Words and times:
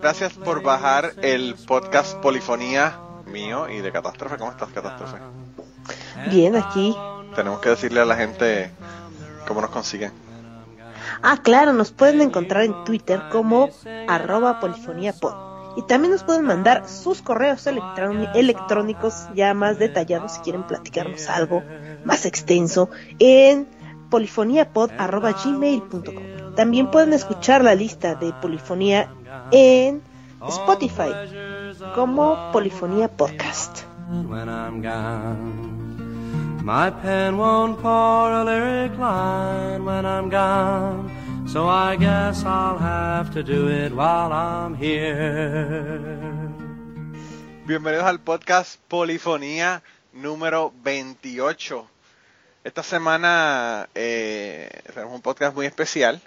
Gracias 0.00 0.32
por 0.32 0.62
bajar 0.62 1.12
el 1.22 1.54
podcast 1.66 2.16
Polifonía 2.16 2.98
mío 3.26 3.68
y 3.68 3.80
de 3.80 3.92
Catástrofe. 3.92 4.38
¿Cómo 4.38 4.50
estás, 4.50 4.70
Catástrofe? 4.70 5.18
Bien, 6.30 6.56
aquí. 6.56 6.96
Tenemos 7.34 7.60
que 7.60 7.68
decirle 7.68 8.00
a 8.00 8.04
la 8.04 8.16
gente 8.16 8.70
cómo 9.46 9.60
nos 9.60 9.70
consiguen. 9.70 10.12
Ah, 11.22 11.38
claro, 11.42 11.72
nos 11.72 11.92
pueden 11.92 12.20
encontrar 12.22 12.64
en 12.64 12.84
Twitter 12.84 13.22
como 13.30 13.70
arroba 14.08 14.58
polifoniapod. 14.58 15.50
Y 15.76 15.82
también 15.82 16.12
nos 16.12 16.24
pueden 16.24 16.44
mandar 16.44 16.88
sus 16.88 17.22
correos 17.22 17.64
electrónicos 17.66 19.28
ya 19.34 19.54
más 19.54 19.78
detallados 19.78 20.32
si 20.32 20.40
quieren 20.40 20.66
platicarnos 20.66 21.28
algo 21.28 21.62
más 22.04 22.26
extenso 22.26 22.90
en 23.18 23.68
polifoniapod.gmail.com. 24.10 26.39
También 26.56 26.90
pueden 26.90 27.12
escuchar 27.12 27.62
la 27.64 27.74
lista 27.74 28.14
de 28.14 28.32
polifonía 28.34 29.08
en 29.52 30.02
Spotify 30.48 31.10
como 31.94 32.50
Polifonía 32.52 33.08
Podcast. 33.08 33.84
My 36.62 36.90
pen 37.02 37.38
won't 37.38 37.80
pour 37.80 38.30
a 38.30 38.44
lyric 38.44 38.92
line 38.98 39.84
when 39.84 40.04
I'm 40.04 40.28
gone, 40.28 41.10
so 41.48 41.66
I 41.68 41.96
guess 41.96 42.44
I'll 42.44 42.78
have 42.78 43.30
to 43.32 43.42
do 43.42 43.68
it 43.68 43.92
while 43.92 44.32
I'm 44.32 44.74
here. 44.74 46.00
Bienvenidos 47.66 48.04
al 48.04 48.20
podcast 48.20 48.78
Polifonía 48.88 49.82
número 50.12 50.72
28. 50.82 51.86
Esta 52.64 52.82
semana 52.82 53.88
eh, 53.94 54.68
tenemos 54.92 55.14
un 55.14 55.22
podcast 55.22 55.54
muy 55.54 55.66
especial 55.66 56.20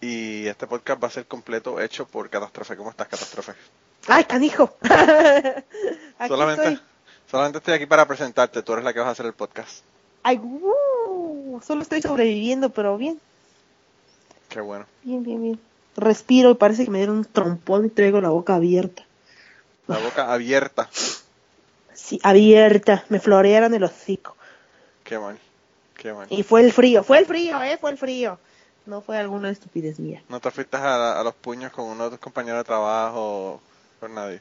y 0.00 0.46
este 0.46 0.66
podcast 0.66 1.02
va 1.02 1.08
a 1.08 1.10
ser 1.10 1.26
completo 1.26 1.80
hecho 1.80 2.06
por 2.06 2.30
Catástrofe. 2.30 2.76
¿Cómo 2.76 2.90
estás, 2.90 3.08
Catástrofe? 3.08 3.52
¡Ay, 4.08 4.24
canijo! 4.24 4.74
solamente, 6.28 6.78
solamente 7.30 7.58
estoy 7.58 7.74
aquí 7.74 7.86
para 7.86 8.06
presentarte. 8.06 8.62
Tú 8.62 8.72
eres 8.72 8.84
la 8.84 8.92
que 8.92 9.00
vas 9.00 9.08
a 9.08 9.12
hacer 9.12 9.26
el 9.26 9.34
podcast. 9.34 9.84
¡Ay, 10.22 10.38
uh, 10.38 11.60
Solo 11.62 11.82
estoy 11.82 12.00
sobreviviendo, 12.00 12.70
pero 12.70 12.96
bien. 12.96 13.20
Qué 14.48 14.60
bueno. 14.60 14.86
Bien, 15.02 15.22
bien, 15.22 15.42
bien. 15.42 15.60
Respiro 15.96 16.50
y 16.50 16.54
parece 16.54 16.84
que 16.84 16.90
me 16.90 16.98
dieron 16.98 17.18
un 17.18 17.24
trompón 17.24 17.86
y 17.86 17.90
traigo 17.90 18.20
la 18.20 18.30
boca 18.30 18.54
abierta. 18.54 19.04
La 19.86 19.98
boca 19.98 20.32
abierta. 20.32 20.88
Sí, 21.92 22.20
abierta. 22.22 23.04
Me 23.08 23.20
florearon 23.20 23.74
el 23.74 23.84
hocico. 23.84 24.36
Qué 25.04 25.18
mal, 25.18 25.38
qué 25.96 26.12
mal. 26.12 26.26
Y 26.30 26.42
fue 26.42 26.62
el 26.62 26.72
frío, 26.72 27.02
fue 27.02 27.18
el 27.18 27.26
frío, 27.26 27.60
eh, 27.62 27.76
fue 27.78 27.90
el 27.90 27.98
frío. 27.98 28.38
No 28.90 29.02
fue 29.02 29.18
alguna 29.18 29.50
estupidez 29.50 30.00
mía. 30.00 30.20
¿No 30.28 30.40
te 30.40 30.50
fuiste 30.50 30.76
a, 30.76 31.22
los 31.22 31.34
puños 31.36 31.70
con 31.70 31.84
uno 31.84 32.06
de 32.06 32.10
tus 32.10 32.18
compañeros 32.18 32.58
de 32.58 32.64
trabajo 32.64 33.60
con 34.00 34.16
nadie? 34.16 34.40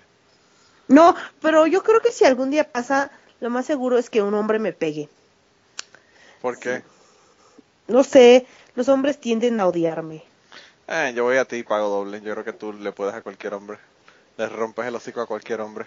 No, 0.88 1.16
pero 1.40 1.68
yo 1.68 1.84
creo 1.84 2.02
que 2.02 2.12
si 2.12 2.26
algún 2.26 2.50
día 2.50 2.64
pasa, 2.64 3.12
lo 3.42 3.52
más 3.52 3.68
seguro 3.68 4.00
es 4.00 4.10
que 4.10 4.24
un 4.24 4.34
hombre 4.34 4.58
me 4.58 4.74
pegue. 4.74 5.08
¿Por 6.42 6.58
qué? 6.58 6.82
No 7.88 8.04
sé, 8.04 8.48
los 8.74 8.90
hombres 8.90 9.20
tienden 9.20 9.60
a 9.60 9.68
odiarme. 9.68 10.24
Eh, 10.88 11.14
yo 11.16 11.26
voy 11.26 11.38
a 11.38 11.46
ti 11.46 11.58
y 11.58 11.64
pago 11.64 11.88
doble. 11.88 12.20
Yo 12.22 12.34
creo 12.34 12.44
que 12.44 12.54
tú 12.54 12.74
le 12.74 12.92
puedes 12.92 13.14
a 13.14 13.22
cualquier 13.22 13.54
hombre. 13.54 13.78
Le 14.38 14.50
rompes 14.50 14.88
el 14.88 14.96
hocico 14.96 15.22
a 15.22 15.28
cualquier 15.28 15.62
hombre. 15.62 15.86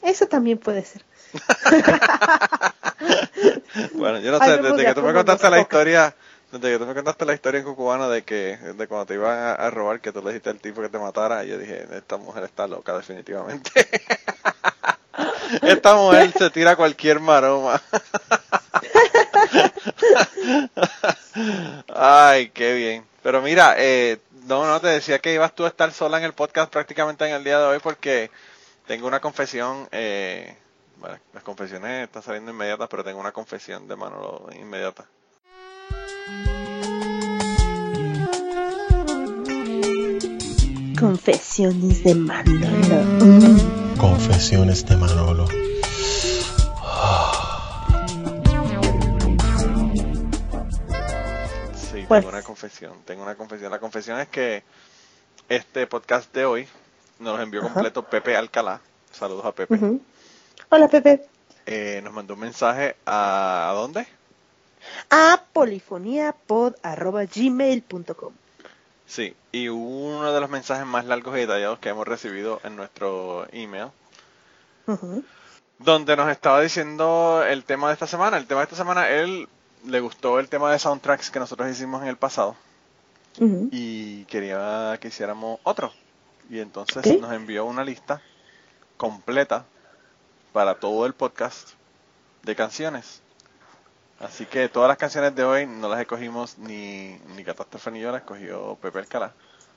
Eso 0.00 0.26
también 0.26 0.56
puede 0.56 0.82
ser. 0.82 1.04
bueno, 3.92 4.18
yo 4.20 4.32
no 4.32 4.38
sé, 4.44 4.56
desde 4.56 4.86
que 4.86 4.94
tú 4.94 5.02
me 5.02 5.12
contaste 5.12 5.50
la 5.50 5.60
historia, 5.60 6.14
desde 6.52 6.72
que 6.72 6.78
tú 6.78 6.86
me 6.86 6.94
contaste 6.94 7.24
la 7.24 7.34
historia 7.34 7.60
en 7.60 7.64
Cucubano 7.64 8.08
de 8.08 8.22
que 8.22 8.56
de 8.56 8.88
cuando 8.88 9.06
te 9.06 9.14
iban 9.14 9.56
a, 9.58 9.70
robar, 9.70 10.00
que 10.00 10.12
tú 10.12 10.20
le 10.20 10.28
dijiste 10.28 10.50
al 10.50 10.60
tipo 10.60 10.80
que 10.80 10.88
te 10.88 10.98
matara, 10.98 11.44
yo 11.44 11.58
dije, 11.58 11.86
esta 11.92 12.16
mujer 12.16 12.44
está 12.44 12.66
loca 12.66 12.96
definitivamente. 12.96 13.70
esta 15.62 15.94
mujer 15.94 16.32
se 16.36 16.50
tira 16.50 16.76
cualquier 16.76 17.20
maroma. 17.20 17.80
Ay, 21.94 22.50
qué 22.50 22.74
bien. 22.74 23.06
Pero 23.22 23.42
mira, 23.42 23.74
eh, 23.78 24.18
no, 24.46 24.66
no, 24.66 24.80
te 24.80 24.88
decía 24.88 25.18
que 25.20 25.34
ibas 25.34 25.54
tú 25.54 25.64
a 25.64 25.68
estar 25.68 25.92
sola 25.92 26.18
en 26.18 26.24
el 26.24 26.32
podcast 26.32 26.72
prácticamente 26.72 27.26
en 27.26 27.34
el 27.34 27.44
día 27.44 27.58
de 27.58 27.66
hoy 27.66 27.78
porque 27.78 28.30
tengo 28.86 29.06
una 29.06 29.20
confesión 29.20 29.88
eh, 29.92 30.56
las 31.32 31.42
confesiones 31.42 32.04
están 32.04 32.22
saliendo 32.22 32.50
inmediatas, 32.50 32.88
pero 32.88 33.04
tengo 33.04 33.20
una 33.20 33.32
confesión 33.32 33.88
de 33.88 33.96
mano 33.96 34.46
inmediata. 34.52 35.06
Confesiones 40.98 42.04
de 42.04 42.14
Manolo. 42.14 42.66
Confesiones 43.98 44.84
de 44.86 44.96
Manolo. 44.96 45.46
Sí, 51.74 52.06
tengo 52.08 52.28
una 52.28 52.42
confesión. 52.42 52.92
Tengo 53.04 53.22
una 53.22 53.34
confesión. 53.34 53.70
La 53.70 53.78
confesión 53.78 54.20
es 54.20 54.28
que 54.28 54.62
este 55.48 55.86
podcast 55.86 56.32
de 56.34 56.44
hoy 56.44 56.68
nos 57.18 57.36
lo 57.36 57.42
envió 57.42 57.62
completo 57.62 58.04
Pepe 58.04 58.36
Alcalá. 58.36 58.80
Saludos 59.10 59.44
a 59.46 59.52
Pepe. 59.52 59.78
Hola, 60.68 60.88
Pepe. 60.88 61.26
Eh, 61.66 62.00
nos 62.04 62.12
mandó 62.12 62.34
un 62.34 62.40
mensaje 62.40 62.96
a, 63.06 63.70
¿a 63.70 63.72
dónde? 63.72 64.06
A 65.10 65.42
polifoniapod.gmail.com 65.52 68.32
Sí, 69.06 69.36
y 69.50 69.68
uno 69.68 70.32
de 70.32 70.40
los 70.40 70.48
mensajes 70.48 70.86
más 70.86 71.04
largos 71.04 71.36
y 71.36 71.40
detallados 71.40 71.80
que 71.80 71.88
hemos 71.88 72.06
recibido 72.06 72.60
en 72.62 72.76
nuestro 72.76 73.48
email, 73.50 73.88
donde 75.80 76.16
nos 76.16 76.30
estaba 76.30 76.60
diciendo 76.60 77.42
el 77.44 77.64
tema 77.64 77.88
de 77.88 77.94
esta 77.94 78.06
semana. 78.06 78.36
El 78.36 78.46
tema 78.46 78.60
de 78.60 78.66
esta 78.66 78.76
semana, 78.76 79.08
él 79.08 79.48
le 79.84 80.00
gustó 80.00 80.38
el 80.38 80.48
tema 80.48 80.70
de 80.70 80.78
soundtracks 80.78 81.32
que 81.32 81.40
nosotros 81.40 81.68
hicimos 81.68 82.02
en 82.02 82.08
el 82.08 82.18
pasado 82.18 82.54
y 83.72 84.26
quería 84.26 84.96
que 85.00 85.08
hiciéramos 85.08 85.58
otro. 85.64 85.92
Y 86.48 86.60
entonces 86.60 87.20
nos 87.20 87.32
envió 87.32 87.64
una 87.64 87.82
lista 87.82 88.22
completa 88.96 89.64
para 90.52 90.76
todo 90.76 91.04
el 91.06 91.14
podcast 91.14 91.70
de 92.44 92.54
canciones. 92.54 93.22
Así 94.20 94.44
que 94.44 94.68
todas 94.68 94.88
las 94.88 94.98
canciones 94.98 95.34
de 95.34 95.44
hoy 95.44 95.66
no 95.66 95.88
las 95.88 96.00
escogimos 96.00 96.58
ni, 96.58 97.18
ni 97.34 97.42
Catástrofe 97.42 97.90
ni 97.90 98.00
yo, 98.00 98.12
las 98.12 98.20
escogió 98.20 98.76
Pepe 98.76 98.98
Alcalá. 98.98 99.32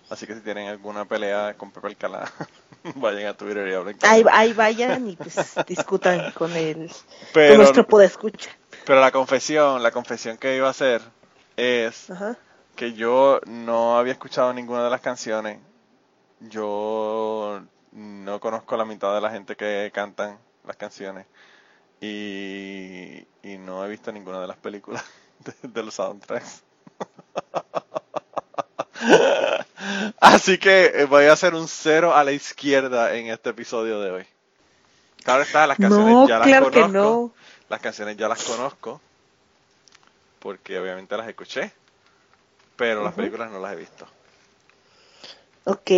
Así 0.10 0.28
que 0.28 0.36
si 0.36 0.42
tienen 0.42 0.68
alguna 0.68 1.06
pelea 1.06 1.56
con 1.58 1.72
Pepe 1.72 1.88
Alcalá, 1.88 2.30
vayan 2.96 3.28
a 3.28 3.34
Twitter 3.36 3.66
y 3.70 3.74
hablen 3.74 3.98
ahí, 4.02 4.24
ahí 4.30 4.52
vayan 4.52 5.08
y 5.08 5.16
pues 5.16 5.56
discutan 5.68 6.32
con 6.32 6.52
él, 6.52 6.92
pero, 7.34 7.54
con 7.54 7.58
nuestro. 7.58 7.88
Pero 8.86 9.00
la 9.00 9.12
confesión, 9.12 9.82
la 9.82 9.92
confesión 9.92 10.38
que 10.38 10.58
iba 10.58 10.68
a 10.68 10.72
hacer 10.72 11.02
es 11.56 12.08
que 12.76 12.94
yo 12.94 13.40
no 13.46 13.98
había 13.98 14.12
escuchado 14.12 14.54
ninguna 14.54 14.84
de 14.84 14.90
las 14.90 15.00
canciones. 15.00 15.60
Yo 16.42 17.62
no 17.94 18.40
conozco 18.42 18.76
la 18.76 18.84
mitad 18.84 19.16
de 19.16 19.22
la 19.22 19.32
gente 19.32 19.56
que 19.56 19.90
cantan 19.94 20.38
las 20.66 20.76
canciones. 20.76 21.28
Y, 22.06 23.26
y 23.44 23.58
no 23.58 23.86
he 23.86 23.88
visto 23.88 24.12
ninguna 24.12 24.42
de 24.42 24.48
las 24.48 24.58
películas 24.58 25.06
de, 25.62 25.84
los 25.84 25.94
soundtracks. 25.94 26.62
Así 30.20 30.58
que 30.58 30.88
eh, 30.88 31.06
voy 31.06 31.26
a 31.26 31.32
hacer 31.32 31.56
un 31.56 31.70
cero 31.70 32.14
a 32.14 32.26
la 32.26 32.34
izquierda 32.34 33.16
en 33.16 33.28
este 33.28 33.52
episodio 33.52 34.02
de 34.02 34.12
hoy. 34.12 34.26
Claro 35.24 35.44
está, 35.44 35.66
las 35.66 35.78
canciones 35.78 36.28
ya 36.28 36.40
las 36.40 36.70
conozco. 36.70 37.32
Las 37.70 37.80
canciones 37.80 38.18
ya 38.18 38.28
las 38.28 38.44
conozco. 38.44 39.00
Porque 40.40 40.78
obviamente 40.78 41.16
las 41.16 41.30
escuché. 41.30 41.72
Pero 42.76 43.02
las 43.02 43.14
películas 43.14 43.50
no 43.50 43.60
las 43.60 43.72
he 43.72 43.78
visto. 43.78 44.06
Ok. 45.64 45.90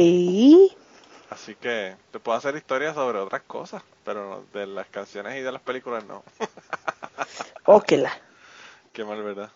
Así 1.30 1.56
que 1.56 1.96
te 2.12 2.20
puedo 2.20 2.38
hacer 2.38 2.56
historias 2.56 2.96
sobre 2.96 3.20
otras 3.20 3.42
cosas, 3.44 3.84
pero 4.04 4.46
de 4.54 4.68
las 4.68 4.88
canciones 4.88 5.38
y 5.38 5.42
de 5.42 5.52
las 5.52 5.62
películas 5.62 6.06
no. 6.06 6.24
Óquela. 7.66 8.12
Qué 8.94 9.04
mal, 9.04 9.22
¿verdad? 9.24 9.50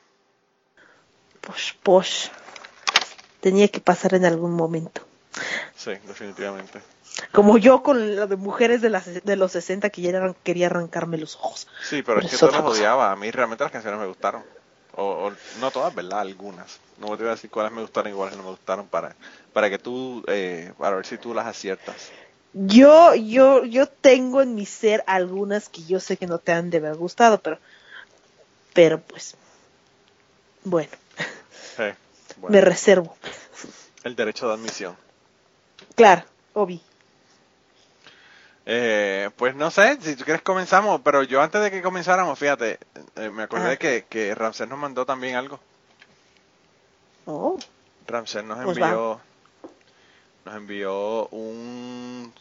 Pues, 1.41 1.75
pues. 1.83 2.31
Tenía 3.39 3.69
que 3.69 3.79
pasar 3.79 4.15
en 4.15 4.25
algún 4.25 4.53
momento. 4.53 5.01
Sí, 5.75 5.91
definitivamente. 6.05 6.81
Como 7.31 7.57
yo 7.57 7.83
con 7.83 8.15
lo 8.15 8.27
de 8.27 8.35
mujeres 8.35 8.81
de, 8.81 8.89
las, 8.89 9.23
de 9.23 9.35
los 9.35 9.51
60 9.53 9.89
que 9.89 10.01
ya 10.01 10.33
quería 10.43 10.67
arrancarme 10.67 11.17
los 11.17 11.35
ojos. 11.35 11.67
Sí, 11.83 12.01
pero, 12.01 12.19
es 12.19 12.31
que 12.31 12.37
tú 12.37 12.47
las 12.47 12.61
odiaba. 12.61 13.11
A 13.11 13.15
mí 13.15 13.31
realmente 13.31 13.63
las 13.63 13.71
canciones 13.71 13.99
me 13.99 14.07
gustaron. 14.07 14.43
O, 15.01 15.31
no 15.61 15.71
todas, 15.71 15.95
¿verdad? 15.95 16.19
Algunas. 16.19 16.79
No 16.97 17.07
te 17.15 17.23
voy 17.23 17.27
a 17.27 17.35
decir 17.35 17.49
cuáles 17.49 17.71
me 17.71 17.81
gustaron 17.81 18.11
y 18.11 18.15
cuáles 18.15 18.35
no 18.35 18.43
me 18.43 18.49
gustaron 18.49 18.87
para, 18.87 19.15
para 19.53 19.69
que 19.69 19.79
tú, 19.79 20.23
eh, 20.27 20.73
para 20.77 20.97
ver 20.97 21.05
si 21.05 21.17
tú 21.17 21.33
las 21.33 21.47
aciertas. 21.47 22.11
Yo, 22.53 23.15
yo, 23.15 23.63
yo 23.63 23.87
tengo 23.87 24.41
en 24.41 24.55
mi 24.55 24.65
ser 24.65 25.03
algunas 25.07 25.69
que 25.69 25.83
yo 25.83 25.99
sé 26.01 26.17
que 26.17 26.27
no 26.27 26.39
te 26.39 26.51
han 26.51 26.69
de 26.69 26.79
haber 26.79 26.95
gustado, 26.95 27.39
pero, 27.39 27.59
pero 28.73 28.99
pues, 28.99 29.37
bueno, 30.63 30.89
me 32.49 32.59
reservo. 32.59 33.15
El 34.03 34.15
derecho 34.15 34.47
de 34.47 34.55
admisión. 34.55 34.97
Claro, 35.95 36.23
Obi. 36.53 36.81
Eh, 38.65 39.29
pues 39.35 39.55
no 39.55 39.71
sé, 39.71 39.97
si 40.01 40.15
tú 40.15 40.23
quieres 40.23 40.41
comenzamos, 40.41 41.01
pero 41.01 41.23
yo 41.23 41.41
antes 41.41 41.61
de 41.61 41.71
que 41.71 41.81
comenzáramos, 41.81 42.37
fíjate, 42.37 42.79
eh, 43.15 43.29
me 43.29 43.43
acordé 43.43 43.77
que, 43.77 44.05
que 44.07 44.35
Ramsés 44.35 44.67
nos 44.67 44.77
mandó 44.77 45.05
también 45.05 45.35
algo. 45.35 45.59
Oh. 47.25 47.57
Ramsés 48.07 48.43
nos 48.43 48.63
pues 48.63 48.77
envió, 48.77 49.19
nos 50.45 50.55
envió 50.55 51.27
un, 51.27 52.33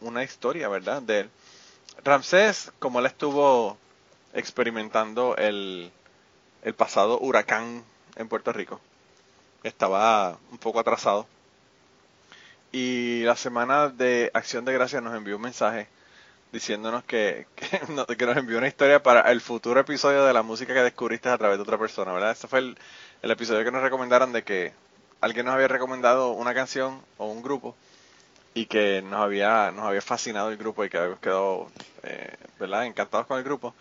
una 0.00 0.24
historia, 0.24 0.68
¿verdad? 0.68 1.02
De 1.02 1.20
él. 1.20 1.30
Ramsés, 2.04 2.72
como 2.78 3.00
él 3.00 3.06
estuvo 3.06 3.76
experimentando 4.34 5.36
el, 5.36 5.90
el 6.62 6.74
pasado 6.74 7.18
huracán 7.20 7.84
en 8.16 8.28
Puerto 8.28 8.52
Rico, 8.52 8.80
estaba 9.62 10.38
un 10.50 10.58
poco 10.58 10.80
atrasado 10.80 11.26
y 12.78 13.22
la 13.22 13.36
semana 13.36 13.88
de 13.88 14.30
Acción 14.34 14.66
de 14.66 14.74
Gracias 14.74 15.02
nos 15.02 15.14
envió 15.14 15.36
un 15.36 15.42
mensaje 15.42 15.88
diciéndonos 16.52 17.04
que, 17.04 17.46
que, 17.56 18.26
nos 18.26 18.36
envió 18.36 18.58
una 18.58 18.68
historia 18.68 19.02
para 19.02 19.32
el 19.32 19.40
futuro 19.40 19.80
episodio 19.80 20.26
de 20.26 20.34
la 20.34 20.42
música 20.42 20.74
que 20.74 20.82
descubriste 20.82 21.30
a 21.30 21.38
través 21.38 21.56
de 21.56 21.62
otra 21.62 21.78
persona, 21.78 22.12
¿verdad? 22.12 22.32
Este 22.32 22.48
fue 22.48 22.58
el, 22.58 22.76
episodio 23.22 23.64
que 23.64 23.70
nos 23.70 23.80
recomendaron 23.80 24.30
de 24.34 24.44
que 24.44 24.74
alguien 25.22 25.46
nos 25.46 25.54
había 25.54 25.68
recomendado 25.68 26.32
una 26.32 26.52
canción 26.52 27.00
o 27.16 27.24
un 27.24 27.42
grupo 27.42 27.74
y 28.52 28.66
que 28.66 29.00
nos 29.00 29.20
había 29.20 29.70
nos 29.70 29.86
había 29.86 30.02
fascinado 30.02 30.50
el 30.50 30.58
grupo 30.58 30.84
y 30.84 30.90
que 30.90 30.98
habíamos 30.98 31.20
quedado 31.20 31.68
eh, 32.02 32.34
¿verdad? 32.60 32.84
encantados 32.84 33.26
con 33.26 33.38
el 33.38 33.44
grupo. 33.44 33.74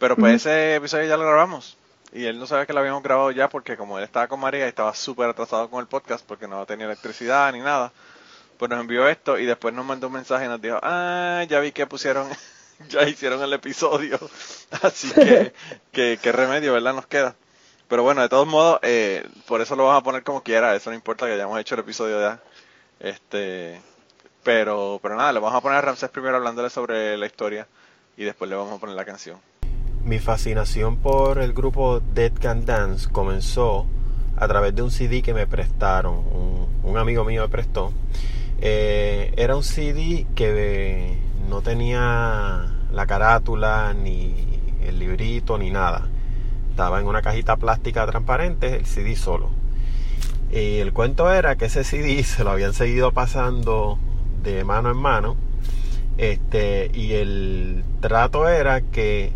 Pero 0.00 0.16
pues 0.16 0.34
ese 0.34 0.74
episodio 0.74 1.06
ya 1.06 1.16
lo 1.16 1.22
grabamos 1.24 1.78
y 2.12 2.24
él 2.24 2.36
no 2.36 2.48
sabía 2.48 2.66
que 2.66 2.72
lo 2.72 2.80
habíamos 2.80 3.04
grabado 3.04 3.30
ya 3.30 3.48
porque 3.48 3.76
como 3.76 3.96
él 3.96 4.02
estaba 4.02 4.26
con 4.26 4.40
María 4.40 4.66
y 4.66 4.68
estaba 4.68 4.92
súper 4.92 5.30
atrasado 5.30 5.70
con 5.70 5.78
el 5.78 5.86
podcast 5.86 6.26
porque 6.26 6.48
no 6.48 6.66
tenía 6.66 6.86
electricidad 6.86 7.52
ni 7.52 7.60
nada, 7.60 7.92
pues 8.60 8.68
nos 8.68 8.80
envió 8.80 9.08
esto 9.08 9.38
y 9.38 9.46
después 9.46 9.72
nos 9.72 9.86
mandó 9.86 10.08
un 10.08 10.12
mensaje 10.12 10.44
y 10.44 10.48
nos 10.48 10.60
dijo, 10.60 10.78
ah, 10.82 11.42
ya 11.48 11.60
vi 11.60 11.72
que 11.72 11.86
pusieron, 11.86 12.28
ya 12.90 13.08
hicieron 13.08 13.42
el 13.42 13.54
episodio, 13.54 14.18
así 14.82 15.10
que, 15.14 16.18
qué 16.22 16.30
remedio, 16.30 16.74
¿verdad? 16.74 16.92
Nos 16.92 17.06
queda. 17.06 17.34
Pero 17.88 18.02
bueno, 18.02 18.20
de 18.20 18.28
todos 18.28 18.46
modos, 18.46 18.78
eh, 18.82 19.26
por 19.46 19.62
eso 19.62 19.76
lo 19.76 19.86
vamos 19.86 20.02
a 20.02 20.04
poner 20.04 20.22
como 20.24 20.42
quiera, 20.42 20.76
eso 20.76 20.90
no 20.90 20.94
importa 20.94 21.24
que 21.24 21.32
hayamos 21.32 21.58
hecho 21.58 21.74
el 21.74 21.80
episodio 21.80 22.20
ya. 22.20 22.42
Este, 23.00 23.80
pero, 24.44 25.00
pero 25.02 25.16
nada, 25.16 25.32
le 25.32 25.40
vamos 25.40 25.56
a 25.56 25.62
poner 25.62 25.78
a 25.78 25.80
Ramsés 25.80 26.10
primero 26.10 26.36
hablándole 26.36 26.68
sobre 26.68 27.16
la 27.16 27.24
historia 27.24 27.66
y 28.18 28.24
después 28.24 28.50
le 28.50 28.56
vamos 28.56 28.76
a 28.76 28.78
poner 28.78 28.94
la 28.94 29.06
canción. 29.06 29.38
Mi 30.04 30.18
fascinación 30.18 30.98
por 30.98 31.38
el 31.38 31.54
grupo 31.54 32.00
Dead 32.00 32.32
Can 32.38 32.66
Dance 32.66 33.08
comenzó 33.10 33.86
a 34.36 34.46
través 34.46 34.74
de 34.74 34.82
un 34.82 34.90
CD 34.90 35.22
que 35.22 35.32
me 35.32 35.46
prestaron, 35.46 36.14
un, 36.14 36.80
un 36.82 36.98
amigo 36.98 37.24
mío 37.24 37.40
me 37.40 37.48
prestó 37.48 37.94
eh, 38.62 39.32
era 39.36 39.56
un 39.56 39.62
CD 39.62 40.26
que 40.34 41.16
no 41.48 41.62
tenía 41.62 42.66
la 42.92 43.06
carátula, 43.06 43.94
ni 43.94 44.34
el 44.82 44.98
librito, 44.98 45.56
ni 45.56 45.70
nada. 45.70 46.08
Estaba 46.70 47.00
en 47.00 47.06
una 47.06 47.22
cajita 47.22 47.56
plástica 47.56 48.06
transparente, 48.06 48.76
el 48.76 48.86
CD 48.86 49.16
solo. 49.16 49.50
Y 50.52 50.78
el 50.78 50.92
cuento 50.92 51.32
era 51.32 51.56
que 51.56 51.66
ese 51.66 51.84
CD 51.84 52.22
se 52.24 52.44
lo 52.44 52.50
habían 52.50 52.74
seguido 52.74 53.12
pasando 53.12 53.98
de 54.42 54.64
mano 54.64 54.90
en 54.90 54.96
mano. 54.96 55.36
Este, 56.18 56.90
y 56.92 57.14
el 57.14 57.82
trato 58.00 58.46
era 58.48 58.82
que 58.82 59.32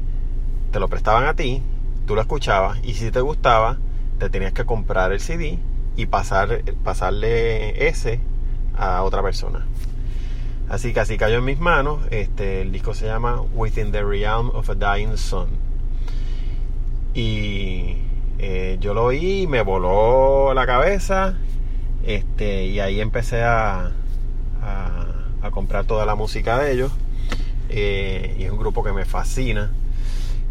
te 0.70 0.80
lo 0.80 0.88
prestaban 0.88 1.24
a 1.24 1.34
ti, 1.34 1.62
tú 2.06 2.14
lo 2.14 2.20
escuchabas, 2.20 2.78
y 2.82 2.94
si 2.94 3.10
te 3.10 3.20
gustaba, 3.20 3.78
te 4.18 4.28
tenías 4.28 4.52
que 4.52 4.66
comprar 4.66 5.12
el 5.12 5.20
CD 5.20 5.58
y 5.96 6.06
pasar, 6.06 6.62
pasarle 6.82 7.88
ese 7.88 8.20
a 8.76 9.02
otra 9.02 9.22
persona. 9.22 9.64
Así 10.68 10.92
que 10.92 11.00
así 11.00 11.18
cayó 11.18 11.38
en 11.38 11.44
mis 11.44 11.60
manos. 11.60 12.00
Este, 12.10 12.62
el 12.62 12.72
disco 12.72 12.94
se 12.94 13.06
llama 13.06 13.42
Within 13.54 13.92
the 13.92 14.02
Realm 14.02 14.50
of 14.50 14.70
a 14.70 14.74
Dying 14.74 15.16
Sun. 15.16 15.48
Y 17.14 17.98
eh, 18.38 18.78
yo 18.80 18.94
lo 18.94 19.04
oí, 19.04 19.46
me 19.46 19.62
voló 19.62 20.54
la 20.54 20.66
cabeza. 20.66 21.36
Este, 22.02 22.66
y 22.66 22.80
ahí 22.80 23.00
empecé 23.00 23.42
a, 23.42 23.92
a, 24.62 25.50
comprar 25.50 25.84
toda 25.84 26.06
la 26.06 26.14
música 26.14 26.58
de 26.58 26.72
ellos. 26.72 26.92
Eh, 27.68 28.36
y 28.38 28.44
es 28.44 28.50
un 28.50 28.58
grupo 28.58 28.82
que 28.82 28.92
me 28.92 29.04
fascina. 29.04 29.70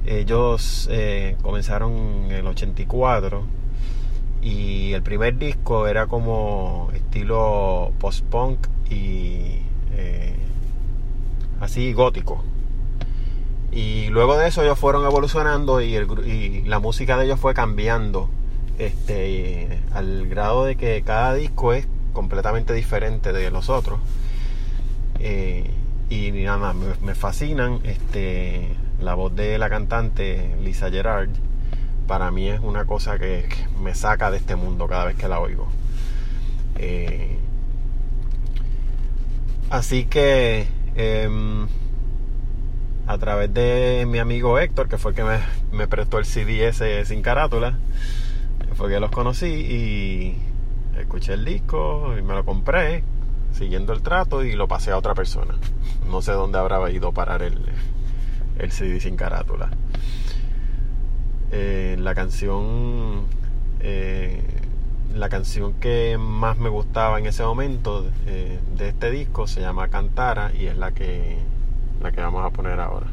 Ellos 0.05 0.87
eh, 0.91 1.37
comenzaron 1.41 2.25
en 2.25 2.31
el 2.31 2.47
84 2.47 3.43
y 4.43 4.93
el 4.93 5.01
primer 5.01 5.37
disco 5.37 5.87
era 5.87 6.07
como 6.07 6.89
estilo 6.93 7.93
post-punk 7.99 8.67
y 8.89 9.61
eh, 9.93 10.35
así 11.61 11.93
gótico. 11.93 12.43
Y 13.71 14.07
luego 14.09 14.37
de 14.37 14.47
eso 14.47 14.61
ellos 14.61 14.77
fueron 14.77 15.05
evolucionando 15.05 15.81
y, 15.81 16.61
la 16.65 16.79
música 16.79 17.17
de 17.17 17.25
ellos 17.25 17.39
fue 17.39 17.53
cambiando 17.53 18.29
este, 18.77 19.79
al 19.93 20.27
grado 20.27 20.65
de 20.65 20.75
que 20.75 21.01
cada 21.03 21.33
disco 21.33 21.73
es 21.73 21.87
completamente 22.11 22.73
diferente 22.73 23.31
de 23.31 23.49
los 23.49 23.69
otros. 23.69 23.99
Eh, 25.19 25.71
y 26.09 26.31
nada, 26.31 26.73
me, 26.73 26.87
me, 27.01 27.15
fascinan. 27.15 27.79
Este, 27.85 28.67
la 28.99 29.15
voz 29.15 29.35
de 29.35 29.57
la 29.57 29.69
cantante 29.69 30.55
Lisa 30.61 30.91
Gerard 30.91 31.29
para 32.07 32.31
mí 32.31 32.49
es 32.49 32.59
una 32.59 32.85
cosa 32.85 33.17
que, 33.17 33.47
me 33.81 33.95
saca 33.95 34.31
de 34.31 34.37
este 34.37 34.55
mundo 34.55 34.87
cada 34.87 35.05
vez 35.05 35.15
que 35.15 35.27
la 35.27 35.39
oigo. 35.39 35.67
Eh, 36.77 37.37
así 39.69 40.05
que 40.05 40.67
em, 40.95 41.67
a 43.07 43.17
través 43.17 43.53
de 43.53 44.05
mi 44.07 44.19
amigo 44.19 44.59
Héctor, 44.59 44.87
que 44.87 44.97
fue 44.97 45.11
el 45.11 45.15
que 45.15 45.23
me, 45.71 45.87
prestó 45.87 46.19
el 46.19 46.25
CD 46.25 46.71
sin 47.05 47.21
carátula, 47.21 47.77
fue 48.75 48.89
que 48.89 48.99
los 48.99 49.11
conocí 49.11 49.47
y 49.47 50.37
escuché 50.97 51.33
el 51.33 51.45
disco 51.45 52.15
y 52.17 52.21
me 52.21 52.33
lo 52.33 52.45
compré 52.45 53.03
siguiendo 53.53 53.93
el 53.93 54.01
trato 54.01 54.43
y 54.43 54.53
lo 54.53 54.67
pasé 54.67 54.91
a 54.91 54.97
otra 54.97 55.13
persona. 55.13 55.55
No 56.09 56.21
sé 56.21 56.31
dónde 56.31 56.57
habrá 56.57 56.89
ido 56.89 57.11
parar 57.11 57.43
el, 57.43 57.59
el 58.57 58.71
CD 58.71 58.99
sin 58.99 59.15
carátula. 59.15 59.69
Eh, 61.55 61.97
la 61.99 62.15
canción 62.15 63.27
eh, 63.79 64.41
la 65.13 65.29
canción 65.29 65.73
que 65.73 66.17
más 66.17 66.57
me 66.57 66.67
gustaba 66.67 67.19
en 67.19 67.27
ese 67.27 67.43
momento 67.43 68.09
eh, 68.25 68.59
de 68.75 68.87
este 68.87 69.11
disco 69.11 69.45
se 69.45 69.61
llama 69.61 69.89
Cantara 69.89 70.51
y 70.55 70.65
es 70.65 70.75
la 70.75 70.93
que 70.93 71.37
la 72.01 72.11
que 72.11 72.21
vamos 72.21 72.43
a 72.43 72.49
poner 72.49 72.79
ahora 72.79 73.05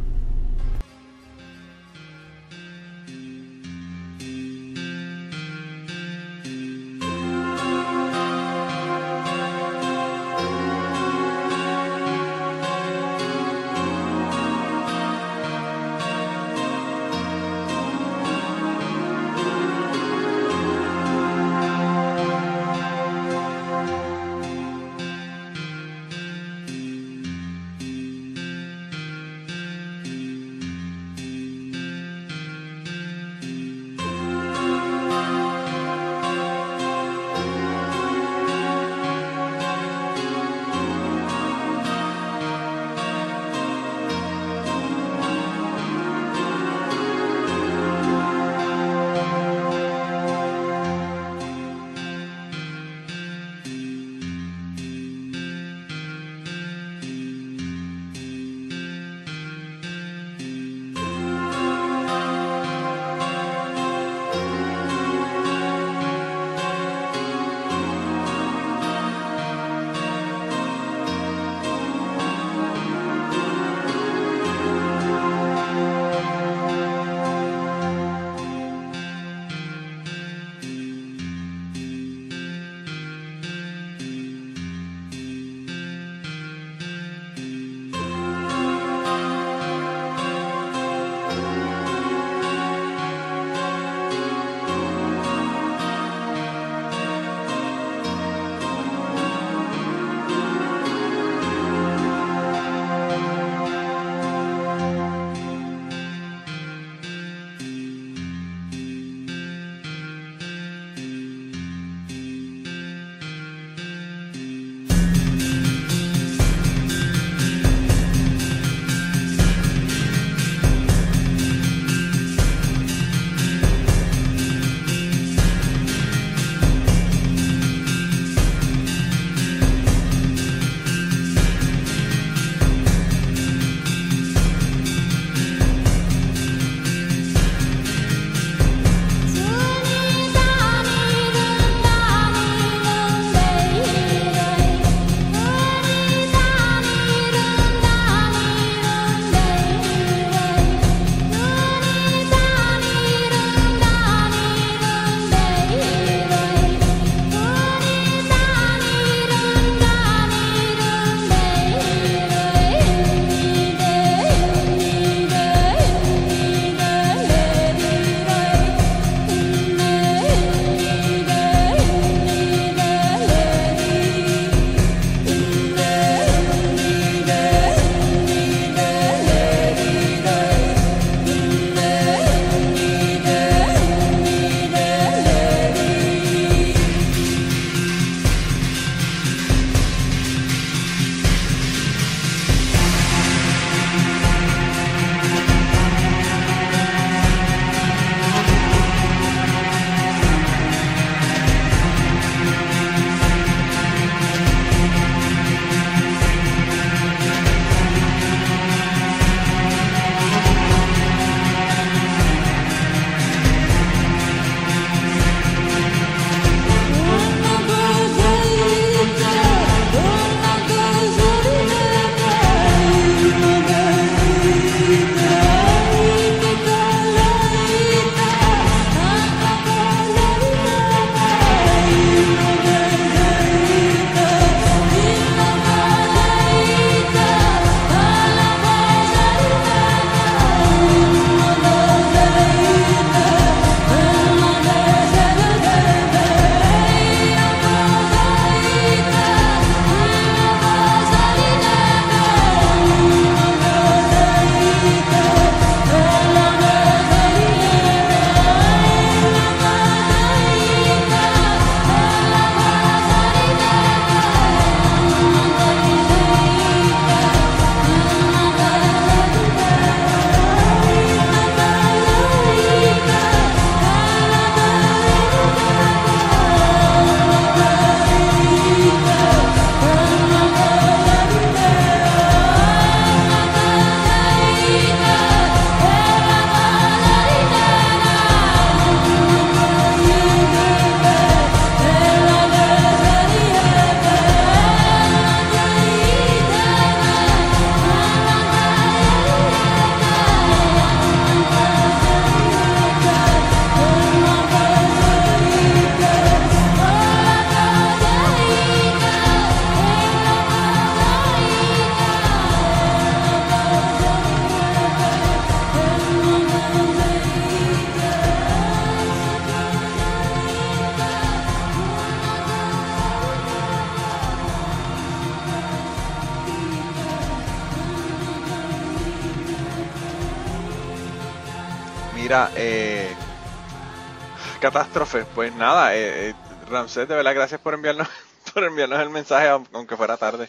nada, 335.60 335.94
eh, 335.94 336.30
eh, 336.30 336.34
Ramsés, 336.68 337.06
de 337.06 337.14
verdad, 337.14 337.34
gracias 337.34 337.60
por 337.60 337.74
enviarnos, 337.74 338.08
por 338.54 338.64
enviarnos 338.64 338.98
el 339.00 339.10
mensaje, 339.10 339.48
aunque 339.48 339.96
fuera 339.96 340.16
tarde. 340.16 340.48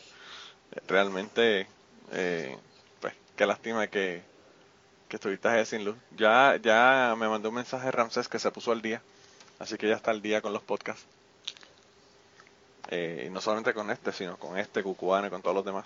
Realmente, 0.87 1.67
eh, 2.13 2.57
pues, 3.01 3.13
qué 3.35 3.45
lástima 3.45 3.87
que, 3.87 4.23
que 5.09 5.17
estuviste 5.17 5.65
sin 5.65 5.83
luz. 5.83 5.97
Ya, 6.15 6.55
ya 6.63 7.13
me 7.17 7.27
mandó 7.27 7.49
un 7.49 7.55
mensaje 7.55 7.91
Ramsés 7.91 8.29
que 8.29 8.39
se 8.39 8.51
puso 8.51 8.71
al 8.71 8.81
día, 8.81 9.01
así 9.59 9.77
que 9.77 9.89
ya 9.89 9.95
está 9.95 10.11
al 10.11 10.21
día 10.21 10.41
con 10.41 10.53
los 10.53 10.63
podcasts. 10.63 11.05
y 12.89 13.29
no 13.29 13.41
solamente 13.41 13.73
con 13.73 13.91
este, 13.91 14.11
sino 14.11 14.37
con 14.37 14.57
este, 14.57 14.81
Cucubano 14.81 15.27
y 15.27 15.29
con 15.29 15.41
todos 15.41 15.55
los 15.55 15.65
demás. 15.65 15.85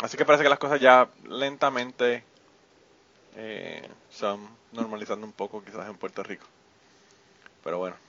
Así 0.00 0.16
que 0.16 0.24
parece 0.24 0.42
que 0.42 0.50
las 0.50 0.58
cosas 0.58 0.80
ya 0.80 1.08
lentamente 1.24 2.22
eh, 3.36 3.88
están 4.10 4.48
normalizando 4.72 5.26
un 5.26 5.32
poco 5.32 5.64
quizás 5.64 5.88
en 5.88 5.96
Puerto 5.96 6.22
Rico. 6.22 6.46
Pero 7.62 7.78
bueno. 7.78 8.05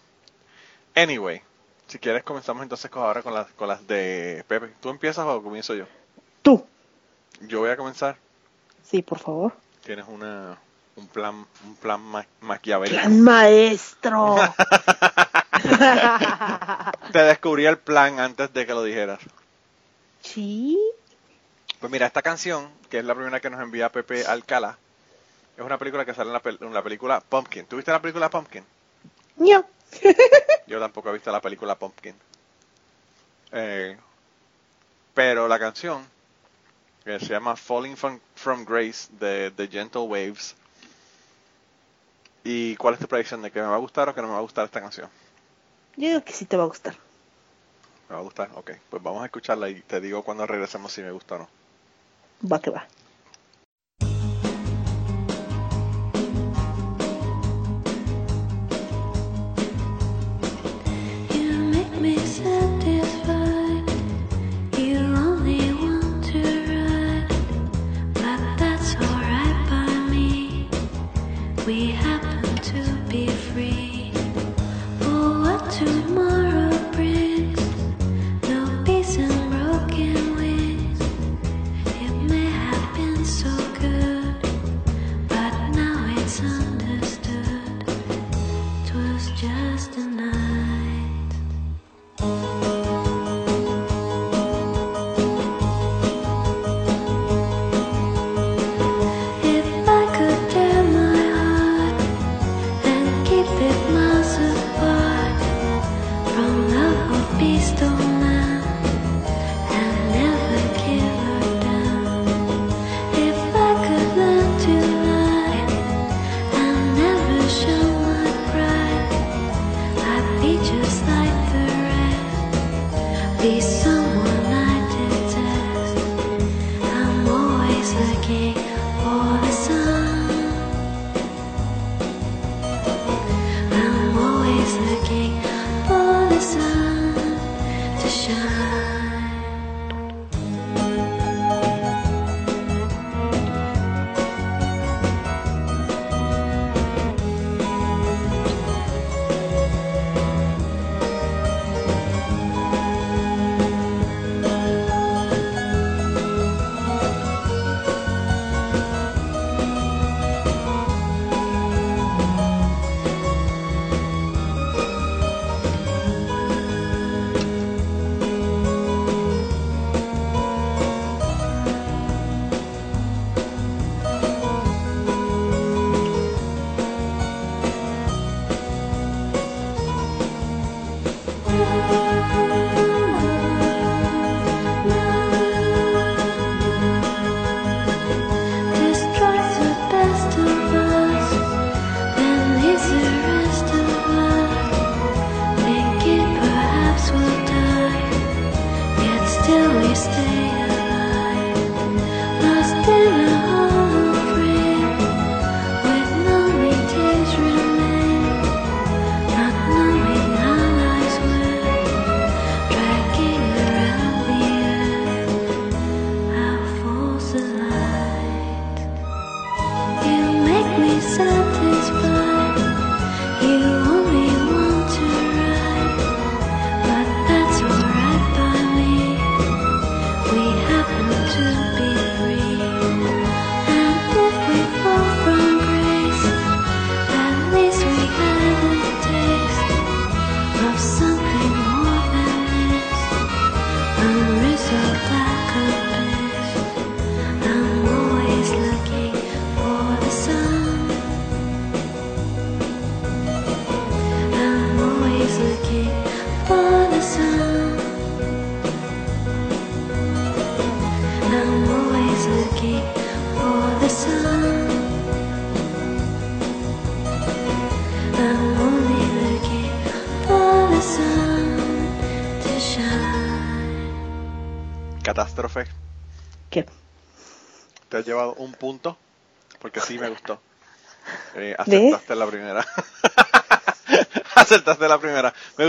Anyway, 0.97 1.43
si 1.85 1.99
quieres 1.99 2.23
comenzamos 2.23 2.63
entonces 2.63 2.89
ahora 2.91 3.21
con 3.21 3.31
las, 3.31 3.51
con 3.51 3.67
las 3.67 3.85
de 3.85 4.43
Pepe. 4.47 4.69
¿Tú 4.81 4.89
empiezas 4.89 5.27
o 5.27 5.43
comienzo 5.43 5.75
yo? 5.75 5.85
Tú. 6.41 6.65
Yo 7.41 7.59
voy 7.59 7.69
a 7.69 7.77
comenzar. 7.77 8.17
Sí, 8.83 9.03
por 9.03 9.19
favor. 9.19 9.53
Tienes 9.83 10.05
una, 10.07 10.57
un 10.95 11.07
plan, 11.07 11.45
un 11.63 11.75
plan 11.75 12.01
maquiavélico. 12.41 12.99
¡Plan 12.99 13.21
maestro! 13.21 14.37
Te 17.11 17.19
descubrí 17.19 17.67
el 17.67 17.77
plan 17.77 18.19
antes 18.19 18.51
de 18.51 18.65
que 18.65 18.73
lo 18.73 18.81
dijeras. 18.81 19.19
Sí. 20.21 20.79
Pues 21.79 21.91
mira, 21.91 22.07
esta 22.07 22.23
canción, 22.23 22.71
que 22.89 22.97
es 22.97 23.05
la 23.05 23.13
primera 23.13 23.39
que 23.39 23.51
nos 23.51 23.61
envía 23.61 23.91
Pepe 23.91 24.25
Alcala, 24.25 24.79
es 25.55 25.63
una 25.63 25.77
película 25.77 26.05
que 26.05 26.15
sale 26.15 26.29
en 26.29 26.73
la, 26.73 26.81
película 26.81 27.21
Pumpkin. 27.21 27.67
¿Tuviste 27.67 27.91
la 27.91 28.01
película 28.01 28.31
Pumpkin? 28.31 28.63
No. 29.35 29.76
Yo 30.67 30.79
tampoco 30.79 31.10
he 31.10 31.13
visto 31.13 31.32
la 31.32 31.41
película 31.41 31.77
Pumpkin. 31.77 32.15
Eh, 33.51 33.98
pero 35.13 35.48
la 35.48 35.58
canción, 35.58 36.06
que 37.03 37.20
se 37.20 37.27
llama 37.27 37.56
Falling 37.56 37.96
from, 37.96 38.65
Grace 38.65 39.08
de 39.20 39.51
The 39.51 39.67
Gentle 39.67 40.01
Waves. 40.01 40.56
¿Y 42.44 42.75
cuál 42.75 42.94
es 42.94 43.00
tu 43.00 43.08
predicción 43.08 43.41
de 43.41 43.51
que 43.51 43.60
me 43.60 43.67
va 43.67 43.75
a 43.75 43.79
gustar 43.79 44.08
o 44.10 44.15
que 44.15 44.22
no 44.22 44.27
me 44.27 44.34
va 44.34 44.39
a 44.39 44.44
gustar 44.44 44.65
esta 44.65 44.82
canción? 44.82 45.10
Yo 45.96 46.10
digo 46.10 46.24
que 46.24 46.34
sí 46.34 46.46
te 46.46 46.56
va 46.56 46.63
a 46.63 46.67
gustar. 46.67 46.96
¿Me 48.10 48.15
va 48.15 48.22
a 48.22 48.24
gustar? 48.24 48.50
Ok, 48.56 48.72
pues 48.89 49.01
vamos 49.01 49.22
a 49.24 49.25
escucharla 49.25 49.70
y 49.70 49.82
te 49.82 50.00
digo 50.00 50.24
cuando 50.24 50.46
regresemos 50.46 50.91
si 50.91 51.01
me 51.01 51.12
gusta 51.12 51.36
o 51.36 51.39
no. 51.39 51.50
Va 52.50 52.62
que 52.62 52.70
va. 52.70 52.88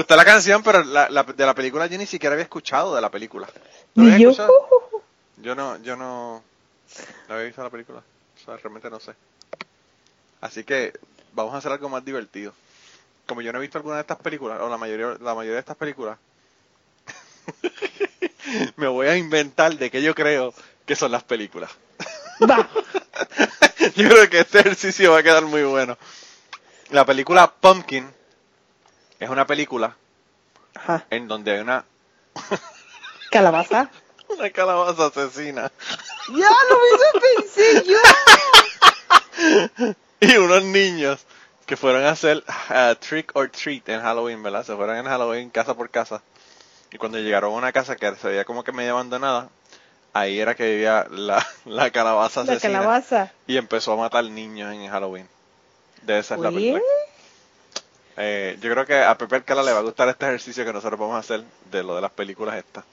Gustó 0.09 0.17
la 0.17 0.25
canción, 0.25 0.63
pero 0.63 0.83
la, 0.85 1.07
de 1.23 1.45
la 1.45 1.55
película 1.55 1.87
yo 1.87 1.99
ni 1.99 2.07
siquiera 2.07 2.33
había 2.33 2.45
escuchado 2.45 2.95
de 2.95 3.01
la 3.03 3.11
película. 3.11 3.47
yo? 3.95 4.33
Yo 5.41 5.55
no, 5.55 5.77
yo 5.85 5.95
no, 5.95 6.43
no 7.29 7.35
había 7.35 7.47
visto 7.47 7.63
la 7.63 7.71
película. 7.71 8.01
O 8.01 8.45
sea, 8.45 8.57
realmente 8.57 8.91
no 8.91 8.99
sé. 8.99 9.13
Así 10.41 10.65
que 10.65 10.93
vamos 11.33 11.55
a 11.55 11.59
hacer 11.59 11.71
algo 11.71 11.89
más 11.89 12.05
divertido. 12.05 12.53
Como 13.25 13.41
yo 13.41 13.53
no 13.53 13.59
he 13.59 13.63
visto 13.63 13.79
alguna 13.79 13.95
de 13.95 14.01
estas 14.01 14.19
películas, 14.19 14.61
o 14.61 14.69
la 14.69 14.77
mayoría, 14.77 15.17
la 15.21 15.37
mayoría 15.37 15.55
de 15.55 15.61
estas 15.61 15.77
películas, 15.77 16.19
me 18.77 18.89
voy 18.89 19.07
a 19.07 19.17
inventar 19.17 19.77
de 19.77 19.93
qué 19.93 20.03
yo 20.03 20.13
creo 20.13 20.53
que 20.85 20.97
son 20.97 21.13
las 21.13 21.23
películas. 21.23 21.71
Va. 22.43 22.69
yo 23.95 24.09
creo 24.09 24.29
que 24.29 24.41
este 24.41 24.59
ejercicio 24.59 25.13
va 25.13 25.21
a 25.21 25.23
quedar 25.23 25.45
muy 25.45 25.63
bueno. 25.63 25.97
La 26.91 27.07
película 27.07 27.49
Pumpkin 27.49 28.18
es 29.19 29.31
una 29.31 29.47
película 29.47 29.97
en 31.11 31.29
donde 31.29 31.53
hay 31.53 31.61
una 31.61 31.85
calabaza. 33.31 33.91
Una 34.29 34.51
calabaza 34.51 35.07
asesina. 35.07 35.73
Ya 36.29 36.51
lo 36.69 36.79
mismo 36.83 37.21
pensé 37.35 37.83
yo. 37.87 37.97
y 40.21 40.37
unos 40.37 40.63
niños 40.65 41.25
que 41.65 41.79
fueron 41.79 42.05
a 42.05 42.11
hacer 42.11 42.45
uh, 42.69 42.95
trick 42.97 43.31
or 43.35 43.49
treat 43.51 43.89
en 43.89 44.03
Halloween, 44.03 44.43
¿verdad? 44.43 44.67
Se 44.67 44.77
fueron 44.77 44.97
en 44.97 45.07
Halloween 45.07 45.49
casa 45.49 45.75
por 45.75 45.89
casa. 45.89 46.23
Y 46.93 46.99
cuando 46.99 47.19
llegaron 47.19 47.55
a 47.55 47.57
una 47.57 47.73
casa 47.73 47.97
que 47.97 48.15
se 48.17 48.29
veía 48.29 48.45
como 48.45 48.65
que 48.65 48.73
medio 48.73 48.93
abandonada, 48.93 49.49
ahí 50.13 50.39
era 50.39 50.55
que 50.55 50.71
vivía 50.71 51.07
la, 51.11 51.47
la 51.65 51.91
calabaza 51.91 52.43
asesina. 52.43 52.73
La 52.73 52.79
calabaza. 52.81 53.33
Y 53.47 53.57
empezó 53.57 53.95
a 53.95 53.97
matar 53.97 54.25
niños 54.25 54.73
en 54.75 54.89
Halloween. 54.89 55.27
De 56.03 56.19
esa 56.19 56.35
es 56.35 56.41
la 56.43 56.51
película. 56.51 56.83
Eh, 58.21 58.59
yo 58.61 58.73
creo 58.73 58.85
que 58.85 58.97
a 58.97 59.17
Pepe 59.17 59.43
Cala 59.45 59.63
le 59.63 59.73
va 59.73 59.79
a 59.79 59.83
gustar 59.83 60.09
este 60.09 60.27
ejercicio 60.27 60.65
que 60.65 60.73
nosotros 60.73 60.99
vamos 60.99 61.15
a 61.15 61.21
hacer 61.21 61.45
de 61.71 61.85
lo 61.85 61.95
de 61.95 62.03
las 62.03 62.11
películas 62.11 62.57
estas. 62.57 62.85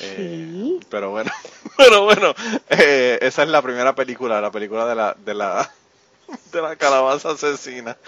Eh, 0.00 0.80
pero 0.88 1.10
bueno, 1.10 1.30
pero 1.76 2.04
bueno, 2.04 2.34
eh, 2.70 3.18
esa 3.20 3.42
es 3.42 3.48
la 3.50 3.60
primera 3.60 3.94
película, 3.94 4.40
la 4.40 4.50
película 4.50 4.86
de 4.86 4.94
la, 4.94 5.14
de 5.24 5.34
la, 5.34 5.70
de 6.52 6.62
la 6.62 6.74
calabaza 6.76 7.32
asesina. 7.32 7.98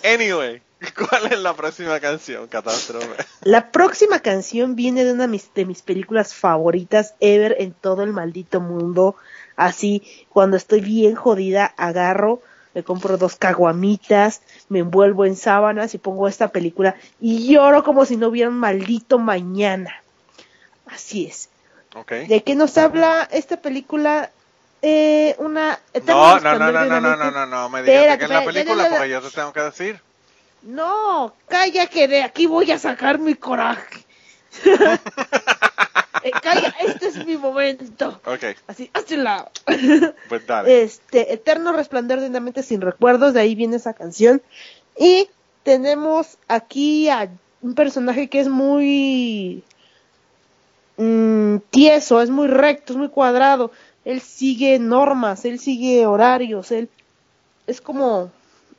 anyway, 0.03 0.63
¿cuál 0.97 1.31
es 1.31 1.39
la 1.39 1.53
próxima 1.55 1.99
canción, 1.99 2.47
Catástrofe? 2.47 3.25
La 3.43 3.71
próxima 3.71 4.21
canción 4.21 4.75
viene 4.75 5.05
de 5.05 5.13
una 5.13 5.27
de 5.27 5.65
mis 5.65 5.81
películas 5.83 6.33
favoritas 6.33 7.13
ever 7.19 7.57
en 7.59 7.73
todo 7.73 8.01
el 8.01 8.11
maldito 8.11 8.59
mundo. 8.59 9.15
Así, 9.55 10.01
cuando 10.29 10.57
estoy 10.57 10.81
bien 10.81 11.13
jodida, 11.15 11.65
agarro 11.77 12.41
me 12.79 12.83
compro 12.85 13.17
dos 13.17 13.35
caguamitas, 13.35 14.41
me 14.69 14.79
envuelvo 14.79 15.25
en 15.25 15.35
sábanas 15.35 15.93
y 15.93 15.97
pongo 15.97 16.29
esta 16.29 16.47
película 16.47 16.95
y 17.19 17.51
lloro 17.51 17.83
como 17.83 18.05
si 18.05 18.15
no 18.15 18.29
hubiera 18.29 18.49
un 18.49 18.57
maldito 18.57 19.19
mañana. 19.19 20.01
Así 20.85 21.25
es. 21.25 21.49
¿De 22.29 22.41
qué 22.41 22.55
nos 22.55 22.77
habla 22.77 23.27
esta 23.31 23.57
película? 23.57 24.29
Eh, 24.81 25.35
una 25.39 25.77
no, 26.05 26.39
no, 26.39 26.57
no, 26.57 26.71
no, 26.71 26.71
no, 26.71 27.01
no, 27.01 27.15
no, 27.17 27.31
no, 27.31 27.45
no, 27.45 27.69
me 27.69 27.83
digas 27.83 28.17
que 28.17 28.23
es 28.23 28.29
la 28.29 28.45
película 28.45 28.87
porque 28.89 29.09
yo 29.09 29.21
te 29.21 29.29
tengo 29.29 29.51
que 29.51 29.61
decir. 29.61 29.99
No, 30.61 31.33
calla 31.49 31.87
que 31.87 32.07
de 32.07 32.23
aquí 32.23 32.47
voy 32.47 32.71
a 32.71 32.79
sacar 32.79 33.19
mi 33.19 33.35
coraje. 33.35 34.05
Eh, 36.23 36.31
calla, 36.31 36.73
este 36.79 37.07
es 37.07 37.25
mi 37.25 37.37
momento. 37.37 38.19
Ok. 38.25 38.55
Así, 38.67 38.89
hazla. 38.93 39.51
Pues 40.27 40.45
dale. 40.47 40.83
Este, 40.83 41.33
Eterno 41.33 41.71
Resplandor 41.71 42.19
de 42.19 42.27
una 42.27 42.39
mente 42.39 42.63
sin 42.63 42.81
recuerdos, 42.81 43.33
de 43.33 43.41
ahí 43.41 43.55
viene 43.55 43.75
esa 43.77 43.93
canción. 43.93 44.41
Y 44.97 45.29
tenemos 45.63 46.37
aquí 46.47 47.09
a 47.09 47.29
un 47.61 47.75
personaje 47.75 48.27
que 48.27 48.39
es 48.39 48.47
muy 48.47 49.63
mm, 50.97 51.57
tieso, 51.69 52.21
es 52.21 52.29
muy 52.29 52.47
recto, 52.47 52.93
es 52.93 52.97
muy 52.97 53.09
cuadrado. 53.09 53.71
Él 54.05 54.21
sigue 54.21 54.79
normas, 54.79 55.45
él 55.45 55.59
sigue 55.59 56.05
horarios, 56.05 56.71
él 56.71 56.89
es 57.67 57.81
como 57.81 58.31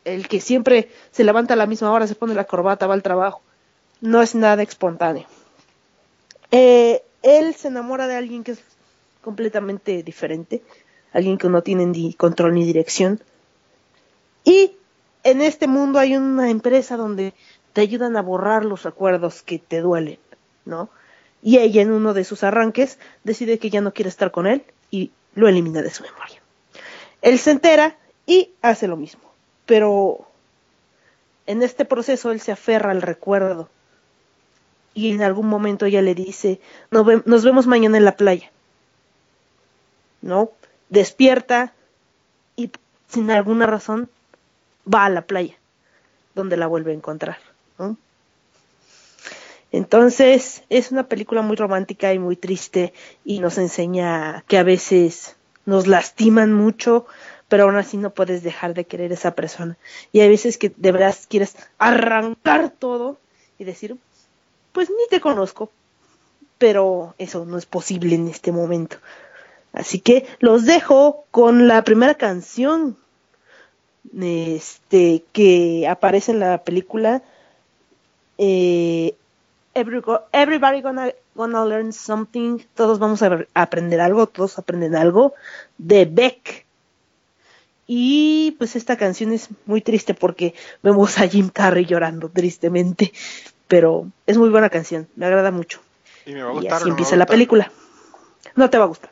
el 0.04 0.28
que 0.28 0.40
siempre 0.40 0.90
se 1.12 1.24
levanta 1.24 1.54
a 1.54 1.56
la 1.56 1.66
misma 1.66 1.92
hora, 1.92 2.06
se 2.06 2.14
pone 2.14 2.34
la 2.34 2.44
corbata, 2.44 2.86
va 2.86 2.94
al 2.94 3.02
trabajo. 3.02 3.40
No 4.00 4.22
es 4.22 4.34
nada 4.34 4.62
espontáneo. 4.62 5.26
Eh, 6.50 7.02
él 7.22 7.54
se 7.54 7.68
enamora 7.68 8.06
de 8.06 8.16
alguien 8.16 8.44
que 8.44 8.52
es 8.52 8.62
completamente 9.22 10.02
diferente, 10.02 10.62
alguien 11.12 11.38
que 11.38 11.48
no 11.48 11.62
tiene 11.62 11.86
ni 11.86 12.14
control 12.14 12.54
ni 12.54 12.64
dirección. 12.64 13.20
Y 14.44 14.76
en 15.22 15.42
este 15.42 15.66
mundo 15.66 15.98
hay 15.98 16.16
una 16.16 16.50
empresa 16.50 16.96
donde 16.96 17.34
te 17.72 17.80
ayudan 17.82 18.16
a 18.16 18.22
borrar 18.22 18.64
los 18.64 18.82
recuerdos 18.82 19.42
que 19.42 19.58
te 19.58 19.80
duelen, 19.80 20.18
¿no? 20.64 20.88
Y 21.42 21.58
ella 21.58 21.82
en 21.82 21.92
uno 21.92 22.14
de 22.14 22.24
sus 22.24 22.42
arranques 22.42 22.98
decide 23.24 23.58
que 23.58 23.70
ya 23.70 23.80
no 23.80 23.92
quiere 23.92 24.08
estar 24.08 24.30
con 24.30 24.46
él 24.46 24.64
y 24.90 25.10
lo 25.34 25.48
elimina 25.48 25.82
de 25.82 25.90
su 25.90 26.02
memoria. 26.02 26.40
Él 27.22 27.38
se 27.38 27.50
entera 27.50 27.96
y 28.26 28.50
hace 28.62 28.88
lo 28.88 28.96
mismo, 28.96 29.22
pero 29.66 30.26
en 31.46 31.62
este 31.62 31.84
proceso 31.84 32.30
él 32.32 32.40
se 32.40 32.52
aferra 32.52 32.90
al 32.90 33.02
recuerdo 33.02 33.68
y 34.94 35.12
en 35.12 35.22
algún 35.22 35.46
momento 35.46 35.86
ella 35.86 36.02
le 36.02 36.14
dice, 36.14 36.60
nos, 36.90 37.44
vemos 37.44 37.66
mañana 37.66 37.96
en 37.96 38.04
la 38.04 38.16
playa. 38.16 38.50
¿No? 40.22 40.50
Despierta 40.88 41.72
y 42.56 42.70
sin 43.08 43.30
alguna 43.30 43.66
razón 43.66 44.10
va 44.92 45.04
a 45.04 45.10
la 45.10 45.22
playa, 45.22 45.54
donde 46.34 46.56
la 46.56 46.66
vuelve 46.66 46.92
a 46.92 46.94
encontrar. 46.94 47.38
Entonces 49.72 50.64
es 50.68 50.90
una 50.90 51.04
película 51.06 51.42
muy 51.42 51.56
romántica 51.56 52.12
y 52.12 52.18
muy 52.18 52.34
triste 52.34 52.92
y 53.24 53.38
nos 53.38 53.56
enseña 53.56 54.44
que 54.48 54.58
a 54.58 54.64
veces 54.64 55.36
nos 55.64 55.86
lastiman 55.86 56.52
mucho, 56.52 57.06
pero 57.48 57.64
aún 57.64 57.76
así 57.76 57.96
no 57.96 58.10
puedes 58.10 58.42
dejar 58.42 58.74
de 58.74 58.84
querer 58.84 59.12
a 59.12 59.14
esa 59.14 59.36
persona. 59.36 59.76
Y 60.12 60.20
hay 60.20 60.28
veces 60.28 60.58
que 60.58 60.72
de 60.76 60.90
verdad 60.90 61.16
quieres 61.28 61.54
arrancar 61.78 62.70
todo 62.70 63.18
y 63.58 63.64
decir, 63.64 63.96
pues 64.72 64.90
ni 64.90 65.08
te 65.08 65.20
conozco, 65.20 65.70
pero 66.58 67.14
eso 67.18 67.44
no 67.44 67.58
es 67.58 67.66
posible 67.66 68.14
en 68.14 68.28
este 68.28 68.52
momento. 68.52 68.96
Así 69.72 70.00
que 70.00 70.26
los 70.40 70.64
dejo 70.64 71.24
con 71.30 71.68
la 71.68 71.84
primera 71.84 72.14
canción 72.14 72.96
este, 74.20 75.24
que 75.32 75.86
aparece 75.88 76.32
en 76.32 76.40
la 76.40 76.64
película. 76.64 77.22
Eh, 78.38 79.14
everybody 79.74 80.80
gonna, 80.82 81.12
gonna 81.34 81.64
learn 81.64 81.92
something. 81.92 82.58
Todos 82.74 82.98
vamos 82.98 83.22
a 83.22 83.46
aprender 83.54 84.00
algo, 84.00 84.26
todos 84.26 84.58
aprenden 84.58 84.96
algo. 84.96 85.34
De 85.78 86.04
Beck. 86.04 86.66
Y 87.86 88.52
pues 88.52 88.76
esta 88.76 88.96
canción 88.96 89.32
es 89.32 89.48
muy 89.66 89.80
triste 89.80 90.14
porque 90.14 90.54
vemos 90.82 91.18
a 91.18 91.26
Jim 91.26 91.48
Carrey 91.48 91.86
llorando 91.86 92.28
tristemente 92.28 93.12
pero 93.70 94.10
es 94.26 94.36
muy 94.36 94.48
buena 94.48 94.68
canción, 94.68 95.08
me 95.14 95.26
agrada 95.26 95.52
mucho. 95.52 95.78
Y 96.26 96.34
me 96.34 96.42
va 96.42 96.50
a 96.50 96.52
gustar. 96.54 96.72
así 96.72 96.88
empieza 96.88 97.14
la 97.14 97.26
película. 97.26 97.70
No 98.56 98.68
te 98.68 98.78
va 98.78 98.84
a 98.84 98.88
gustar. 98.88 99.10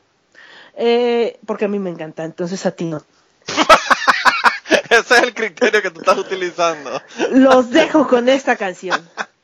Eh, 0.77 1.39
porque 1.47 1.67
a 1.67 1.69
mí 1.69 1.79
me 1.79 1.91
encanta, 1.91 2.25
entonces 2.25 2.67
a 2.67 2.73
ti 2.73 2.87
no. 2.87 3.01
Ese 4.91 5.15
es 5.15 5.23
el 5.23 5.33
criterio 5.33 5.81
que 5.81 5.91
tú 5.91 6.01
estás 6.01 6.19
utilizando. 6.19 7.01
Los 7.31 7.71
dejo 7.71 8.09
con 8.09 8.29
esta 8.29 8.57
canción. 8.57 9.09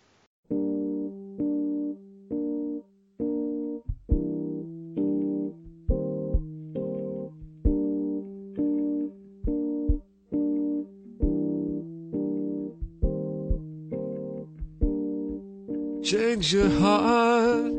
change 16.44 16.52
your 16.52 16.78
heart. 16.78 17.72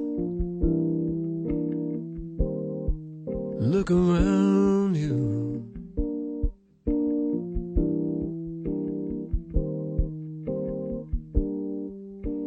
Look 3.62 3.92
around 3.92 4.96
you. 4.96 5.62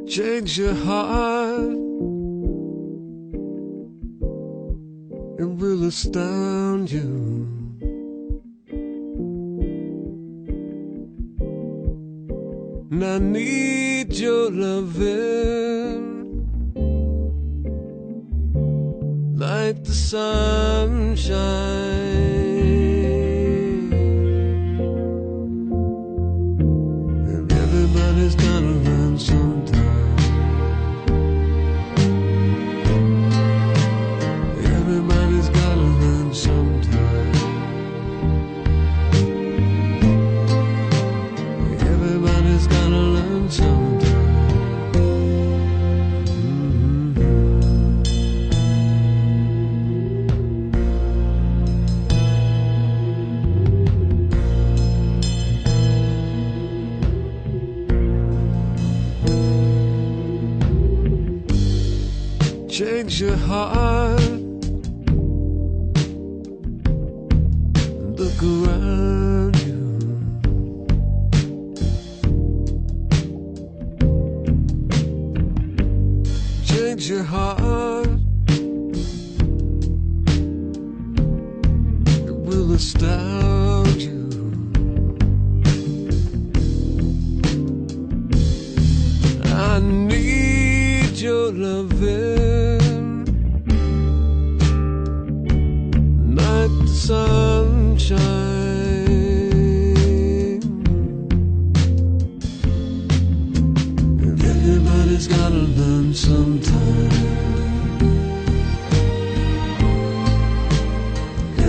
Change 0.08 0.58
your 0.58 0.74
heart. 0.74 1.78
It 5.38 5.48
will 5.60 5.84
astound 5.84 6.37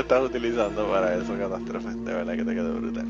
Estás 0.00 0.22
utilizando 0.22 0.88
para 0.88 1.14
eso, 1.14 1.36
catástrofe? 1.38 1.90
De 1.90 2.14
verdad 2.14 2.34
que 2.34 2.44
te 2.44 2.54
quedó 2.54 2.74
brutal. 2.74 3.06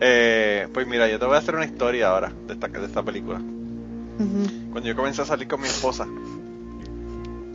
Eh, 0.00 0.68
pues 0.72 0.86
mira, 0.86 1.08
yo 1.08 1.18
te 1.18 1.26
voy 1.26 1.34
a 1.34 1.38
hacer 1.38 1.54
una 1.54 1.64
historia 1.64 2.10
ahora 2.10 2.32
de 2.46 2.54
esta, 2.54 2.68
de 2.68 2.86
esta 2.86 3.02
película. 3.02 3.40
Cuando 4.18 4.88
yo 4.88 4.96
comencé 4.96 5.22
a 5.22 5.24
salir 5.24 5.46
con 5.46 5.60
mi 5.60 5.68
esposa, 5.68 6.06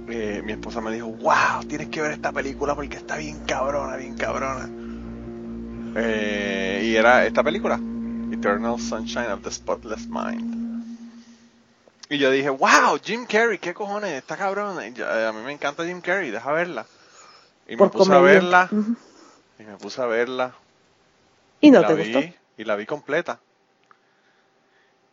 eh, 0.10 0.42
mi 0.46 0.54
esposa 0.54 0.80
me 0.80 0.94
dijo, 0.94 1.08
wow, 1.08 1.64
tienes 1.68 1.90
que 1.90 2.02
ver 2.02 2.12
esta 2.12 2.32
película 2.32 2.76
porque 2.76 2.98
está 2.98 3.18
bien 3.18 3.40
cabrona, 3.46 3.98
bien 3.98 4.16
cabrona. 4.16 4.70
Eh, 5.96 6.84
y 6.86 6.96
era 6.96 7.26
esta 7.26 7.44
película. 7.44 7.80
Eternal 8.32 8.80
Sunshine 8.80 9.32
of 9.32 9.42
the 9.42 9.52
Spotless 9.52 10.08
Mind. 10.08 10.64
Y 12.10 12.18
yo 12.18 12.32
dije, 12.32 12.50
wow, 12.50 13.00
Jim 13.04 13.26
Carrey, 13.26 13.58
qué 13.58 13.74
cojones, 13.74 14.12
está 14.12 14.38
cabrón. 14.38 14.78
a 14.80 15.32
mí 15.32 15.40
me 15.46 15.52
encanta 15.52 15.86
Jim 15.86 16.02
Carrey, 16.02 16.32
deja 16.32 16.52
verla. 16.52 16.86
Y 17.68 17.76
me 17.76 17.90
puse 17.90 18.14
a 18.14 18.20
verla. 18.20 18.70
Y 19.60 19.64
me 19.64 19.78
puse 19.78 20.02
a 20.02 20.06
verla. 20.06 20.54
Y 21.62 21.72
no 21.72 21.86
te 21.86 21.96
gustó. 21.96 22.20
Y 22.58 22.64
la 22.66 22.76
vi 22.76 22.86
completa. 22.86 23.40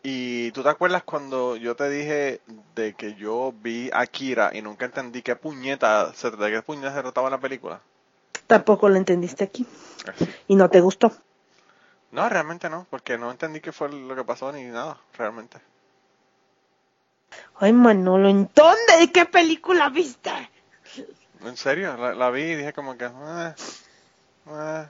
Y 0.02 0.50
tú 0.52 0.62
te 0.62 0.70
acuerdas 0.70 1.02
cuando 1.02 1.56
yo 1.56 1.76
te 1.76 1.90
dije 1.90 2.40
de 2.74 2.94
que 2.94 3.14
yo 3.14 3.52
vi 3.60 3.90
a 3.92 4.06
Kira 4.06 4.50
y 4.52 4.62
nunca 4.62 4.86
entendí 4.86 5.20
qué 5.20 5.36
puñeta, 5.36 6.06
de 6.10 6.50
qué 6.50 6.62
puñeta 6.62 6.94
se 6.94 7.02
trataba 7.02 7.28
la 7.28 7.38
película. 7.38 7.80
Tampoco 8.46 8.88
lo 8.88 8.96
entendiste 8.96 9.44
aquí. 9.44 9.66
Y 10.48 10.56
no 10.56 10.70
te 10.70 10.80
gustó. 10.80 11.12
No, 12.12 12.28
realmente 12.28 12.68
no, 12.68 12.86
porque 12.90 13.18
no 13.18 13.30
entendí 13.30 13.60
qué 13.60 13.72
fue 13.72 13.90
lo 13.90 14.16
que 14.16 14.24
pasó 14.24 14.50
ni 14.52 14.64
nada, 14.64 14.98
realmente. 15.16 15.58
Ay, 17.56 17.72
Manolo, 17.72 18.28
¿en 18.28 18.50
dónde? 18.54 19.12
¿Qué 19.12 19.26
película 19.26 19.90
viste? 19.90 20.30
En 21.44 21.57
serio, 21.57 21.96
la, 21.96 22.31
vi 22.31 22.42
y 22.42 22.55
dije 22.57 22.72
como 22.72 22.96
que... 22.96 23.07
Eh, 23.07 23.55
eh. 24.48 24.88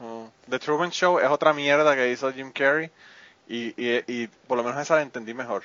Oh. 0.00 0.30
The 0.48 0.58
Truman 0.58 0.90
Show 0.90 1.18
es 1.18 1.28
otra 1.28 1.52
mierda 1.52 1.96
que 1.96 2.10
hizo 2.12 2.32
Jim 2.32 2.52
Carrey 2.52 2.90
y, 3.48 3.74
y, 3.76 4.04
y 4.06 4.28
por 4.46 4.56
lo 4.56 4.62
menos 4.62 4.80
esa 4.80 4.96
la 4.96 5.02
entendí 5.02 5.34
mejor. 5.34 5.64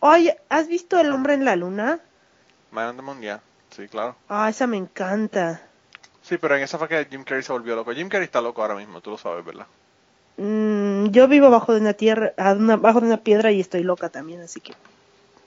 Oye, 0.00 0.38
¿has 0.48 0.68
visto 0.68 0.98
El 0.98 1.12
Hombre 1.12 1.34
en 1.34 1.44
la 1.44 1.56
Luna? 1.56 2.00
Man 2.70 2.88
on 2.88 2.96
the 2.96 3.02
Moon, 3.02 3.20
yeah. 3.20 3.40
Sí, 3.70 3.88
claro. 3.88 4.16
Ah, 4.28 4.48
esa 4.48 4.66
me 4.66 4.76
encanta. 4.76 5.60
Sí, 6.22 6.38
pero 6.38 6.56
en 6.56 6.62
esa 6.62 6.78
fue 6.78 6.88
que 6.88 7.06
Jim 7.10 7.24
Carrey 7.24 7.42
se 7.42 7.52
volvió 7.52 7.76
loco. 7.76 7.92
Jim 7.92 8.08
Carrey 8.08 8.24
está 8.24 8.40
loco 8.40 8.62
ahora 8.62 8.74
mismo, 8.74 9.00
tú 9.00 9.10
lo 9.10 9.18
sabes, 9.18 9.44
¿verdad? 9.44 9.66
Mm, 10.38 11.06
yo 11.10 11.28
vivo 11.28 11.50
bajo 11.50 11.72
de 11.72 11.80
una 11.80 11.94
tierra, 11.94 12.32
bajo 12.36 13.00
de 13.00 13.06
una 13.06 13.18
piedra 13.18 13.52
y 13.52 13.60
estoy 13.60 13.82
loca 13.82 14.08
también, 14.08 14.40
así 14.40 14.60
que. 14.60 14.74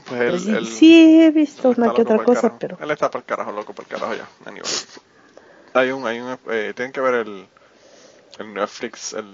Pues 0.05 0.47
él, 0.47 0.65
sí, 0.65 1.21
he 1.21 1.31
visto 1.31 1.69
una 1.69 1.93
que 1.93 2.01
otra 2.01 2.23
cosa, 2.23 2.57
pero. 2.57 2.77
Él 2.79 2.91
está 2.91 3.12
para 3.12 3.19
el 3.21 3.25
carajo, 3.25 3.51
loco, 3.51 3.73
para 3.73 3.88
el 3.88 3.93
carajo 3.93 4.15
ya. 4.15 4.49
Anyway. 4.49 4.69
Hay 5.71 5.91
un, 5.91 6.05
hay 6.07 6.19
un, 6.19 6.35
eh, 6.49 6.73
tienen 6.75 6.91
que 6.91 6.99
ver 6.99 7.13
el, 7.13 7.47
el 8.39 8.53
Netflix, 8.53 9.13
el, 9.13 9.25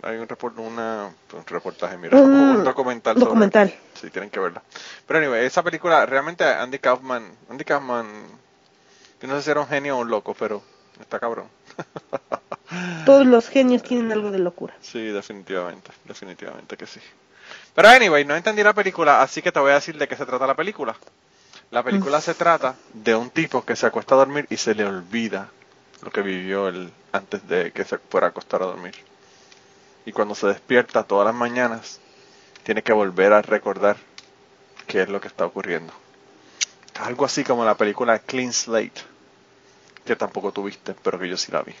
hay 0.00 0.16
un, 0.16 0.26
report, 0.26 0.58
una, 0.58 1.12
un 1.34 1.46
reportaje, 1.46 1.98
mira, 1.98 2.16
un 2.16 2.64
documental. 2.64 3.18
Documental. 3.18 3.74
sí, 3.92 4.08
tienen 4.08 4.30
que 4.30 4.40
verla. 4.40 4.62
Pero 5.06 5.18
anyway, 5.18 5.44
esa 5.44 5.62
película, 5.62 6.06
realmente 6.06 6.44
Andy 6.44 6.78
Kaufman, 6.78 7.30
Andy 7.50 7.64
Kaufman, 7.64 8.06
yo 9.20 9.28
no 9.28 9.36
sé 9.36 9.42
si 9.42 9.50
era 9.50 9.60
un 9.60 9.68
genio 9.68 9.98
o 9.98 10.00
un 10.00 10.08
loco, 10.08 10.34
pero 10.34 10.62
está 10.98 11.20
cabrón. 11.20 11.48
Todos 13.04 13.26
los 13.26 13.48
genios 13.48 13.82
tienen 13.82 14.12
algo 14.12 14.30
de 14.30 14.38
locura. 14.38 14.74
Sí, 14.80 14.98
definitivamente, 14.98 15.90
definitivamente 16.04 16.76
que 16.76 16.86
sí. 16.86 17.00
Pero 17.74 17.88
anyway, 17.88 18.24
no 18.24 18.36
entendí 18.36 18.62
la 18.62 18.74
película, 18.74 19.22
así 19.22 19.40
que 19.40 19.52
te 19.52 19.60
voy 19.60 19.70
a 19.70 19.74
decir 19.74 19.96
de 19.96 20.06
qué 20.06 20.16
se 20.16 20.26
trata 20.26 20.46
la 20.46 20.54
película. 20.54 20.94
La 21.70 21.82
película 21.82 22.20
se 22.20 22.34
trata 22.34 22.76
de 22.92 23.14
un 23.14 23.30
tipo 23.30 23.64
que 23.64 23.76
se 23.76 23.86
acuesta 23.86 24.14
a 24.14 24.18
dormir 24.18 24.46
y 24.50 24.58
se 24.58 24.74
le 24.74 24.84
olvida 24.84 25.48
lo 26.02 26.10
que 26.10 26.20
vivió 26.20 26.68
él 26.68 26.92
antes 27.12 27.48
de 27.48 27.72
que 27.72 27.84
se 27.84 27.96
fuera 27.96 28.26
a 28.26 28.30
acostar 28.30 28.62
a 28.62 28.66
dormir. 28.66 28.94
Y 30.04 30.12
cuando 30.12 30.34
se 30.34 30.48
despierta 30.48 31.04
todas 31.04 31.24
las 31.24 31.34
mañanas, 31.34 32.00
tiene 32.62 32.82
que 32.82 32.92
volver 32.92 33.32
a 33.32 33.40
recordar 33.40 33.96
qué 34.86 35.02
es 35.02 35.08
lo 35.08 35.20
que 35.20 35.28
está 35.28 35.46
ocurriendo. 35.46 35.94
Algo 37.00 37.24
así 37.24 37.42
como 37.42 37.64
la 37.64 37.76
película 37.76 38.18
Clean 38.18 38.52
Slate, 38.52 39.00
que 40.04 40.14
tampoco 40.14 40.52
tuviste, 40.52 40.94
pero 41.02 41.18
que 41.18 41.28
yo 41.28 41.38
sí 41.38 41.52
la 41.52 41.62
vi. 41.62 41.74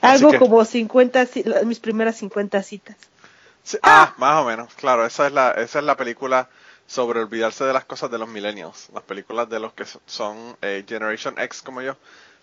Algo 0.00 0.38
como 0.38 0.64
50, 0.64 1.26
mis 1.64 1.80
primeras 1.80 2.16
50 2.16 2.62
citas. 2.62 2.96
Ah, 3.82 4.14
más 4.18 4.42
o 4.42 4.44
menos, 4.44 4.72
claro, 4.74 5.04
esa 5.04 5.26
es 5.26 5.32
la, 5.32 5.50
esa 5.52 5.78
es 5.78 5.84
la 5.84 5.96
película 5.96 6.48
sobre 6.86 7.20
olvidarse 7.20 7.64
de 7.64 7.72
las 7.72 7.84
cosas 7.84 8.10
de 8.10 8.18
los 8.18 8.28
millennials. 8.28 8.88
Las 8.94 9.02
películas 9.02 9.48
de 9.48 9.60
los 9.60 9.72
que 9.72 9.84
son 10.06 10.56
eh, 10.62 10.84
Generation 10.86 11.38
X 11.38 11.62
como 11.62 11.82
yo 11.82 11.96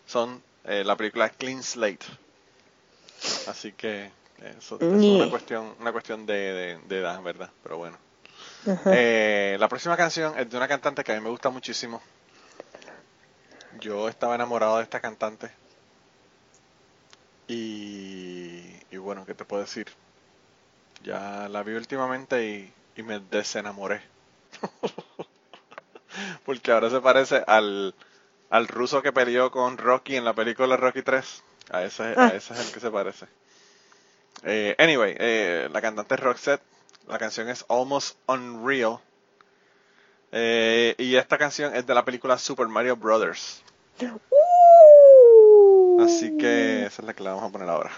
son 0.06 0.42
eh, 0.66 0.84
la 0.84 0.96
película 0.96 1.30
Clean 1.30 1.64
Slate. 1.64 2.06
Así 3.48 3.72
que 3.72 4.12
eso, 4.58 4.78
es 4.82 4.84
una 4.84 5.30
cuestión, 5.30 5.74
una 5.80 5.92
cuestión 5.94 6.26
de, 6.26 6.80
edad, 6.90 7.22
¿verdad? 7.22 7.50
Pero 7.64 7.78
bueno. 7.78 7.98
Eh, 8.86 9.58
la 9.60 9.68
próxima 9.70 9.96
canción 9.96 10.38
es 10.38 10.50
de 10.50 10.58
una 10.58 10.68
cantante 10.68 11.04
que 11.04 11.14
a 11.14 11.16
mí 11.16 11.22
me 11.22 11.30
gusta 11.30 11.50
muchísimo. 11.50 12.02
Yo 13.80 14.10
estaba 14.10 14.36
enamorado 14.36 14.78
de 14.78 14.84
esta 14.84 15.00
cantante. 15.00 15.52
Y, 17.48 18.76
y 18.92 18.98
bueno, 18.98 19.26
¿qué 19.26 19.34
te 19.34 19.46
puedo 19.46 19.62
decir? 19.62 19.88
Ya 21.04 21.48
la 21.50 21.63
vi 21.63 21.74
últimamente 21.74 22.46
y, 22.46 22.74
y 22.96 23.04
me 23.04 23.20
desenamoré. 23.20 24.02
Porque 26.46 26.72
ahora 26.72 26.89
se 26.89 27.02
parece 27.02 27.44
al, 27.48 27.94
al 28.50 28.68
ruso 28.68 29.02
que 29.02 29.12
peleó 29.12 29.52
con 29.52 29.78
Rocky 29.78 30.16
en 30.16 30.26
la 30.26 30.34
película 30.34 30.78
Rocky 30.78 31.02
3. 31.02 31.44
A 31.72 31.84
ese, 31.84 32.04
a 32.04 32.13
ah. 32.18 32.28
ese 32.28 32.54
es 32.54 32.68
el 32.68 32.74
que 32.74 32.80
se 32.80 32.92
parece. 32.92 33.26
Eh, 34.44 34.76
anyway, 34.78 35.16
eh, 35.18 35.70
la 35.72 35.82
cantante 35.82 36.16
es 36.16 36.20
Roxette. 36.20 36.62
La 37.08 37.18
canción 37.18 37.50
es 37.50 37.66
Almost 37.68 38.18
Unreal. 38.28 39.00
Eh, 40.32 40.96
y 40.98 41.16
esta 41.16 41.38
canción 41.38 41.76
es 41.76 41.86
de 41.86 41.94
la 41.94 42.06
película 42.06 42.38
Super 42.38 42.68
Mario 42.68 42.96
Brothers. 42.96 43.62
Así 46.00 46.38
que 46.38 46.86
esa 46.86 47.02
es 47.02 47.06
la 47.06 47.13
que 47.13 47.24
le 47.24 47.30
vamos 47.30 47.44
a 47.44 47.52
poner 47.52 47.70
ahora. 47.70 47.92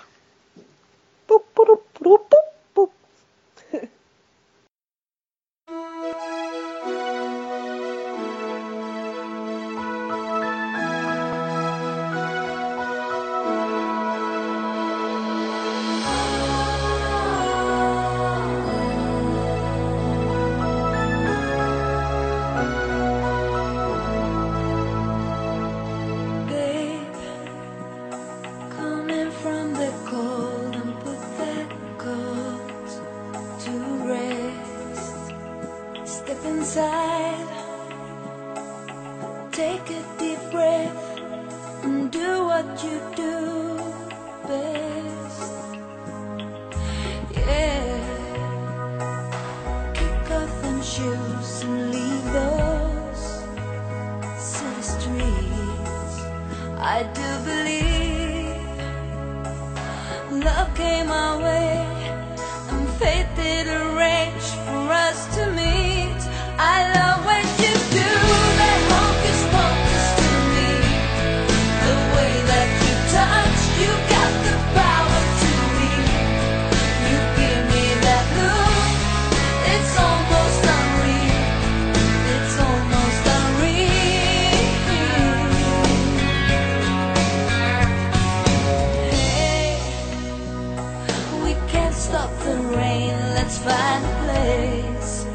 stop 92.06 92.30
the 92.46 92.56
rain, 92.78 93.16
let's 93.38 93.58
find 93.58 94.02
a 94.06 94.16
place 94.26 95.26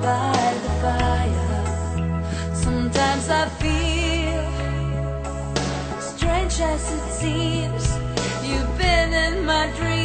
by 0.00 0.40
the 0.64 0.72
fire. 0.82 2.54
Sometimes 2.54 3.28
I 3.28 3.44
feel 3.62 4.46
strange 6.00 6.54
as 6.72 6.82
it 6.96 7.06
seems, 7.20 7.84
you've 8.48 8.74
been 8.78 9.12
in 9.12 9.44
my 9.44 9.66
dreams. 9.76 9.97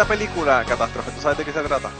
Esta 0.00 0.14
película, 0.14 0.64
Catástrofe, 0.64 1.10
¿tú 1.10 1.20
sabes 1.20 1.38
de 1.38 1.44
qué 1.44 1.50
se 1.50 1.60
trata? 1.60 1.90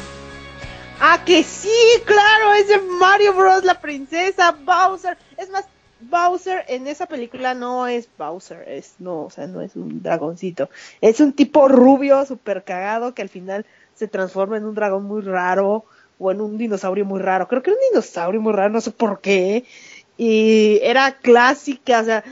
Ah, 1.00 1.20
que 1.26 1.42
sí, 1.42 1.68
claro, 2.04 2.52
es 2.54 2.68
de 2.68 2.78
Mario 2.78 3.34
Bros, 3.34 3.64
la 3.64 3.80
princesa, 3.80 4.52
Bowser. 4.52 5.18
Es 5.36 5.50
más, 5.50 5.64
Bowser 6.02 6.64
en 6.68 6.86
esa 6.86 7.06
película 7.06 7.54
no 7.54 7.88
es 7.88 8.08
Bowser, 8.16 8.68
es 8.68 8.94
no, 9.00 9.22
o 9.22 9.30
sea, 9.30 9.48
no 9.48 9.62
es 9.62 9.74
un 9.74 10.00
dragoncito. 10.00 10.70
Es 11.00 11.18
un 11.18 11.32
tipo 11.32 11.66
rubio, 11.66 12.24
super 12.24 12.62
cagado, 12.62 13.14
que 13.14 13.22
al 13.22 13.30
final 13.30 13.66
se 13.96 14.06
transforma 14.06 14.58
en 14.58 14.66
un 14.66 14.76
dragón 14.76 15.02
muy 15.02 15.22
raro 15.22 15.84
o 16.20 16.30
en 16.30 16.40
un 16.40 16.56
dinosaurio 16.56 17.04
muy 17.04 17.20
raro. 17.20 17.48
Creo 17.48 17.64
que 17.64 17.70
era 17.70 17.80
un 17.80 17.88
dinosaurio 17.90 18.40
muy 18.40 18.52
raro, 18.52 18.70
no 18.70 18.80
sé 18.80 18.92
por 18.92 19.20
qué. 19.20 19.64
Y 20.16 20.78
era 20.84 21.18
clásica, 21.18 22.02
o 22.02 22.04
sea, 22.04 22.22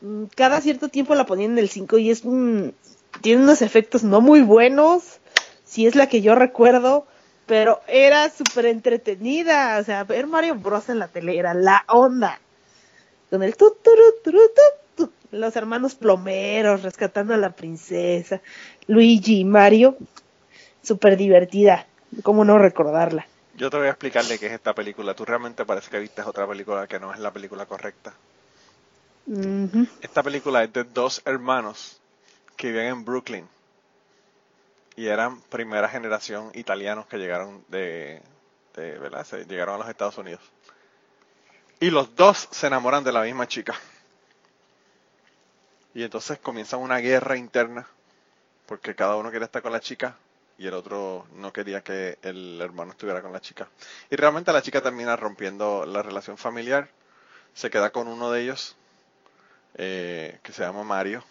mm, 0.00 0.24
cada 0.34 0.60
cierto 0.60 0.88
tiempo 0.88 1.14
la 1.14 1.26
ponían 1.26 1.52
en 1.52 1.58
el 1.58 1.68
5 1.68 1.98
y 1.98 2.10
es 2.10 2.24
un... 2.24 2.74
Tiene 3.20 3.42
unos 3.42 3.62
efectos 3.62 4.02
no 4.02 4.20
muy 4.20 4.40
buenos, 4.40 5.20
si 5.64 5.86
es 5.86 5.94
la 5.94 6.08
que 6.08 6.22
yo 6.22 6.34
recuerdo, 6.34 7.06
pero 7.46 7.80
era 7.86 8.30
súper 8.30 8.66
entretenida. 8.66 9.78
O 9.78 9.84
sea, 9.84 10.04
ver 10.04 10.26
Mario 10.26 10.54
Bros. 10.54 10.88
en 10.88 10.98
la 10.98 11.08
tele 11.08 11.38
era 11.38 11.54
la 11.54 11.84
onda. 11.88 12.40
Con 13.30 13.42
el 13.42 13.56
tu, 13.56 13.74
los 15.30 15.56
hermanos 15.56 15.94
plomeros 15.94 16.82
rescatando 16.82 17.32
a 17.32 17.38
la 17.38 17.50
princesa, 17.50 18.42
Luigi 18.86 19.40
y 19.40 19.44
Mario, 19.44 19.96
súper 20.82 21.16
divertida. 21.16 21.86
¿Cómo 22.22 22.44
no 22.44 22.58
recordarla? 22.58 23.26
Yo 23.56 23.70
te 23.70 23.78
voy 23.78 23.86
a 23.86 23.90
explicarle 23.90 24.38
qué 24.38 24.46
es 24.46 24.52
esta 24.52 24.74
película. 24.74 25.14
Tú 25.14 25.24
realmente 25.24 25.64
parece 25.64 25.90
que 25.90 25.98
viste 25.98 26.20
otra 26.22 26.46
película 26.46 26.86
que 26.86 27.00
no 27.00 27.12
es 27.14 27.20
la 27.20 27.30
película 27.30 27.64
correcta. 27.64 28.12
Esta 30.02 30.22
película 30.22 30.64
es 30.64 30.72
de 30.72 30.84
dos 30.84 31.22
hermanos 31.24 32.01
que 32.62 32.70
viven 32.70 32.86
en 32.86 33.04
Brooklyn 33.04 33.48
y 34.94 35.08
eran 35.08 35.40
primera 35.40 35.88
generación 35.88 36.52
italianos 36.54 37.08
que 37.08 37.18
llegaron 37.18 37.64
de, 37.66 38.22
¿verdad? 38.76 39.26
Se 39.26 39.46
llegaron 39.46 39.74
a 39.74 39.78
los 39.78 39.88
Estados 39.88 40.16
Unidos. 40.16 40.40
Y 41.80 41.90
los 41.90 42.14
dos 42.14 42.46
se 42.52 42.68
enamoran 42.68 43.02
de 43.02 43.10
la 43.10 43.22
misma 43.22 43.48
chica. 43.48 43.74
Y 45.92 46.04
entonces 46.04 46.38
comienza 46.38 46.76
una 46.76 46.98
guerra 46.98 47.36
interna 47.36 47.84
porque 48.66 48.94
cada 48.94 49.16
uno 49.16 49.30
quiere 49.30 49.46
estar 49.46 49.60
con 49.60 49.72
la 49.72 49.80
chica 49.80 50.16
y 50.56 50.68
el 50.68 50.74
otro 50.74 51.26
no 51.34 51.52
quería 51.52 51.82
que 51.82 52.20
el 52.22 52.60
hermano 52.60 52.92
estuviera 52.92 53.22
con 53.22 53.32
la 53.32 53.40
chica. 53.40 53.68
Y 54.08 54.14
realmente 54.14 54.52
la 54.52 54.62
chica 54.62 54.80
termina 54.80 55.16
rompiendo 55.16 55.84
la 55.84 56.00
relación 56.00 56.38
familiar, 56.38 56.88
se 57.54 57.70
queda 57.70 57.90
con 57.90 58.06
uno 58.06 58.30
de 58.30 58.42
ellos, 58.42 58.76
eh, 59.74 60.38
que 60.44 60.52
se 60.52 60.62
llama 60.62 60.84
Mario, 60.84 61.24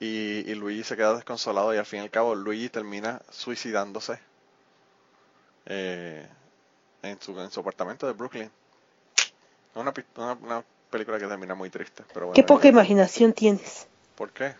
y, 0.00 0.50
y, 0.50 0.54
Luigi 0.54 0.84
se 0.84 0.96
queda 0.96 1.14
desconsolado 1.14 1.74
y 1.74 1.78
al 1.78 1.86
fin 1.86 2.00
y 2.00 2.02
al 2.02 2.10
cabo 2.10 2.34
Luigi 2.34 2.68
termina 2.68 3.22
suicidándose 3.30 4.18
eh, 5.66 6.26
en, 7.02 7.20
su, 7.20 7.38
en 7.40 7.50
su 7.50 7.60
apartamento 7.60 8.06
de 8.06 8.12
Brooklyn. 8.12 8.50
Una, 9.74 9.92
una, 10.16 10.64
película 10.90 11.18
que 11.18 11.26
termina 11.26 11.54
muy 11.54 11.70
triste. 11.70 12.04
Pero 12.12 12.32
Qué 12.32 12.42
poca 12.42 12.68
imaginación 12.68 13.32
tienes. 13.32 13.88
¿Por 14.14 14.30
qué? 14.30 14.54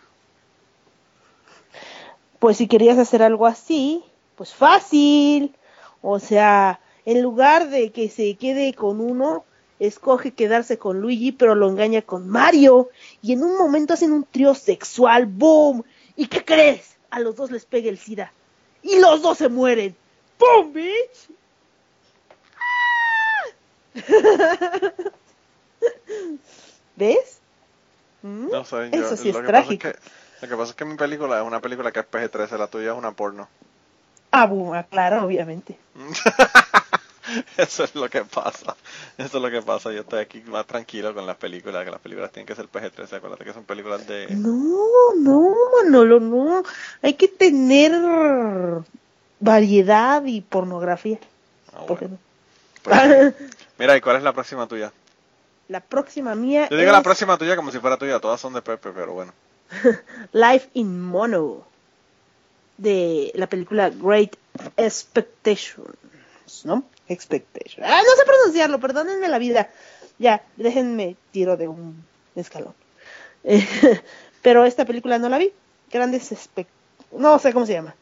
Pues 2.41 2.57
si 2.57 2.67
querías 2.67 2.99
hacer 2.99 3.23
algo 3.23 3.47
así, 3.47 4.05
pues 4.37 4.53
fácil. 4.53 5.55
O 6.03 6.19
sea, 6.19 6.81
en 7.05 7.23
lugar 7.23 7.71
de 7.71 7.93
que 7.93 8.09
se 8.09 8.35
quede 8.35 8.75
con 8.75 9.01
uno, 9.01 9.45
escoge 9.79 10.33
quedarse 10.33 10.79
con 10.79 11.01
Luigi, 11.01 11.33
pero 11.33 11.55
lo 11.55 11.69
engaña 11.69 12.03
con 12.03 12.29
Mario. 12.29 12.91
Y 13.23 13.33
en 13.33 13.43
un 13.43 13.57
momento 13.57 13.95
hacen 13.95 14.13
un 14.13 14.25
trío 14.25 14.55
sexual, 14.55 15.27
¡boom! 15.27 15.85
¿Y 16.17 16.27
qué 16.27 16.45
crees? 16.45 16.97
A 17.11 17.21
los 17.21 17.37
dos 17.37 17.51
les 17.51 17.65
pega 17.65 17.89
el 17.89 17.99
SIDA. 17.99 18.33
Y 18.83 18.99
los 18.99 19.23
dos 19.23 19.39
se 19.39 19.49
mueren. 19.49 19.97
¡Boom, 20.39 20.73
bitch! 20.73 21.29
¿Ves? 26.97 27.39
¿Mm? 28.23 28.51
No 28.51 28.65
sé, 28.65 28.91
Eso 28.93 29.17
sí 29.17 29.31
es 29.31 29.37
trágico. 29.37 29.89
lo 30.41 30.49
que 30.49 30.57
pasa 30.57 30.71
es 30.71 30.75
que 30.75 30.85
mi 30.85 30.97
película 30.97 31.41
es 31.41 31.47
una 31.47 31.61
película 31.61 31.93
que 31.93 32.01
es 32.01 32.07
PG-13, 32.07 32.59
la 32.59 32.67
tuya 32.67 32.93
es 32.93 32.99
una 32.99 33.13
porno. 33.13 33.49
Ah, 34.31 34.47
boom, 34.47 34.75
ah, 34.75 34.85
claro, 34.85 35.25
obviamente. 35.25 35.79
Eso 37.57 37.85
es 37.85 37.95
lo 37.95 38.09
que 38.09 38.25
pasa. 38.25 38.77
Eso 39.17 39.37
es 39.39 39.43
lo 39.43 39.51
que 39.51 39.63
pasa. 39.63 39.93
Yo 39.93 40.01
estoy 40.01 40.21
aquí 40.21 40.43
más 40.47 40.67
tranquilo 40.67 41.15
con 41.15 41.27
las 41.27 41.37
películas, 41.37 41.85
que 41.85 41.91
las 41.91 42.01
películas 42.01 42.31
tienen 42.33 42.47
que 42.47 42.55
ser 42.55 42.69
PG-13. 42.69 43.17
Acuérdate 43.17 43.45
que 43.45 43.53
son 43.53 43.65
películas 43.65 44.07
de... 44.07 44.29
No, 44.31 45.15
no, 45.17 45.55
Manolo, 45.77 46.21
no. 46.21 46.63
Hay 47.03 47.15
que 47.15 47.29
tener 47.29 47.93
variedad 49.41 50.25
y 50.25 50.41
pornografía. 50.41 51.19
Ah, 51.73 51.85
pues, 51.87 52.01
mira, 53.79 53.97
¿y 53.97 54.01
cuál 54.01 54.17
es 54.17 54.23
la 54.23 54.33
próxima 54.33 54.67
tuya? 54.67 54.93
La 55.69 55.81
próxima 55.81 56.35
mía 56.35 56.69
Yo 56.71 56.77
digo 56.77 56.93
la 56.93 57.03
próxima 57.03 57.39
tuya 57.39 57.57
como 57.57 57.71
si 57.71 57.79
fuera 57.79 57.97
tuya. 57.97 58.21
Todas 58.21 58.41
son 58.41 58.53
de 58.53 58.61
Pepe, 58.61 58.91
pero 58.95 59.15
bueno. 59.15 59.33
Life 60.33 60.69
in 60.75 61.01
Mono. 61.01 61.65
De 62.77 63.31
la 63.35 63.47
película 63.47 63.89
Great 63.89 64.37
Expectations, 64.77 65.97
¿no? 66.65 66.85
Expectation. 67.09 67.85
Ah, 67.85 68.01
no 68.03 68.17
sé 68.17 68.25
pronunciarlo, 68.25 68.81
perdónenme 68.81 69.29
la 69.29 69.39
vida. 69.39 69.71
Ya, 70.19 70.43
déjenme 70.57 71.17
tiro 71.33 71.57
de 71.57 71.69
un 71.69 72.05
escalón. 72.35 72.75
pero 74.43 74.65
esta 74.65 74.85
película 74.85 75.19
no 75.19 75.29
la 75.29 75.39
vi. 75.39 75.53
Grandes 75.91 76.33
expect... 76.33 76.71
No 77.13 77.39
sé 77.39 77.53
cómo 77.53 77.67
se 77.67 77.75
llama. 77.75 77.95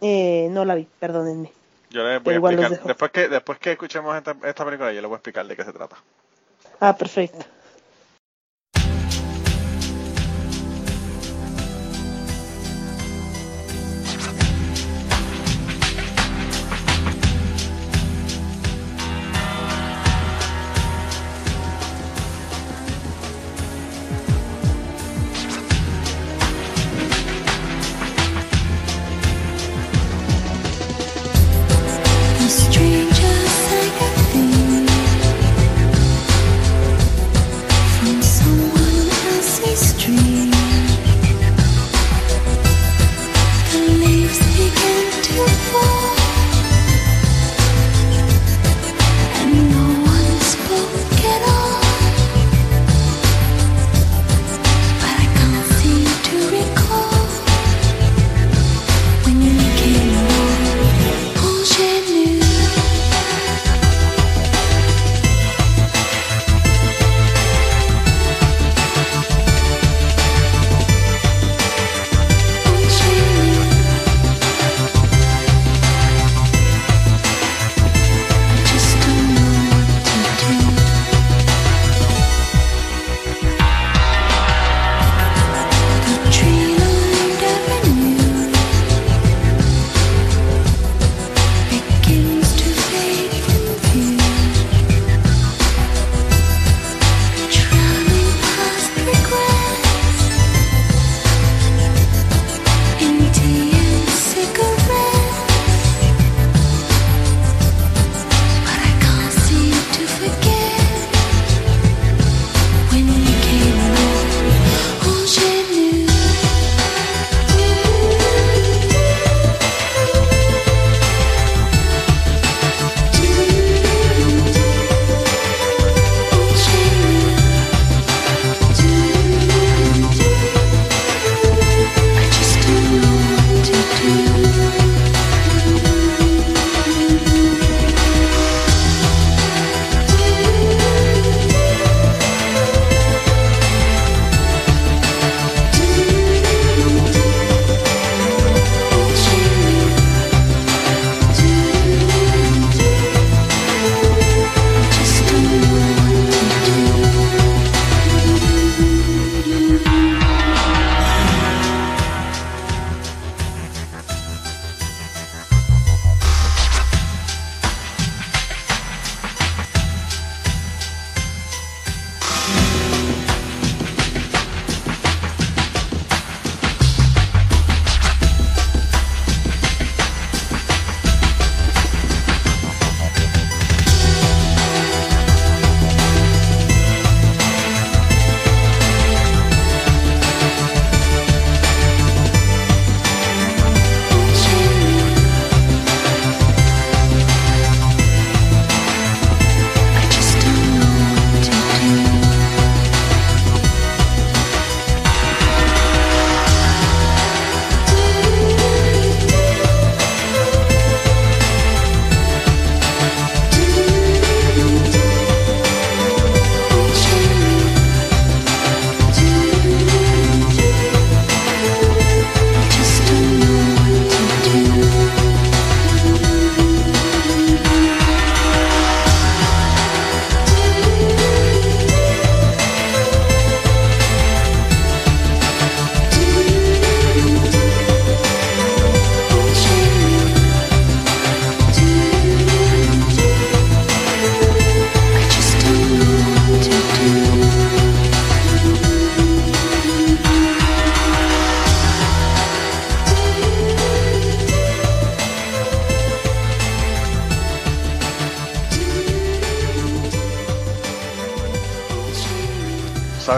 Eh, 0.00 0.48
no 0.50 0.64
la 0.64 0.74
vi, 0.74 0.86
perdónenme. 0.98 1.52
Yo 1.90 2.04
le 2.04 2.18
voy 2.18 2.34
a 2.34 2.52
explicar. 2.52 2.84
Después 2.84 3.10
que, 3.10 3.28
después 3.28 3.58
que 3.58 3.72
escuchemos 3.72 4.16
esta, 4.16 4.36
esta 4.44 4.64
película, 4.64 4.92
yo 4.92 5.00
le 5.00 5.06
voy 5.06 5.14
a 5.14 5.18
explicar 5.18 5.46
de 5.46 5.56
qué 5.56 5.64
se 5.64 5.72
trata. 5.72 5.96
Ah, 6.78 6.96
perfecto. 6.96 7.44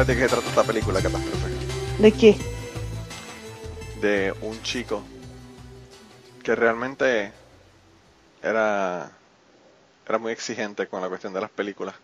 Sabes 0.03 0.17
de 0.17 0.23
qué 0.23 0.29
trata 0.29 0.49
esta 0.49 0.65
película, 0.65 1.01
Catástrofe. 1.01 2.03
¿De 2.03 2.13
qué? 2.13 2.37
De 4.01 4.35
un 4.41 4.61
chico 4.63 5.03
que 6.43 6.57
realmente 6.57 7.33
era, 8.43 9.13
era 10.09 10.19
muy 10.19 10.33
exigente 10.33 10.89
con 10.89 11.03
la 11.03 11.09
cuestión 11.09 11.33
de 11.33 11.41
las 11.41 11.51
películas. 11.51 11.95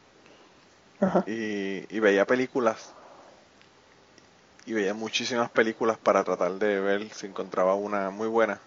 Y, 1.26 1.94
y 1.94 2.00
veía 2.00 2.24
películas 2.26 2.92
y 4.66 4.72
veía 4.74 4.94
muchísimas 4.94 5.50
películas 5.50 5.96
para 5.96 6.22
tratar 6.24 6.52
de 6.52 6.80
ver 6.80 7.10
si 7.14 7.26
encontraba 7.26 7.74
una 7.74 8.10
muy 8.10 8.28
buena 8.28 8.60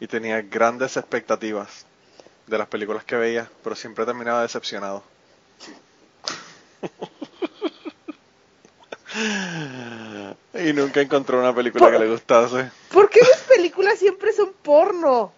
y 0.00 0.06
tenía 0.06 0.42
grandes 0.42 0.96
expectativas 0.96 1.86
de 2.46 2.58
las 2.58 2.68
películas 2.68 3.04
que 3.04 3.16
veía, 3.16 3.50
pero 3.62 3.76
siempre 3.76 4.04
terminaba 4.06 4.42
decepcionado. 4.42 5.02
y 10.54 10.72
nunca 10.72 11.00
encontró 11.00 11.38
una 11.38 11.54
película 11.54 11.90
que 11.90 11.98
le 11.98 12.08
gustase. 12.08 12.70
¿Por 12.92 13.08
qué 13.08 13.20
las 13.20 13.40
películas 13.42 13.98
siempre 13.98 14.32
son 14.32 14.52
porno? 14.62 15.32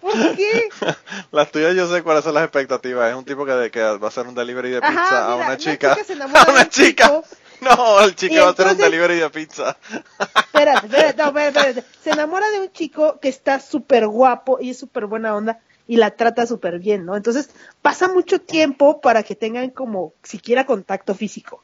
¿Por 0.00 0.36
qué? 0.36 0.68
Las 1.32 1.50
tuyas 1.50 1.74
yo 1.74 1.92
sé 1.92 2.02
cuáles 2.02 2.22
son 2.22 2.34
las 2.34 2.44
expectativas. 2.44 3.10
Es 3.10 3.16
un 3.16 3.24
tipo 3.24 3.44
que, 3.44 3.70
que 3.72 3.82
va 3.82 3.98
a 4.00 4.08
hacer 4.08 4.26
un 4.28 4.34
delivery 4.34 4.70
de 4.70 4.80
pizza 4.80 5.24
a 5.24 5.34
una 5.36 5.56
chica. 5.56 5.96
a 6.34 6.50
una 6.50 6.68
chica. 6.68 7.22
No, 7.60 8.00
el 8.00 8.14
chico 8.14 8.36
va 8.36 8.48
a 8.48 8.50
hacer 8.50 8.66
un 8.68 8.76
delivery 8.76 9.16
de 9.16 9.30
pizza. 9.30 9.76
Espérate, 10.36 10.86
espérate, 10.86 11.16
no, 11.16 11.28
espérate, 11.38 11.84
Se 12.02 12.10
enamora 12.10 12.48
de 12.50 12.60
un 12.60 12.72
chico 12.72 13.18
que 13.20 13.28
está 13.28 13.58
súper 13.60 14.06
guapo 14.06 14.58
y 14.60 14.70
es 14.70 14.78
súper 14.78 15.06
buena 15.06 15.34
onda 15.34 15.60
y 15.86 15.96
la 15.96 16.12
trata 16.12 16.46
súper 16.46 16.78
bien, 16.78 17.04
¿no? 17.04 17.16
Entonces 17.16 17.50
pasa 17.82 18.08
mucho 18.08 18.40
tiempo 18.40 19.00
para 19.00 19.22
que 19.22 19.34
tengan 19.34 19.70
como 19.70 20.12
siquiera 20.22 20.66
contacto 20.66 21.14
físico. 21.14 21.62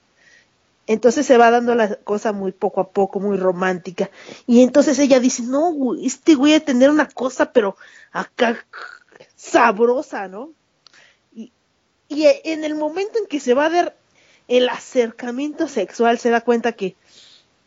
Entonces 0.91 1.25
se 1.25 1.39
va 1.39 1.53
dando 1.53 1.77
la 1.77 1.95
cosa 1.95 2.33
muy 2.33 2.51
poco 2.51 2.81
a 2.81 2.89
poco, 2.91 3.21
muy 3.21 3.37
romántica. 3.37 4.11
Y 4.49 4.65
entonces 4.65 4.99
ella 4.99 5.21
dice, 5.21 5.45
no, 5.45 5.73
este 6.03 6.35
güey 6.35 6.55
a 6.55 6.65
tener 6.65 6.91
una 6.91 7.07
cosa, 7.09 7.53
pero 7.53 7.77
acá 8.11 8.67
sabrosa, 9.37 10.27
¿no? 10.27 10.51
Y, 11.33 11.53
en 12.09 12.65
el 12.65 12.75
momento 12.75 13.21
en 13.21 13.27
que 13.27 13.39
se 13.39 13.55
va 13.55 13.67
a 13.67 13.71
dar 13.71 13.97
el 14.49 14.69
acercamiento 14.69 15.69
sexual, 15.69 16.19
se 16.19 16.31
da 16.31 16.41
cuenta 16.41 16.73
que 16.73 16.97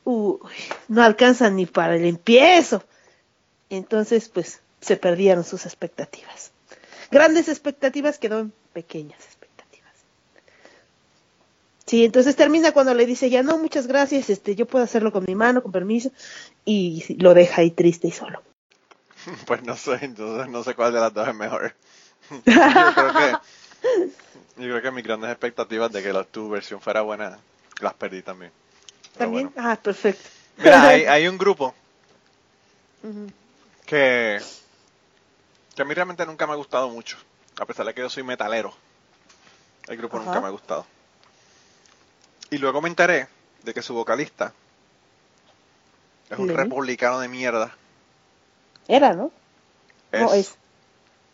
no 0.04 1.02
alcanza 1.02 1.50
ni 1.50 1.66
para 1.66 1.96
el 1.96 2.04
empiezo. 2.04 2.84
Entonces, 3.70 4.28
pues, 4.28 4.60
se 4.82 4.98
perdieron 4.98 5.46
sus 5.46 5.66
expectativas. 5.66 6.52
Grandes 7.10 7.48
expectativas 7.48 8.20
quedó 8.20 8.40
en 8.40 8.54
pequeñas 8.74 9.24
expectativas. 9.24 9.53
Sí, 11.86 12.06
entonces 12.06 12.36
termina 12.36 12.72
cuando 12.72 12.94
le 12.94 13.06
dice, 13.06 13.30
ya 13.30 13.44
no, 13.44 13.58
muchas 13.58 13.88
gracias, 13.88 14.30
este, 14.30 14.56
yo 14.56 14.66
puedo 14.66 14.86
hacerlo 14.86 15.12
con 15.12 15.26
mi 15.28 15.36
mano, 15.36 15.62
con 15.62 15.72
permiso, 15.72 16.12
y 16.64 17.04
lo 17.22 17.34
deja 17.34 17.62
ahí 17.62 17.72
triste 17.72 18.08
y 18.08 18.12
solo. 18.12 18.42
Pues 19.46 19.64
no 19.64 19.76
sé, 19.76 20.00
entonces 20.02 20.50
no 20.50 20.64
sé 20.64 20.76
cuál 20.76 20.94
de 20.94 21.00
las 21.00 21.14
dos 21.14 21.28
es 21.28 21.36
mejor. 21.36 21.74
yo 22.30 22.94
creo 22.94 23.14
que, 23.14 23.38
yo 24.58 24.70
creo 24.70 24.82
que 24.82 24.92
mis 24.92 25.04
grandes 25.04 25.30
expectativas 25.30 25.92
de 25.92 26.04
que 26.04 26.14
la, 26.14 26.24
tu 26.24 26.50
versión 26.50 26.82
fuera 26.82 27.02
buena, 27.02 27.40
las 27.80 27.94
perdí 27.94 28.22
también. 28.22 28.52
¿También? 29.18 29.52
Ah, 29.56 29.78
perfecto. 29.82 30.30
Mira, 30.58 30.88
hay, 30.88 31.28
un 31.28 31.38
grupo 31.38 31.74
que, 33.86 34.40
que 35.76 35.82
a 35.82 35.86
mí 35.86 35.94
realmente 35.94 36.26
nunca 36.26 36.48
me 36.48 36.54
ha 36.54 36.58
gustado 36.58 36.90
mucho, 36.90 37.18
a 37.60 37.66
pesar 37.66 37.86
de 37.86 37.94
que 37.94 38.02
yo 38.02 38.10
soy 38.10 38.24
metalero. 38.24 38.74
El 39.88 39.98
grupo 39.98 40.18
nunca 40.18 40.40
me 40.40 40.48
ha 40.48 40.52
gustado. 40.52 40.86
Y 42.54 42.60
luego 42.60 42.82
me 42.82 42.90
enteré 42.90 43.28
de 43.64 43.74
que 43.74 43.82
su 43.82 43.94
vocalista 43.94 44.54
es 46.30 46.38
un 46.38 46.50
republicano 46.50 47.20
de 47.20 47.28
mierda. 47.28 47.76
Era, 48.88 49.14
¿no? 49.14 49.32
Es, 50.12 50.34
es. 50.34 50.56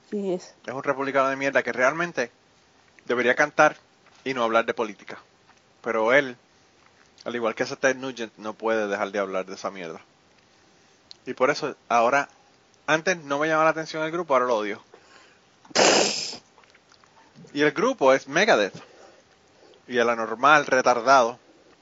Sí, 0.10 0.34
es. 0.34 0.56
Es 0.66 0.74
un 0.74 0.84
republicano 0.84 1.30
de 1.30 1.36
mierda 1.36 1.62
que 1.62 1.74
realmente 1.74 2.32
debería 3.06 3.36
cantar 3.36 3.76
y 4.24 4.34
no 4.34 4.44
hablar 4.44 4.66
de 4.66 4.74
política. 4.74 5.18
Pero 5.82 6.14
él 6.14 6.38
al 7.26 7.36
igual 7.36 7.54
que 7.54 7.64
ese 7.64 7.76
Ted 7.76 7.98
Nugent, 7.98 8.32
no 8.38 8.54
puede 8.54 8.88
dejar 8.88 9.12
de 9.12 9.20
hablar 9.20 9.46
de 9.46 9.56
esa 9.56 9.72
mierda. 9.72 10.00
Y 11.26 11.34
por 11.34 11.50
eso, 11.50 11.76
ahora, 11.90 12.30
antes 12.88 13.18
no 13.18 13.40
me 13.40 13.48
llamaba 13.48 13.66
la 13.66 13.72
atención 13.72 14.04
el 14.04 14.12
grupo, 14.12 14.34
ahora 14.34 14.46
lo 14.46 14.58
odio. 14.58 14.82
Y 17.52 17.64
el 17.64 17.72
grupo 17.72 18.14
es 18.14 18.28
Megadeth. 18.28 18.76
Y 19.90 19.98
el 19.98 20.08
anormal 20.08 20.68
retardado 20.68 21.40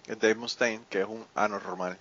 es 0.07 0.17
Dave 0.17 0.35
Mustaine, 0.35 0.81
que 0.89 1.01
es 1.01 1.05
un 1.05 1.25
anormal. 1.35 1.97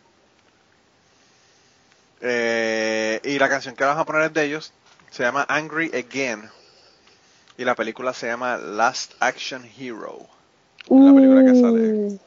Eh, 2.20 3.20
y 3.24 3.38
la 3.40 3.48
canción 3.48 3.74
que 3.74 3.82
vamos 3.82 4.00
a 4.00 4.06
poner 4.06 4.30
de 4.30 4.44
ellos 4.44 4.72
se 5.10 5.24
llama 5.24 5.44
Angry 5.48 5.90
Again. 5.92 6.48
Y 7.58 7.64
la 7.64 7.74
película 7.74 8.14
se 8.14 8.28
llama 8.28 8.56
Last 8.56 9.14
Action 9.18 9.68
Hero. 9.76 10.28
La 10.88 11.12
película 11.12 11.42
que 11.44 11.60
sale 11.60 12.18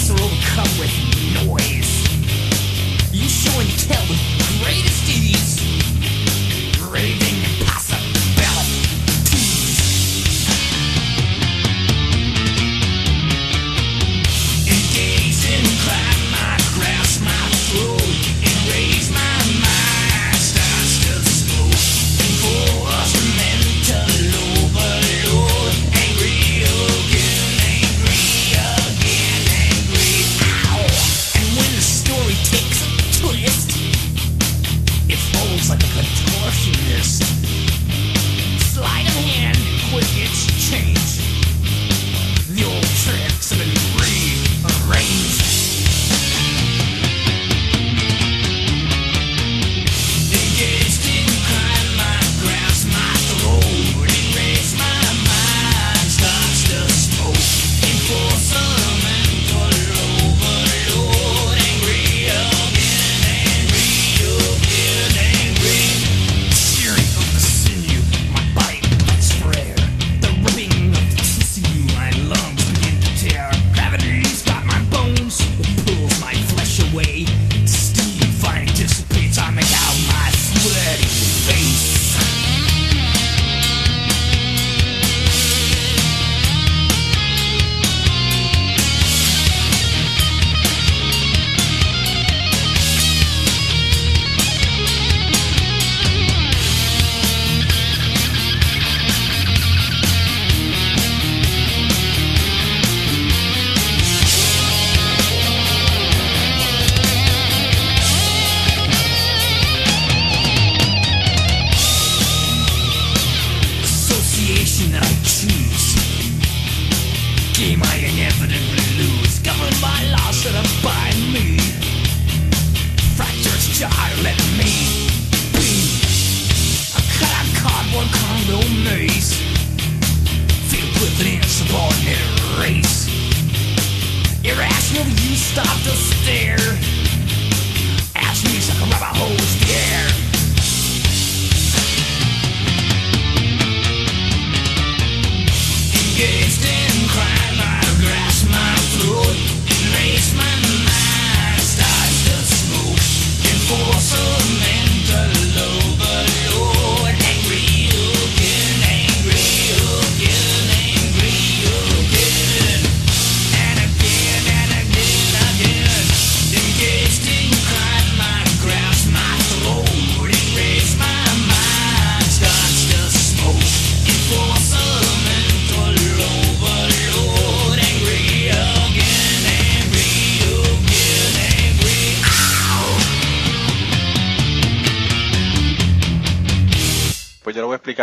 Axel 0.00 0.16
will 0.16 0.30
come 0.40 0.78
with 0.78 1.14
me. 1.14 1.19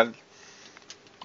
Explicar. 0.01 0.27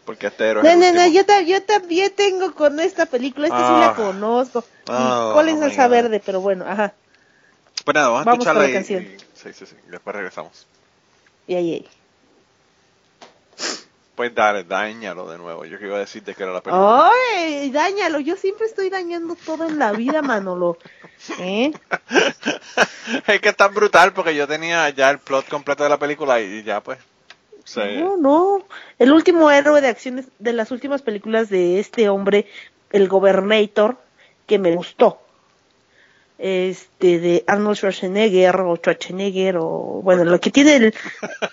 Porque 0.04 0.26
este 0.26 0.48
héroe. 0.50 0.62
No, 0.64 0.68
es 0.70 0.76
no, 0.78 0.92
no, 0.92 1.06
yo, 1.08 1.22
yo 1.46 1.62
también 1.62 2.12
tengo 2.16 2.52
con 2.54 2.80
esta 2.80 3.06
película, 3.06 3.46
esta 3.46 3.58
sí 3.68 3.72
la 3.80 3.88
Ah. 3.90 3.94
conozco. 3.94 4.64
Ah, 4.88 5.30
¿Cuál 5.32 5.48
es 5.50 5.54
oh 5.56 5.60
salsa 5.60 5.86
verde? 5.88 6.20
Pero 6.24 6.40
bueno, 6.40 6.64
ajá. 6.66 6.92
Pues 7.84 7.94
nada, 7.94 8.08
vamos 8.08 8.22
a 8.22 8.24
Vamos 8.30 8.44
con 8.44 8.56
escucharla 8.56 8.62
la 8.64 8.68
y, 8.70 8.72
canción. 8.72 9.02
y- 9.02 9.16
Sí, 9.34 9.52
sí, 9.52 9.66
sí. 9.66 9.76
Después 9.88 10.14
regresamos. 10.16 10.66
Y 11.46 11.54
ahí, 11.54 11.72
ahí. 11.74 11.88
Pues 14.14 14.34
dale, 14.34 14.62
dañalo 14.64 15.28
de 15.30 15.38
nuevo. 15.38 15.64
Yo 15.64 15.78
que 15.78 15.86
iba 15.86 15.96
a 15.96 16.00
decirte 16.00 16.34
que 16.34 16.42
era 16.42 16.52
la 16.52 16.60
película. 16.60 17.10
¡Ay! 17.34 17.70
Dáñalo, 17.70 18.20
yo 18.20 18.36
siempre 18.36 18.66
estoy 18.66 18.90
dañando 18.90 19.36
todo 19.46 19.66
en 19.66 19.78
la 19.78 19.92
vida, 19.92 20.20
Manolo. 20.20 20.78
¿Eh? 21.38 21.72
es 23.26 23.40
que 23.40 23.48
es 23.48 23.56
tan 23.56 23.72
brutal 23.72 24.12
porque 24.12 24.34
yo 24.34 24.46
tenía 24.46 24.88
ya 24.90 25.10
el 25.10 25.18
plot 25.18 25.48
completo 25.48 25.82
de 25.84 25.88
la 25.88 25.98
película 25.98 26.40
y 26.40 26.62
ya 26.62 26.80
pues. 26.82 26.98
No, 28.00 28.16
no. 28.16 28.64
El 28.98 29.12
último 29.12 29.50
héroe 29.50 29.80
de 29.80 29.88
acciones 29.88 30.26
de 30.38 30.52
las 30.52 30.70
últimas 30.70 31.02
películas 31.02 31.48
de 31.48 31.78
este 31.80 32.08
hombre, 32.08 32.46
el 32.90 33.08
Gobernator, 33.08 33.96
que 34.46 34.58
me 34.58 34.74
gustó. 34.74 35.18
Este, 36.38 37.20
de 37.20 37.44
Arnold 37.46 37.76
Schwarzenegger 37.76 38.56
o 38.62 38.74
Schwarzenegger 38.76 39.58
o, 39.58 40.00
bueno, 40.02 40.24
lo 40.24 40.40
que 40.40 40.50
tiene 40.50 40.74
el- 40.76 40.94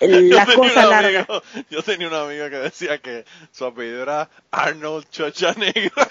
la 0.30 0.46
cosa 0.46 0.86
larga. 0.86 1.20
amigo- 1.28 1.42
yo 1.70 1.82
tenía 1.82 2.08
un 2.08 2.14
amigo 2.14 2.50
que 2.50 2.56
decía 2.56 2.98
que 2.98 3.24
su 3.52 3.64
apellido 3.66 4.02
era 4.02 4.28
Arnold 4.50 5.06
Negra. 5.58 6.10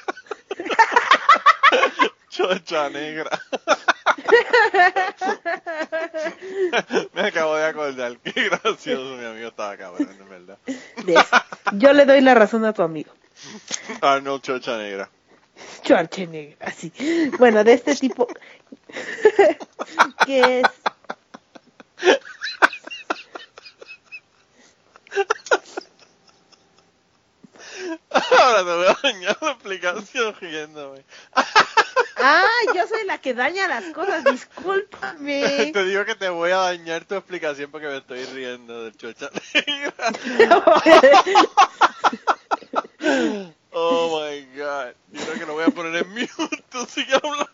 Chocha 2.30 2.90
Negra. 2.90 3.30
Me 7.14 7.22
acabo 7.22 7.56
de 7.56 7.66
acordar. 7.66 8.18
Qué 8.20 8.50
gracioso 8.50 9.16
mi 9.16 9.26
amigo 9.26 9.48
estaba 9.50 9.76
cabrón, 9.78 10.10
en 10.20 10.30
verdad. 10.30 10.58
Yo 11.74 11.94
le 11.94 12.06
doy 12.06 12.22
la 12.22 12.36
razón 12.36 12.66
a 12.66 12.74
tu 12.74 12.84
amigo. 12.84 13.12
Arnold 14.02 14.42
Chocha 14.42 14.78
Negra. 14.78 15.10
Schwarzenegger, 15.84 16.58
así. 16.62 16.92
Bueno, 17.38 17.64
de 17.64 17.74
este 17.74 17.96
tipo 17.96 18.28
que 20.26 20.60
es 20.60 20.68
Ahora 28.12 28.60
te 28.60 28.64
voy 28.64 28.86
a 28.88 28.98
dañar 29.04 29.38
la 29.42 29.52
explicación 29.52 30.36
riéndome. 30.40 31.04
Ah, 32.18 32.46
yo 32.76 32.88
soy 32.88 33.06
la 33.06 33.20
que 33.20 33.34
daña 33.34 33.68
las 33.68 33.86
cosas, 33.86 34.24
discúlpame. 34.24 35.70
Te 35.74 35.86
digo 35.86 36.06
que 36.06 36.16
te 36.16 36.30
voy 36.30 36.52
a 36.52 36.58
dañar 36.58 37.06
tu 37.06 37.16
explicación 37.16 37.72
porque 37.72 37.88
me 37.88 37.98
estoy 37.98 38.26
riendo 38.26 38.84
del 38.84 38.98
Chocha. 38.98 39.30
Oh 43.72 44.20
my 44.20 44.46
god. 44.58 44.94
Yo 45.12 45.26
creo 45.26 45.40
que 45.40 45.46
lo 45.46 45.54
voy 45.54 45.64
a 45.64 45.70
poner 45.70 46.04
en 46.04 46.10
mute. 46.10 46.64
Tú 46.70 46.86
sigue 46.88 47.16
hablando. 47.16 47.48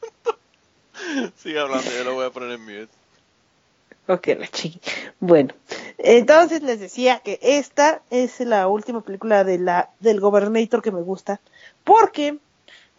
Sigue 1.38 1.60
hablando, 1.60 1.91
yo 1.91 2.04
lo 2.04 2.14
voy 2.14 2.26
a 2.26 2.30
poner 2.30 2.52
en 2.52 2.62
mute. 2.62 2.89
Ok, 4.08 4.28
la 4.38 4.48
chi. 4.48 4.80
Bueno, 5.20 5.54
entonces 5.98 6.62
les 6.62 6.80
decía 6.80 7.20
que 7.20 7.39
esta 7.41 8.02
es 8.12 8.39
la 8.39 8.68
última 8.68 9.02
película 9.02 9.43
de 9.43 9.58
la 9.58 9.89
del 10.00 10.20
Gobernator 10.20 10.84
que 10.84 10.91
me 10.91 11.02
gusta, 11.02 11.41
porque 11.84 12.38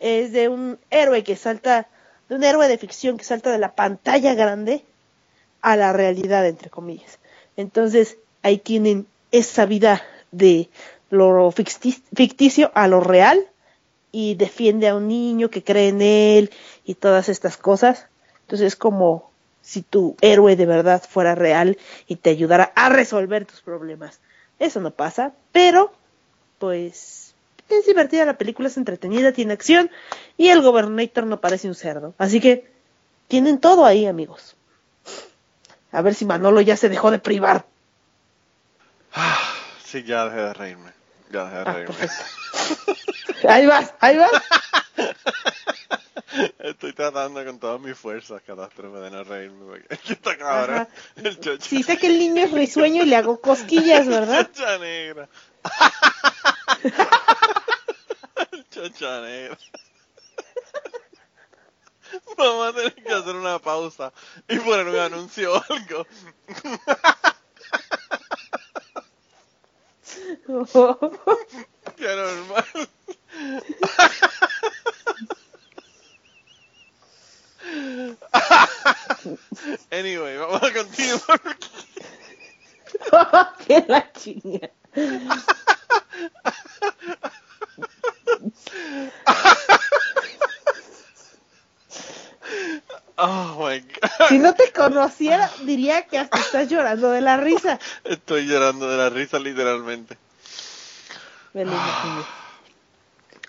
es 0.00 0.32
de 0.32 0.48
un 0.48 0.78
héroe 0.90 1.24
que 1.24 1.36
salta, 1.36 1.88
de 2.28 2.34
un 2.34 2.44
héroe 2.44 2.68
de 2.68 2.78
ficción 2.78 3.16
que 3.16 3.24
salta 3.24 3.50
de 3.50 3.58
la 3.58 3.74
pantalla 3.74 4.34
grande 4.34 4.84
a 5.62 5.76
la 5.76 5.92
realidad, 5.92 6.46
entre 6.46 6.70
comillas. 6.70 7.18
Entonces 7.56 8.18
ahí 8.42 8.58
tienen 8.58 9.06
esa 9.32 9.66
vida 9.66 10.02
de 10.30 10.68
lo 11.10 11.50
ficti- 11.52 12.02
ficticio 12.14 12.70
a 12.74 12.88
lo 12.88 13.00
real 13.00 13.46
y 14.12 14.34
defiende 14.34 14.88
a 14.88 14.94
un 14.94 15.08
niño 15.08 15.50
que 15.50 15.62
cree 15.62 15.88
en 15.88 16.02
él 16.02 16.50
y 16.84 16.94
todas 16.94 17.28
estas 17.28 17.56
cosas. 17.56 18.06
Entonces 18.42 18.68
es 18.68 18.76
como 18.76 19.30
si 19.62 19.82
tu 19.82 20.16
héroe 20.20 20.54
de 20.56 20.66
verdad 20.66 21.02
fuera 21.08 21.34
real 21.34 21.76
y 22.06 22.16
te 22.16 22.30
ayudara 22.30 22.72
a 22.76 22.88
resolver 22.88 23.46
tus 23.46 23.62
problemas. 23.62 24.20
Eso 24.58 24.80
no 24.80 24.90
pasa, 24.90 25.32
pero 25.52 25.92
pues 26.58 27.25
es 27.68 27.86
divertida 27.86 28.24
la 28.24 28.38
película, 28.38 28.68
es 28.68 28.76
entretenida, 28.76 29.32
tiene 29.32 29.52
acción 29.52 29.90
y 30.36 30.48
el 30.48 30.62
Gobernator 30.62 31.24
no 31.26 31.40
parece 31.40 31.68
un 31.68 31.74
cerdo. 31.74 32.14
Así 32.18 32.40
que 32.40 32.70
tienen 33.28 33.58
todo 33.58 33.84
ahí, 33.84 34.06
amigos. 34.06 34.56
A 35.92 36.02
ver 36.02 36.14
si 36.14 36.24
Manolo 36.24 36.60
ya 36.60 36.76
se 36.76 36.88
dejó 36.88 37.10
de 37.10 37.18
privar. 37.18 37.64
Sí, 39.84 40.02
ya 40.02 40.26
dejé 40.26 40.36
de 40.42 40.52
reírme. 40.52 40.90
Ya 41.30 41.44
dejé 41.44 41.56
de 41.56 41.62
Ah, 41.62 41.72
reírme. 41.72 41.94
perfecto. 41.94 42.24
Ahí 43.48 43.66
vas, 43.66 43.92
ahí 44.00 44.16
vas. 44.16 44.30
Estoy 46.58 46.92
tratando 46.94 47.44
con 47.44 47.58
todas 47.58 47.80
mis 47.80 47.96
fuerzas, 47.96 48.42
catástrofe, 48.46 48.98
de 48.98 49.10
no 49.10 49.24
reírme. 49.24 49.64
Porque 49.66 49.86
es 49.94 50.00
que 50.00 50.12
está 50.14 50.36
cabrón. 50.36 50.88
El 51.16 51.38
chocha, 51.40 51.64
Sí 51.64 51.82
sé 51.82 51.96
que 51.98 52.06
el 52.08 52.18
niño 52.18 52.42
es 52.44 52.50
risueño 52.52 53.02
y 53.02 53.06
le 53.06 53.16
hago 53.16 53.40
cosquillas, 53.40 54.06
¿verdad? 54.06 54.48
chocha 54.52 54.78
negra. 54.78 55.28
El 58.76 58.92
chocha 58.92 59.20
negra. 59.22 59.58
Vamos 62.36 62.68
a 62.68 62.72
tener 62.74 62.94
que 62.94 63.12
hacer 63.12 63.34
una 63.34 63.58
pausa 63.58 64.12
y 64.48 64.58
poner 64.58 64.86
un 64.86 64.96
anuncio 64.96 65.54
o 65.54 65.64
algo. 65.68 66.06
Qué 71.96 72.16
normal. 72.16 72.64
Anyway, 79.90 80.36
vamos 80.36 80.62
a 80.62 80.72
continuar. 80.72 81.40
que 83.66 83.84
la 83.88 84.12
chinga. 84.12 84.70
Oh 93.18 93.56
my 93.58 93.80
god. 93.80 94.28
Si 94.28 94.38
no 94.38 94.54
te 94.54 94.72
conociera, 94.72 95.50
diría 95.64 96.06
que 96.06 96.18
hasta 96.18 96.38
estás 96.38 96.68
llorando 96.68 97.10
de 97.10 97.22
la 97.22 97.38
risa. 97.38 97.78
Estoy 98.04 98.46
llorando 98.46 98.90
de 98.90 98.96
la 98.98 99.08
risa 99.08 99.38
literalmente. 99.38 100.18
Me 101.54 101.64
lo 101.64 101.72
imaginé. 101.72 102.24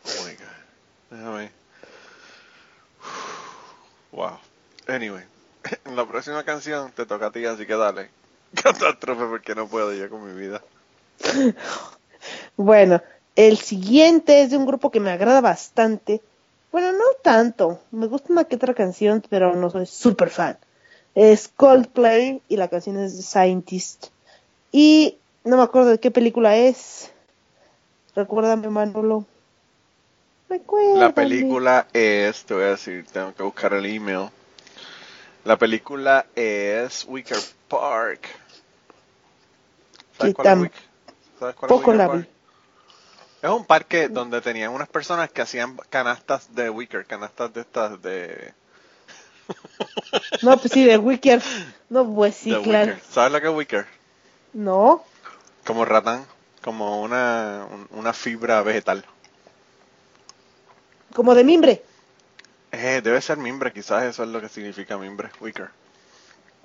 Oh 0.06 0.26
my 0.26 0.34
god. 0.36 0.48
Déjame. 1.12 1.52
Wow. 4.14 4.40
Anyway. 4.88 5.26
En 5.84 5.96
la 5.98 6.06
próxima 6.06 6.44
canción 6.46 6.92
te 6.94 7.06
toca 7.06 7.28
a 7.28 7.32
ti, 7.32 7.46
así 7.46 7.66
que 7.66 7.76
dale. 7.76 8.10
Catástrofe 8.64 9.26
porque 9.26 9.54
no 9.54 9.68
puedo 9.68 9.94
yo 9.94 10.10
con 10.10 10.26
mi 10.26 10.40
vida. 10.40 10.62
Bueno, 12.56 13.02
El 13.38 13.60
siguiente 13.60 14.42
es 14.42 14.50
de 14.50 14.58
un 14.58 14.66
grupo 14.66 14.90
que 14.90 15.00
me 15.00 15.12
agrada 15.12 15.42
bastante. 15.42 16.22
Bueno, 16.72 16.92
no 16.92 17.06
tanto. 17.22 17.80
Me 17.92 18.08
gusta 18.08 18.34
una 18.34 18.46
que 18.46 18.56
otra 18.56 18.74
canción, 18.74 19.24
pero 19.30 19.56
no 19.56 19.70
soy 19.70 19.86
súper 19.86 20.32
fan. 20.32 20.58
Es 21.14 21.48
Coldplay 21.48 22.42
y 22.50 22.58
la 22.58 22.68
canción 22.68 22.98
es 22.98 23.16
The 23.16 23.22
Scientist. 23.22 24.08
Y 24.72 25.18
no 25.44 25.56
me 25.56 25.62
acuerdo 25.62 25.92
de 25.92 26.00
qué 26.00 26.10
película 26.10 26.58
es. 26.58 27.12
Recuérdame, 28.16 28.70
Manolo. 28.70 29.24
Recuérdame. 30.50 31.00
La 31.00 31.14
película 31.14 31.88
es, 31.94 32.44
te 32.44 32.56
voy 32.56 32.64
a 32.64 32.70
decir, 32.70 33.06
tengo 33.14 33.36
que 33.36 33.44
buscar 33.44 33.72
el 33.76 33.86
email. 33.86 34.30
La 35.46 35.58
película 35.58 36.26
es 36.36 37.06
Wicker 37.08 37.38
Park. 37.68 38.28
¿Sabes 40.18 40.32
Sí, 40.32 40.34
cuál 40.34 40.48
es 40.48 40.58
Wicker? 40.64 40.82
¿Sabes 41.40 41.56
cuál 41.56 41.70
es 41.72 41.78
poco 41.78 41.92
Wicker 41.92 41.96
la 41.96 42.08
Park? 42.08 42.28
Es 43.42 43.50
un 43.50 43.66
parque 43.66 44.10
donde 44.10 44.42
tenían 44.42 44.72
unas 44.74 44.88
personas 44.90 45.30
que 45.32 45.42
hacían 45.42 45.78
canastas 45.90 46.56
de 46.56 46.70
Wicker, 46.70 47.06
canastas 47.06 47.54
de 47.54 47.62
estas 47.62 48.02
de, 48.02 48.54
No, 50.42 50.58
pues 50.58 50.72
sí, 50.74 50.84
de 50.86 50.98
Wicker. 50.98 51.42
No, 51.90 52.14
pues 52.14 52.36
sí, 52.36 52.52
de 52.52 52.62
claro. 52.62 52.92
Wicker. 52.94 53.04
¿Sabes 53.12 53.32
lo 53.32 53.42
que 53.42 53.48
es 53.48 53.54
Wicker? 53.54 53.86
No. 54.54 55.04
Como 55.66 55.86
ratán, 55.86 56.26
como 56.64 57.02
una, 57.02 57.68
un- 57.72 57.88
una 57.92 58.14
fibra 58.14 58.62
vegetal. 58.64 59.06
Como 61.14 61.36
de 61.36 61.44
mimbre. 61.44 61.84
Eh, 62.72 63.02
debe 63.04 63.22
ser 63.22 63.38
mimbre, 63.38 63.72
quizás 63.72 64.04
eso 64.04 64.24
es 64.24 64.30
lo 64.30 64.42
que 64.42 64.50
significa 64.50 64.98
mimbre, 64.98 65.30
Wicker. 65.40 65.70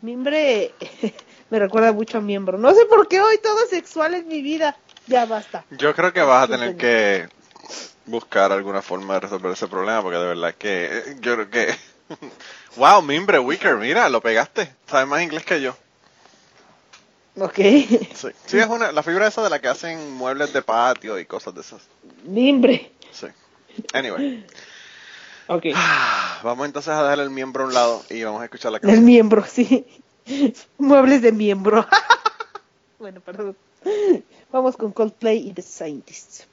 Mimbre 0.01 0.73
me 1.51 1.59
recuerda 1.59 1.93
mucho 1.93 2.19
a 2.19 2.21
miembro. 2.23 2.59
No 2.59 2.73
sé 2.75 2.87
por 2.87 3.07
qué 3.09 3.21
hoy 3.21 3.39
todo 3.39 3.63
es 3.63 3.71
sexual 3.71 4.15
en 4.15 4.27
mi 4.27 4.43
vida. 4.43 4.77
Ya 5.07 5.27
basta. 5.27 5.65
Yo 5.71 5.95
creo 5.95 6.13
que 6.13 6.23
vas 6.23 6.45
a 6.45 6.49
tener 6.53 6.77
que 6.77 7.29
buscar 8.07 8.53
alguna 8.53 8.83
forma 8.83 9.15
de 9.15 9.21
resolver 9.21 9.53
ese 9.53 9.69
problema, 9.69 10.03
porque 10.03 10.19
de 10.19 10.27
verdad 10.27 10.55
que 10.55 10.85
eh, 10.99 11.17
yo 11.21 11.35
creo 11.35 11.51
que... 11.51 11.75
wow, 12.77 13.03
mimbre, 13.03 13.39
Wicker, 13.39 13.77
mira, 13.77 14.09
lo 14.09 14.21
pegaste. 14.21 14.73
Sabes 14.87 15.07
más 15.09 15.23
inglés 15.23 15.45
que 15.45 15.61
yo. 15.61 15.77
Ok. 17.39 17.55
Sí, 17.57 18.29
sí 18.47 18.59
es 18.59 18.67
una, 18.67 18.93
la 18.93 19.03
fibra 19.03 19.27
esa 19.27 19.43
de 19.43 19.51
la 19.51 19.59
que 19.61 19.69
hacen 19.69 20.13
muebles 20.13 20.53
de 20.53 20.61
patio 20.63 21.19
y 21.19 21.25
cosas 21.25 21.55
de 21.55 21.63
esas. 21.63 21.81
Mimbre. 22.25 22.93
Sí. 23.11 23.27
Anyway, 23.95 24.47
Ok. 25.47 25.67
vamos 26.43 26.67
entonces 26.67 26.93
a 26.93 27.03
dejar 27.03 27.21
el 27.21 27.31
miembro 27.31 27.65
a 27.65 27.67
un 27.69 27.75
lado 27.75 28.05
y 28.11 28.23
vamos 28.23 28.43
a 28.43 28.45
escuchar 28.45 28.71
la 28.73 28.79
El 28.79 28.83
canción. 28.83 29.05
miembro, 29.05 29.45
sí. 29.47 29.87
Muebles 30.79 31.23
de 31.23 31.33
miembro. 31.33 31.87
bueno, 32.99 33.21
perdón. 33.21 33.57
Vamos 34.53 34.77
con 34.77 34.93
Coldplay 34.93 35.49
y 35.49 35.53
The 35.53 35.63
Scientists. 35.63 36.49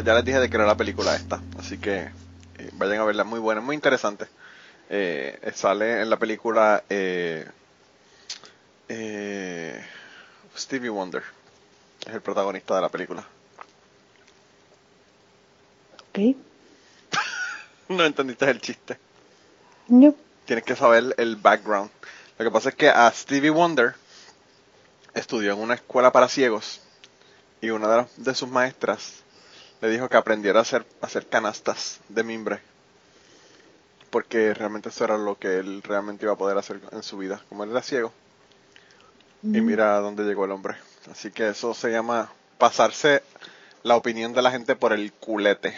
Ya, 0.00 0.04
ya 0.04 0.14
les 0.14 0.24
dije 0.24 0.38
de 0.40 0.48
que 0.50 0.56
era 0.56 0.66
la 0.66 0.76
película 0.76 1.14
esta, 1.14 1.40
así 1.58 1.78
que 1.78 2.08
eh, 2.58 2.70
vayan 2.74 3.00
a 3.00 3.04
verla, 3.04 3.24
muy 3.24 3.40
buena, 3.40 3.60
muy 3.60 3.74
interesante. 3.74 4.26
Eh, 4.88 5.38
sale 5.54 6.00
en 6.02 6.10
la 6.10 6.16
película 6.18 6.82
eh, 6.90 7.46
eh, 8.88 9.84
Stevie 10.56 10.90
Wonder, 10.90 11.22
es 12.06 12.12
el 12.14 12.20
protagonista 12.20 12.74
de 12.74 12.80
la 12.80 12.88
película. 12.88 13.24
Ok. 16.10 16.36
No 17.88 18.04
entendiste 18.04 18.48
el 18.48 18.60
chiste. 18.60 18.98
No. 19.88 20.14
Tienes 20.44 20.64
que 20.64 20.76
saber 20.76 21.12
el 21.18 21.34
background. 21.34 21.90
Lo 22.38 22.44
que 22.44 22.50
pasa 22.52 22.68
es 22.68 22.76
que 22.76 22.88
a 22.88 23.10
Stevie 23.10 23.50
Wonder 23.50 23.94
estudió 25.12 25.52
en 25.54 25.58
una 25.58 25.74
escuela 25.74 26.12
para 26.12 26.28
ciegos 26.28 26.80
y 27.60 27.70
una 27.70 27.88
de, 27.88 27.96
las- 27.96 28.24
de 28.24 28.34
sus 28.36 28.48
maestras 28.48 29.19
le 29.80 29.88
dijo 29.88 30.08
que 30.08 30.16
aprendiera 30.16 30.58
a 30.58 30.62
hacer, 30.62 30.84
a 31.00 31.06
hacer 31.06 31.26
canastas 31.26 32.00
de 32.08 32.22
mimbre. 32.22 32.60
Porque 34.10 34.52
realmente 34.54 34.88
eso 34.88 35.04
era 35.04 35.16
lo 35.16 35.38
que 35.38 35.58
él 35.58 35.82
realmente 35.82 36.24
iba 36.24 36.32
a 36.32 36.38
poder 36.38 36.58
hacer 36.58 36.80
en 36.92 37.02
su 37.02 37.16
vida. 37.18 37.42
Como 37.48 37.64
él 37.64 37.70
era 37.70 37.82
ciego. 37.82 38.12
Y 39.42 39.60
mira 39.60 39.96
a 39.96 40.00
dónde 40.00 40.24
llegó 40.24 40.44
el 40.44 40.50
hombre. 40.50 40.76
Así 41.10 41.30
que 41.30 41.48
eso 41.48 41.72
se 41.74 41.90
llama 41.90 42.30
pasarse 42.58 43.22
la 43.84 43.96
opinión 43.96 44.32
de 44.34 44.42
la 44.42 44.50
gente 44.50 44.76
por 44.76 44.92
el 44.92 45.12
culete. 45.12 45.74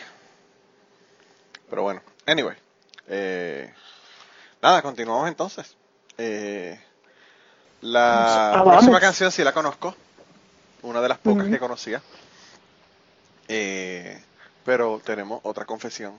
Pero 1.70 1.82
bueno, 1.82 2.03
anyway. 2.26 2.57
eh, 3.09 3.72
nada, 4.61 4.82
continuamos 4.82 5.28
entonces. 5.28 5.76
Eh, 6.18 6.80
la 7.82 8.53
Ah, 8.61 8.64
próxima 8.64 8.98
canción 9.00 9.30
sí 9.30 9.44
la 9.44 9.53
conozco. 9.53 9.94
Una 10.82 11.00
de 11.00 11.09
las 11.09 11.18
pocas 11.18 11.46
que 11.48 11.59
conocía. 11.59 12.03
Eh, 13.49 14.20
pero 14.64 15.01
tenemos 15.05 15.40
otra 15.43 15.64
confesión. 15.64 16.14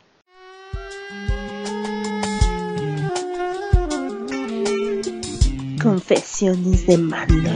Confesiones 5.82 6.88
de 6.88 6.98
Manolo. 6.98 7.50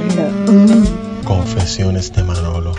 Mm. 0.51 1.23
Confesiones 1.23 2.11
de 2.11 2.23
Manolo. 2.23 2.75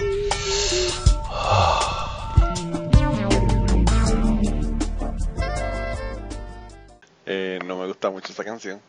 Eh, 7.24 7.58
no 7.66 7.76
me 7.76 7.86
gusta 7.86 8.10
mucho 8.10 8.32
esa 8.32 8.44
canción. 8.44 8.80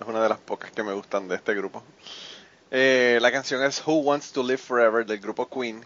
Es 0.00 0.06
una 0.06 0.22
de 0.22 0.28
las 0.28 0.38
pocas 0.38 0.70
que 0.70 0.82
me 0.82 0.92
gustan 0.92 1.28
de 1.28 1.36
este 1.36 1.54
grupo. 1.54 1.82
Eh, 2.70 3.18
la 3.20 3.30
canción 3.30 3.62
es 3.62 3.80
Who 3.86 3.94
Wants 3.94 4.32
to 4.32 4.42
Live 4.42 4.58
Forever 4.58 5.06
del 5.06 5.20
grupo 5.20 5.48
Queen, 5.48 5.84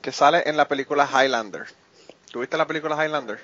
que 0.00 0.12
sale 0.12 0.42
en 0.46 0.56
la 0.56 0.68
película 0.68 1.08
Highlander. 1.08 1.66
¿Tuviste 2.30 2.56
la 2.56 2.66
película 2.66 3.02
Highlander? 3.02 3.38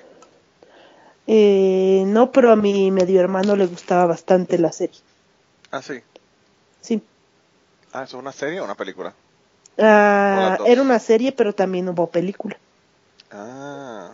Eh, 1.27 2.03
no, 2.07 2.31
pero 2.31 2.51
a 2.51 2.55
mi 2.55 2.89
medio 2.89 3.19
hermano 3.19 3.55
le 3.55 3.65
gustaba 3.65 4.05
bastante 4.05 4.57
la 4.57 4.71
serie. 4.71 4.99
Ah, 5.71 5.81
sí. 5.81 6.01
Sí. 6.81 7.01
Ah, 7.91 8.03
¿eso 8.03 8.17
es 8.17 8.21
una 8.21 8.31
serie 8.31 8.61
o 8.61 8.63
una 8.63 8.75
película? 8.75 9.13
Ah, 9.77 10.57
era 10.65 10.81
una 10.81 10.99
serie, 10.99 11.31
pero 11.33 11.53
también 11.53 11.89
hubo 11.89 12.07
película. 12.07 12.57
Ah. 13.31 14.11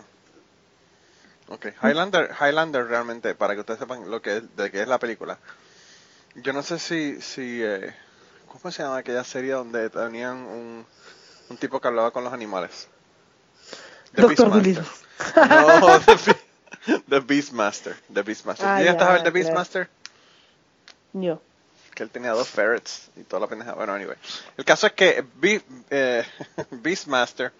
Ok, 1.48 1.66
Highlander, 1.82 2.30
Highlander 2.40 2.86
realmente, 2.86 3.34
para 3.34 3.54
que 3.54 3.60
ustedes 3.60 3.78
sepan 3.78 4.10
lo 4.10 4.20
que 4.20 4.38
es, 4.38 4.56
de 4.56 4.70
qué 4.70 4.82
es 4.82 4.88
la 4.88 4.98
película. 4.98 5.38
Yo 6.34 6.52
no 6.52 6.62
sé 6.62 6.78
si, 6.78 7.20
si 7.20 7.62
eh, 7.62 7.94
¿cómo 8.48 8.72
se 8.72 8.82
llama 8.82 8.98
aquella 8.98 9.22
serie 9.22 9.52
donde 9.52 9.88
tenían 9.88 10.38
un, 10.38 10.86
un 11.50 11.56
tipo 11.56 11.80
que 11.80 11.88
hablaba 11.88 12.10
con 12.10 12.24
los 12.24 12.32
animales? 12.32 12.88
The 14.14 14.22
Doctor 14.22 14.62
Beastmaster. 14.62 15.48
No, 15.48 16.00
The, 16.86 17.00
The 17.08 17.20
Beastmaster. 17.20 17.96
The 18.12 18.22
Beastmaster. 18.22 18.66
Ah, 18.66 18.78
¿Llegaste 18.78 19.04
a 19.04 19.08
ver 19.12 19.22
The. 19.22 19.30
Beastmaster? 19.30 19.88
Yo. 21.12 21.40
Que 21.94 22.02
él 22.02 22.10
tenía 22.10 22.30
dos 22.32 22.48
ferrets 22.48 23.10
y 23.16 23.22
toda 23.22 23.40
la 23.40 23.46
pendeja. 23.46 23.72
Bueno, 23.74 23.92
anyway. 23.94 24.16
El 24.56 24.64
caso 24.64 24.86
es 24.86 24.92
que 24.94 25.24
Be- 25.36 25.62
eh, 25.90 26.24
Beastmaster, 26.70 27.52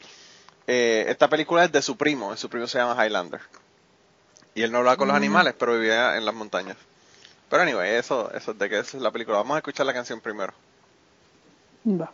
eh, 0.66 1.04
esta 1.08 1.28
película 1.28 1.64
es 1.64 1.72
de 1.72 1.82
su 1.82 1.96
primo. 1.96 2.36
Su 2.36 2.48
primo 2.48 2.66
se 2.66 2.78
llama 2.78 3.04
Highlander. 3.04 3.40
Y 4.56 4.62
él 4.62 4.70
no 4.72 4.78
hablaba 4.78 4.96
con 4.96 5.08
los 5.08 5.16
animales, 5.16 5.54
pero 5.58 5.74
vivía 5.74 6.16
en 6.16 6.24
las 6.24 6.34
montañas. 6.34 6.76
Pero 7.50 7.62
anyway, 7.62 7.94
eso, 7.94 8.32
eso 8.32 8.52
es 8.52 8.58
de 8.58 8.68
que 8.68 8.78
esa 8.78 8.96
es 8.96 9.02
la 9.02 9.10
película. 9.10 9.38
Vamos 9.38 9.54
a 9.56 9.58
escuchar 9.58 9.86
la 9.86 9.92
canción 9.92 10.20
primero. 10.20 10.52
Va. 11.86 12.12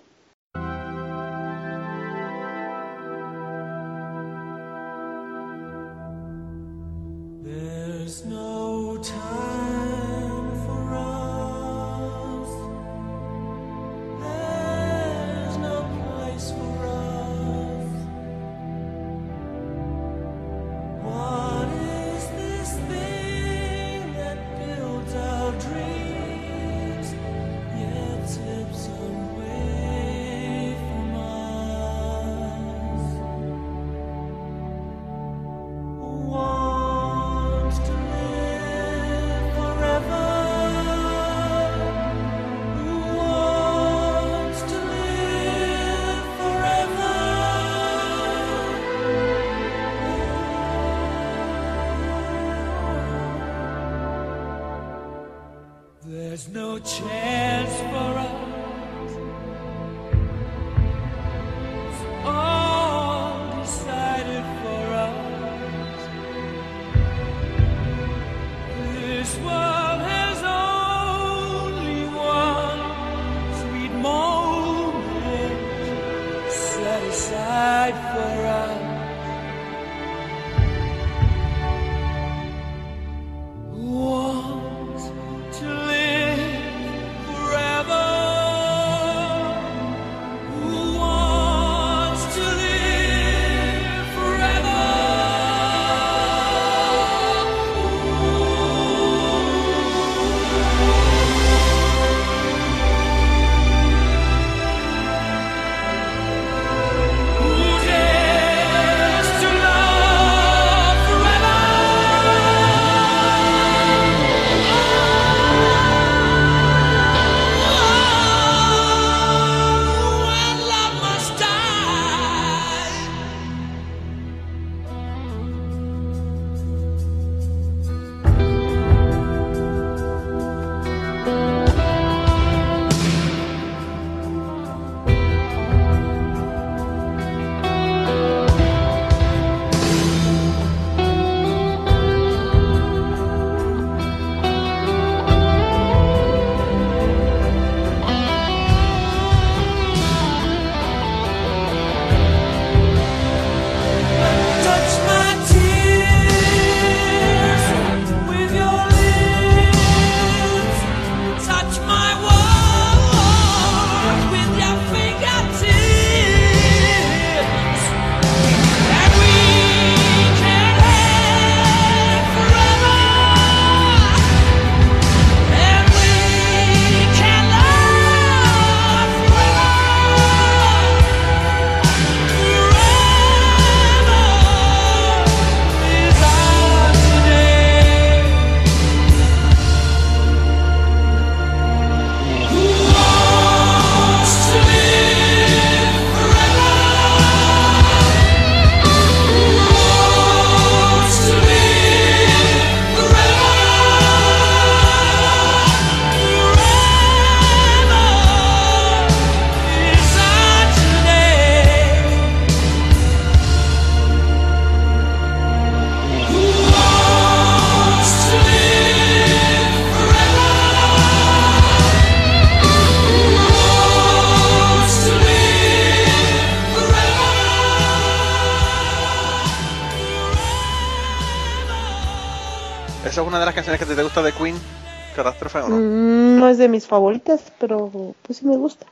Favoritas, 236.91 237.41
pero 237.61 237.89
pues 238.23 238.41
sí 238.41 238.47
me 238.47 238.57
gusta. 238.57 238.85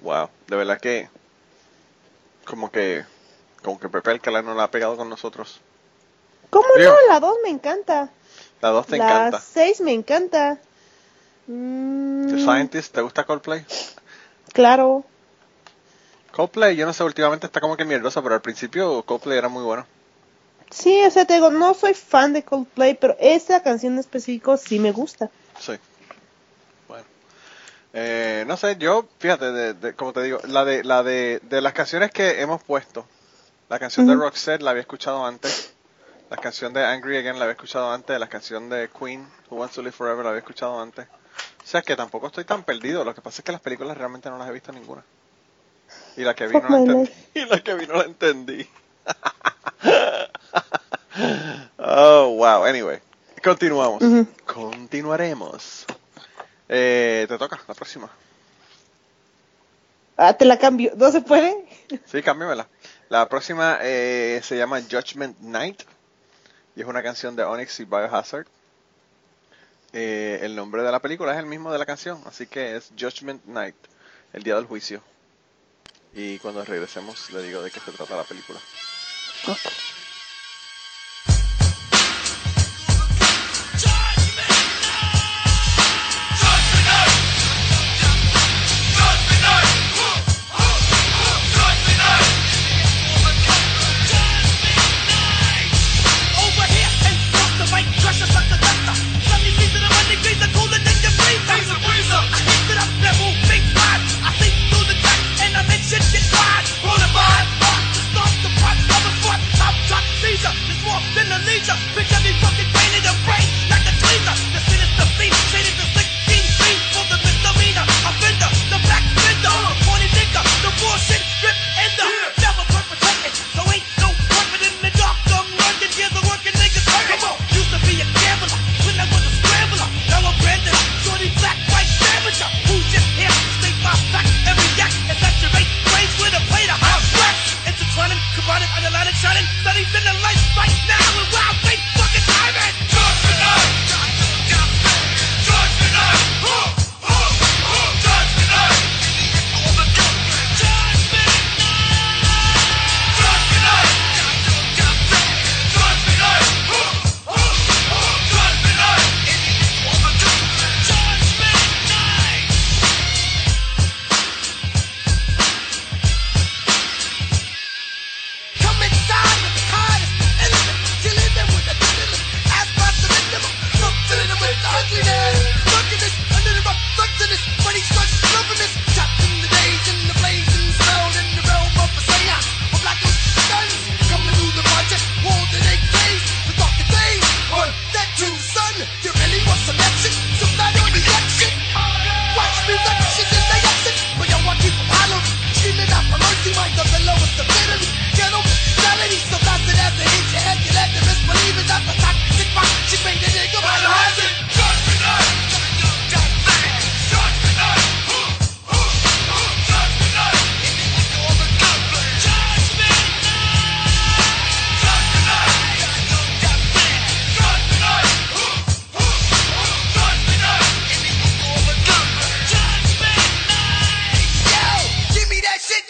Wow, 0.00 0.28
de 0.48 0.56
verdad 0.56 0.80
que 0.80 1.08
como 2.44 2.70
que 2.72 3.04
como 3.62 3.78
que 3.78 3.88
Pepe 3.88 4.10
Alcalá 4.10 4.42
no 4.42 4.54
la 4.54 4.64
ha 4.64 4.70
pegado 4.72 4.96
con 4.96 5.08
nosotros. 5.08 5.60
¿Cómo 6.50 6.66
Digo. 6.76 6.90
no? 6.90 6.96
La 7.08 7.20
2 7.20 7.36
me 7.44 7.50
encanta. 7.50 8.10
La 8.60 8.70
2 8.70 8.86
te 8.86 8.98
la 8.98 9.04
encanta. 9.04 9.40
6 9.40 9.80
me 9.82 9.92
encanta. 9.92 10.58
Mm, 11.46 12.26
The 12.26 12.38
Scientist, 12.40 12.92
¿te 12.92 13.00
gusta 13.00 13.24
Coldplay? 13.24 13.64
claro. 14.52 15.04
Coldplay, 16.32 16.74
yo 16.76 16.86
no 16.86 16.92
sé, 16.92 17.04
últimamente 17.04 17.46
está 17.46 17.60
como 17.60 17.76
que 17.76 17.84
mierdosa, 17.84 18.20
pero 18.20 18.34
al 18.34 18.42
principio 18.42 19.02
Coldplay 19.04 19.38
era 19.38 19.48
muy 19.48 19.62
bueno. 19.62 19.86
Sí, 20.70 21.02
o 21.04 21.10
sea, 21.10 21.24
te 21.24 21.34
digo, 21.34 21.50
no 21.50 21.72
soy 21.72 21.94
fan 21.94 22.32
de 22.32 22.42
Coldplay, 22.42 22.94
pero 22.94 23.16
esa 23.20 23.62
canción 23.62 23.92
en 23.94 24.00
específico 24.00 24.56
sí 24.56 24.80
me 24.80 24.90
gusta. 24.90 25.30
Sí. 25.60 25.74
Eh, 27.98 28.44
no 28.46 28.58
sé, 28.58 28.76
yo, 28.78 29.06
fíjate, 29.18 29.52
de, 29.52 29.72
de- 29.72 29.94
como 29.94 30.12
te 30.12 30.22
digo, 30.22 30.38
la 30.48 30.66
de, 30.66 30.84
la 30.84 31.02
de, 31.02 31.40
de 31.44 31.60
las 31.62 31.72
canciones 31.72 32.10
que 32.10 32.42
hemos 32.42 32.62
puesto, 32.62 33.06
la 33.70 33.78
canción 33.78 34.06
de. 34.06 34.12
Roxette 34.20 34.60
la 34.62 34.72
había 34.72 34.82
escuchado 34.82 35.24
antes, 35.24 35.72
la 36.28 36.36
canción 36.36 36.74
de 36.74 36.84
Angry 36.84 37.16
Again 37.16 37.38
la 37.38 37.44
había 37.44 37.52
escuchado 37.52 37.90
antes, 37.90 38.20
la 38.20 38.28
canción 38.28 38.68
de 38.68 38.90
Queen, 38.90 39.26
Who 39.48 39.56
Wants 39.56 39.76
to 39.76 39.80
Live 39.82 39.92
Forever 39.92 40.22
la 40.24 40.30
había 40.30 40.40
escuchado 40.40 40.78
antes. 40.78 41.06
O 41.64 41.66
sea 41.66 41.80
que 41.80 41.96
tampoco 41.96 42.26
estoy 42.26 42.44
tan 42.44 42.64
perdido, 42.64 43.02
lo 43.02 43.14
que 43.14 43.22
pasa 43.22 43.40
es 43.40 43.44
que 43.44 43.52
las 43.52 43.62
películas 43.62 43.96
realmente 43.96 44.28
no 44.28 44.36
las 44.36 44.48
he 44.48 44.52
visto 44.52 44.72
ninguna. 44.72 45.02
Y 46.18 46.22
la 46.22 46.34
que 46.34 46.46
vi 46.46 46.54
no 46.60 46.68
la 46.68 46.76
entendí. 46.78 47.10
Y 47.34 47.44
la 47.46 47.60
que 47.60 47.74
vi 47.74 47.86
no 47.86 47.94
la 47.94 48.04
entendí. 48.04 48.68
oh, 51.78 52.34
wow, 52.36 52.64
anyway. 52.64 52.98
Continuamos. 53.42 54.02
Continuaremos. 54.44 55.86
Eh, 56.68 57.26
te 57.28 57.38
toca, 57.38 57.60
la 57.66 57.74
próxima. 57.74 58.10
Ah, 60.16 60.34
te 60.34 60.44
la 60.44 60.58
cambio. 60.58 60.92
¿No 60.96 61.10
se 61.12 61.20
puede? 61.20 61.54
Sí, 62.06 62.22
cámbiamela. 62.22 62.66
La 63.08 63.28
próxima 63.28 63.78
eh, 63.82 64.40
se 64.42 64.56
llama 64.56 64.80
Judgment 64.80 65.38
Night 65.40 65.82
y 66.74 66.80
es 66.80 66.86
una 66.86 67.02
canción 67.02 67.36
de 67.36 67.44
Onyx 67.44 67.80
y 67.80 67.84
Biohazard. 67.84 68.46
Eh, 69.92 70.40
el 70.42 70.56
nombre 70.56 70.82
de 70.82 70.90
la 70.90 71.00
película 71.00 71.32
es 71.32 71.38
el 71.38 71.46
mismo 71.46 71.72
de 71.72 71.78
la 71.78 71.86
canción, 71.86 72.20
así 72.26 72.46
que 72.46 72.76
es 72.76 72.90
Judgment 72.98 73.44
Night, 73.46 73.76
el 74.32 74.42
día 74.42 74.56
del 74.56 74.66
juicio. 74.66 75.00
Y 76.14 76.38
cuando 76.38 76.64
regresemos 76.64 77.30
le 77.30 77.42
digo 77.42 77.62
de 77.62 77.70
qué 77.70 77.80
se 77.80 77.92
trata 77.92 78.16
la 78.16 78.24
película. 78.24 78.58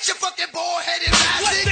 your 0.08 0.16
fucking 0.16 0.46
bald 0.52 0.82
headed 0.82 1.08
ass. 1.08 1.65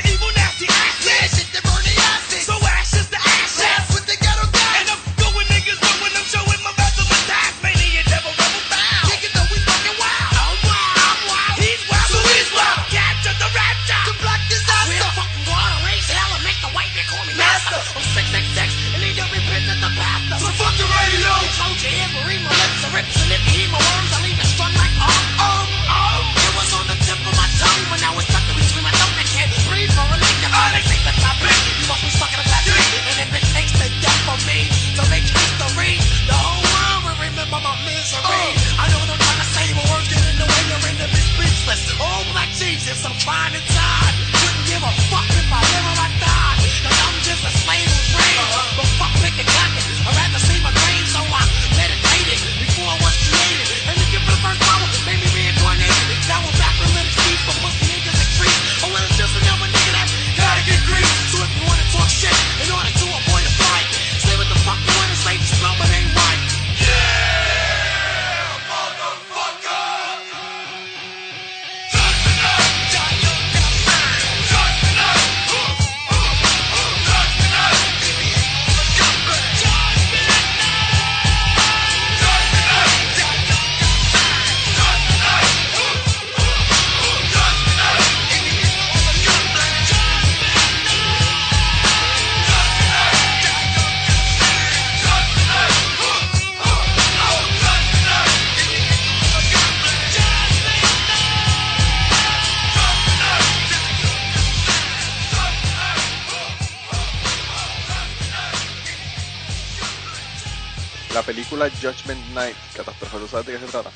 Catástrofe, 113.14 113.20
¿tú 113.20 113.28
sabes 113.28 113.46
de 113.46 113.52
qué 113.52 113.58
se 113.58 113.70
trata? 113.72 113.90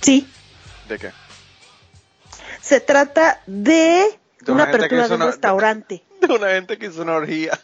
Sí, 0.00 0.26
¿De 0.88 0.98
qué? 0.98 1.12
se 2.62 2.80
trata 2.80 3.40
de, 3.46 4.18
De 4.40 4.52
una 4.52 4.64
apertura 4.64 5.08
de 5.08 5.14
un 5.14 5.20
restaurante. 5.22 6.02
De 6.20 6.26
una 6.34 6.50
gente 6.50 6.76
que 6.78 6.86
hizo 6.86 7.00
una 7.02 7.14
orgía. 7.14 7.58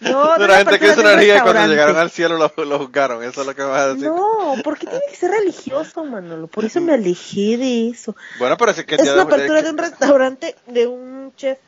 No, 0.00 0.34
de 0.38 0.44
una 0.44 0.56
gente 0.58 0.78
que 0.78 0.88
hizo 0.88 1.00
una 1.00 1.10
un 1.12 1.16
orgía 1.16 1.36
y 1.38 1.40
cuando 1.40 1.66
llegaron 1.66 1.96
al 1.96 2.10
cielo 2.10 2.36
lo, 2.36 2.64
lo 2.64 2.78
juzgaron. 2.78 3.22
Eso 3.24 3.40
es 3.40 3.46
lo 3.46 3.54
que 3.54 3.62
vas 3.62 3.80
a 3.80 3.94
decir. 3.94 4.08
No, 4.10 4.54
porque 4.62 4.86
tiene 4.86 5.02
que 5.08 5.16
ser 5.16 5.30
religioso, 5.30 6.04
Manolo. 6.04 6.46
Por 6.48 6.66
eso 6.66 6.82
me 6.82 6.92
alejé 6.92 7.56
de 7.56 7.88
eso. 7.88 8.14
Bueno, 8.38 8.58
pero 8.58 8.72
es 8.72 8.84
que 8.84 8.96
Es 8.96 9.04
ya- 9.04 9.14
una 9.14 9.22
apertura 9.22 9.62
de 9.62 9.70
un 9.70 9.78
restaurante 9.78 10.54
de 10.66 10.86
un 10.86 11.32
chef 11.36 11.58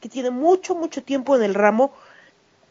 que 0.00 0.08
tiene 0.08 0.30
mucho, 0.30 0.74
mucho 0.74 1.02
tiempo 1.02 1.36
en 1.36 1.42
el 1.42 1.52
ramo, 1.54 1.92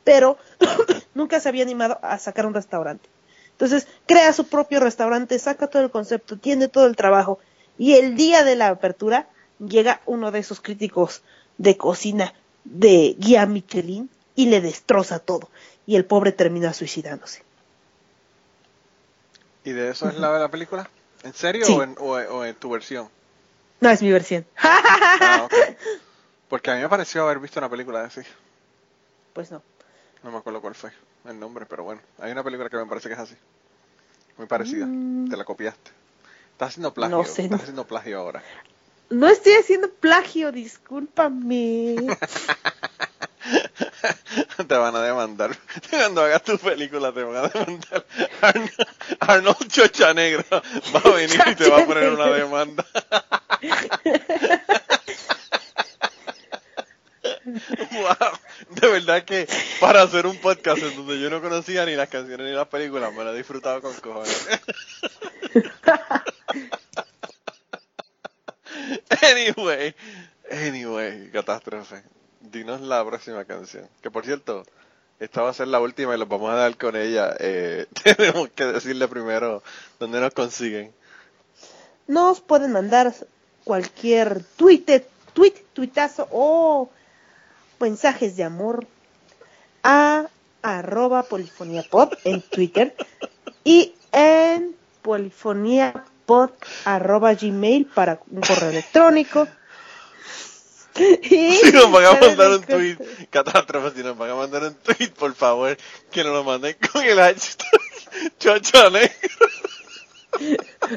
pero 0.04 0.40
nunca 1.14 1.40
se 1.40 1.50
había 1.50 1.62
animado 1.64 2.00
a 2.02 2.18
sacar 2.18 2.48
un 2.48 2.56
restaurante. 2.56 3.08
Entonces, 3.56 3.88
crea 4.06 4.34
su 4.34 4.48
propio 4.48 4.82
restaurante, 4.82 5.40
saca 5.40 5.68
todo 5.68 5.82
el 5.84 5.90
concepto, 5.90 6.38
tiene 6.38 6.68
todo 6.68 6.86
el 6.88 6.96
trabajo. 6.98 7.40
Y 7.78 7.94
el 7.94 8.16
día 8.16 8.44
de 8.44 8.56
la 8.58 8.68
apertura 8.68 9.30
llega 9.60 10.02
uno 10.06 10.32
de 10.32 10.40
esos 10.40 10.60
críticos 10.60 11.22
de 11.58 11.78
cocina 11.78 12.34
de 12.66 13.16
guía 13.18 13.46
Michelin 13.46 14.10
y 14.36 14.48
le 14.48 14.60
destroza 14.60 15.20
todo. 15.20 15.50
Y 15.88 15.96
el 15.96 16.04
pobre 16.04 16.34
termina 16.34 16.74
suicidándose. 16.74 17.44
¿Y 19.64 19.72
de 19.72 19.90
eso 19.92 20.10
es 20.10 20.16
la 20.18 20.34
de 20.34 20.40
la 20.40 20.50
película? 20.52 20.90
¿En 21.24 21.34
serio 21.34 21.66
Sí. 21.66 21.74
o, 21.74 21.84
en, 21.84 21.96
o, 22.00 22.12
o 22.14 22.46
en 22.46 22.56
tu 22.56 22.70
versión? 22.70 23.10
No 23.80 23.90
es 23.90 24.02
mi 24.02 24.12
versión. 24.12 24.46
Ah. 25.22 25.48
Porque 26.50 26.72
a 26.72 26.76
mí 26.76 26.82
me 26.82 26.90
pareció 26.90 27.24
haber 27.24 27.40
visto 27.40 27.60
una 27.60 27.70
película 27.70 28.04
así. 28.04 28.22
pues 29.34 29.50
no. 29.50 29.62
No 30.24 30.32
me 30.32 30.38
acuerdo 30.38 30.60
cuál 30.62 30.76
fue 30.76 30.92
el 31.28 31.40
nombre, 31.40 31.66
pero 31.66 31.84
bueno. 31.84 32.02
Hay 32.20 32.32
una 32.32 32.44
película 32.44 32.70
que 32.70 32.78
me 32.78 32.86
parece 32.86 33.10
que 33.10 33.14
es 33.14 33.20
así. 33.20 33.36
Muy 34.38 34.48
parecida. 34.48 34.88
Te 35.30 35.38
la 35.38 35.46
copiaste. 35.46 35.92
Estás 36.52 36.70
haciendo 36.70 36.94
plagio. 36.94 37.18
Mm. 37.18 37.22
No 37.22 37.28
sé, 37.28 37.44
Estás 37.44 37.62
haciendo 37.62 37.86
plagio 37.86 38.20
ahora. 38.20 38.44
No 39.10 39.28
estoy 39.28 39.54
haciendo 39.54 39.90
plagio, 39.90 40.52
discúlpame. 40.52 41.96
te 44.68 44.76
van 44.76 44.96
a 44.96 45.02
demandar. 45.02 45.56
Cuando 45.90 46.24
hagas 46.24 46.44
tu 46.44 46.58
película 46.58 47.12
te 47.12 47.24
van 47.24 47.46
a 47.46 47.48
demandar. 47.48 48.06
Arnold, 48.42 48.88
Arnold 49.20 49.68
Chocha 49.68 50.14
Negra 50.14 50.44
va 50.94 51.00
a 51.00 51.10
venir 51.10 51.42
y 51.52 51.56
te 51.56 51.70
va 51.70 51.82
a 51.82 51.86
poner 51.86 52.12
una 52.12 52.28
demanda. 52.28 52.86
Wow, 57.46 58.40
de 58.70 58.88
verdad 58.88 59.24
que 59.24 59.48
para 59.80 60.02
hacer 60.02 60.26
un 60.26 60.38
podcast 60.38 60.82
en 60.82 60.96
donde 60.96 61.20
yo 61.20 61.30
no 61.30 61.42
conocía 61.42 61.86
ni 61.86 61.96
las 61.96 62.10
canciones 62.10 62.48
ni 62.48 62.54
las 62.54 62.68
películas, 62.68 63.14
me 63.14 63.24
lo 63.24 63.34
he 63.34 63.38
disfrutado 63.38 63.82
con 63.82 63.94
cojones. 63.96 64.48
Anyway, 69.22 69.96
anyway, 70.52 71.30
catástrofe. 71.32 72.04
Dinos 72.42 72.82
la 72.82 73.06
próxima 73.06 73.46
canción. 73.46 73.88
Que 74.02 74.12
por 74.12 74.26
cierto, 74.26 74.66
esta 75.20 75.42
va 75.42 75.50
a 75.50 75.54
ser 75.54 75.68
la 75.68 75.80
última 75.80 76.16
y 76.16 76.20
los 76.20 76.28
vamos 76.28 76.52
a 76.52 76.56
dar 76.56 76.78
con 76.78 76.96
ella. 76.96 77.36
Eh, 77.40 77.86
tenemos 78.04 78.50
que 78.50 78.66
decirle 78.66 79.08
primero 79.08 79.64
dónde 80.00 80.20
nos 80.20 80.34
consiguen. 80.34 80.94
Nos 82.08 82.42
pueden 82.42 82.72
mandar 82.72 83.14
cualquier 83.64 84.44
tweet, 84.58 85.06
tweet, 85.34 85.54
tuitazo 85.74 86.28
o 86.32 86.90
mensajes 87.86 88.36
de 88.36 88.44
amor 88.44 88.88
a 89.84 90.26
arroba 90.64 91.22
polifonía 91.22 91.84
pop 91.84 92.12
en 92.24 92.42
Twitter 92.42 92.96
y 93.64 93.94
en 94.12 94.76
polifonía.pod 95.04 96.50
arroba 96.86 97.36
gmail 97.36 97.86
para 97.86 98.20
un 98.32 98.42
correo 98.42 98.70
electrónico. 98.72 99.48
Si 100.96 101.74
nos 101.74 101.92
van 101.92 102.06
a 102.06 102.14
mandar 102.22 102.52
un 102.52 102.64
tweet, 102.64 102.98
catástrofe, 103.30 103.98
si 103.98 104.02
nos 104.02 104.18
van 104.18 104.30
a 104.30 104.36
mandar 104.36 104.64
un 104.64 104.76
tweet, 104.76 105.10
por 105.10 105.36
favor, 105.36 105.76
que 106.10 106.24
nos 106.24 106.32
lo 106.32 106.46
manden 106.46 106.78
con 106.90 107.04
el 107.04 107.18
hashtag 107.20 107.68
Negra. 108.94 109.12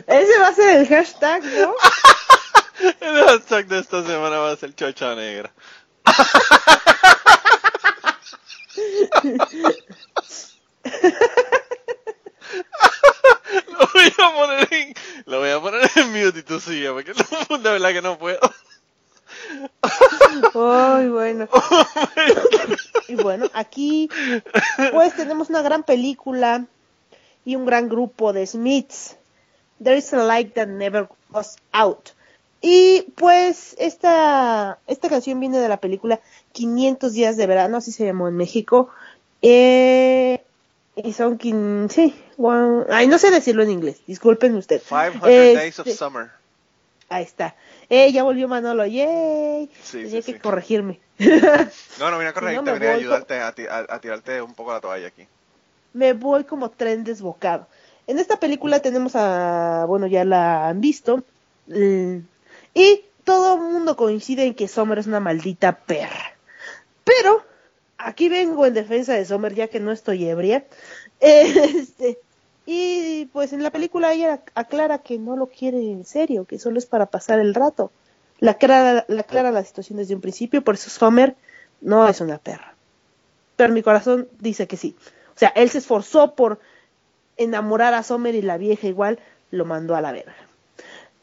Ese 0.07 0.39
va 0.39 0.49
a 0.49 0.55
ser 0.55 0.77
el 0.79 0.87
hashtag, 0.87 1.43
¿no? 1.43 1.75
El 3.01 3.25
hashtag 3.25 3.67
de 3.67 3.81
esta 3.81 4.05
semana 4.05 4.39
va 4.39 4.53
a 4.53 4.57
ser 4.57 4.75
Chocha 4.75 5.15
Negra. 5.15 5.53
Lo 13.69 13.89
voy 13.93 14.13
a 14.19 14.35
poner 14.35 14.69
en, 14.73 14.95
lo 15.27 15.39
voy 15.41 15.51
a 15.51 15.61
poner 15.61 15.91
en 15.97 16.13
mute 16.13 16.41
y 16.41 16.43
tú 16.43 16.61
sigue, 16.61 16.91
porque 16.91 17.13
no, 17.49 17.59
de 17.59 17.71
verdad 17.71 17.93
que 17.93 18.03
no 18.03 18.19
puedo. 18.19 18.41
Ay, 20.55 21.09
bueno. 21.09 21.49
y 23.09 23.15
bueno, 23.15 23.49
aquí 23.55 24.09
pues 24.93 25.15
tenemos 25.15 25.49
una 25.49 25.63
gran 25.63 25.83
película 25.83 26.67
y 27.45 27.57
un 27.57 27.67
gran 27.67 27.89
grupo 27.89 28.33
de 28.33 28.47
Smiths. 28.47 29.17
There 29.83 29.97
is 29.97 30.13
a 30.13 30.25
light 30.25 30.55
that 30.55 30.69
never 30.69 31.09
goes 31.31 31.57
out. 31.73 32.11
Y 32.61 33.03
pues 33.17 33.77
esta, 33.79 34.79
esta 34.87 35.09
canción 35.09 35.39
viene 35.41 35.59
de 35.59 35.69
la 35.69 35.77
película 35.79 36.21
500 36.53 37.13
días 37.13 37.37
de 37.37 37.47
verano, 37.47 37.77
así 37.77 37.93
se 37.93 38.05
llamó 38.05 38.27
en 38.29 38.37
México. 38.37 38.91
Eh, 39.43 40.43
y 40.97 41.13
son, 41.13 41.39
quin- 41.39 41.89
sí, 41.89 42.15
one- 42.37 42.85
ay, 42.91 43.07
no 43.07 43.19
sé 43.19 43.31
decirlo 43.31 43.63
en 43.63 43.71
inglés, 43.71 44.01
disculpen 44.07 44.57
usted. 44.57 44.83
500 44.83 45.23
Days 45.23 45.79
of 45.79 45.87
Este, 45.87 45.99
Summer. 46.05 46.31
Ahí 47.09 47.23
está. 47.25 47.55
Eh, 47.89 48.11
ya 48.13 48.23
volvió 48.25 48.49
Manolo, 48.49 48.85
yay. 48.85 49.71
Sí, 49.83 50.03
Tenía 50.03 50.21
sí, 50.23 50.33
que 50.33 50.33
sí. 50.33 50.39
corregirme. 50.41 51.01
No, 51.99 52.11
no 52.11 52.19
vine 52.19 52.31
a 52.31 52.33
corregirte, 52.35 52.65
me 52.73 52.79
vine 52.79 52.89
a 52.89 52.95
ayudarte 52.95 53.41
a, 53.41 53.53
ti- 53.53 53.67
a- 53.67 53.87
a 53.89 54.01
tirarte 54.01 54.43
un 54.43 54.55
poco 54.55 54.73
la 54.73 54.81
toalla 54.81 55.07
aquí. 55.09 55.27
me 55.95 56.13
voy 56.13 56.45
como 56.45 56.71
tren 56.71 57.05
desbocado. 57.05 57.67
En 58.07 58.19
esta 58.19 58.39
película 58.39 58.81
tenemos 58.81 59.13
a, 59.15 59.85
bueno, 59.87 60.07
ya 60.07 60.25
la 60.25 60.69
han 60.69 60.81
visto, 60.81 61.23
eh, 61.71 62.23
y 62.75 63.05
todo 63.25 63.55
el 63.55 63.61
mundo 63.61 63.97
coincide 63.97 64.45
en 64.45 64.55
que 64.55 64.69
Summer 64.69 64.99
es 64.99 65.07
una 65.07 65.21
maldita 65.21 65.79
perra. 65.79 66.37
Pero, 67.05 67.43
aquí 67.99 68.29
vengo 68.29 68.67
en 68.67 68.75
defensa 68.75 69.15
de 69.15 69.25
Summer, 69.25 69.55
ya 69.55 69.69
que 69.69 69.81
no 69.81 69.93
estoy 69.93 70.27
ebria. 70.27 70.65
Este, 71.21 72.21
y 72.65 73.27
pues 73.33 73.53
en 73.53 73.65
la 73.65 73.73
película 73.73 74.13
ella 74.13 74.41
aclara 74.55 74.99
que 74.99 75.19
no 75.19 75.37
lo 75.37 75.47
quiere 75.47 75.79
en 75.79 76.05
serio, 76.05 76.45
que 76.45 76.61
solo 76.61 76.79
es 76.79 76.87
para 76.87 77.07
pasar 77.07 77.41
el 77.41 77.55
rato. 77.55 77.91
La 78.39 78.53
aclara, 78.53 79.05
la 79.09 79.51
la 79.51 79.65
situación 79.65 79.99
desde 79.99 80.15
un 80.15 80.21
principio, 80.21 80.63
por 80.63 80.77
eso 80.77 80.91
Summer 80.91 81.35
no 81.81 82.07
es 82.07 82.21
una 82.21 82.39
perra. 82.39 82.75
Pero 83.57 83.73
mi 83.73 83.83
corazón 83.83 84.29
dice 84.39 84.69
que 84.69 84.77
sí. 84.77 84.97
O 85.35 85.39
sea, 85.39 85.49
él 85.57 85.69
se 85.71 85.79
esforzó 85.79 86.35
por 86.35 86.61
enamorar 87.37 87.95
a 87.95 88.03
Summer 88.03 88.35
y 88.35 88.43
la 88.43 88.59
vieja 88.59 88.87
igual 88.87 89.19
lo 89.51 89.65
mandó 89.65 89.97
a 89.97 90.01
la 90.01 90.13
verga. 90.13 90.48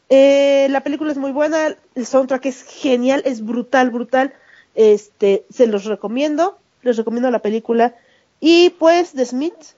Eh, 0.08 0.68
la 0.70 0.82
película 0.82 1.12
es 1.12 1.18
muy 1.18 1.32
buena, 1.32 1.76
el 1.94 2.06
soundtrack 2.06 2.46
es 2.46 2.62
genial, 2.62 3.22
es 3.24 3.44
brutal, 3.44 3.90
brutal. 3.90 4.34
Este, 4.74 5.44
se 5.50 5.66
los 5.66 5.84
recomiendo, 5.84 6.58
les 6.82 6.96
recomiendo 6.96 7.30
la 7.30 7.40
película. 7.40 7.94
Y 8.40 8.70
pues 8.70 9.12
The 9.12 9.24
Smiths, 9.24 9.76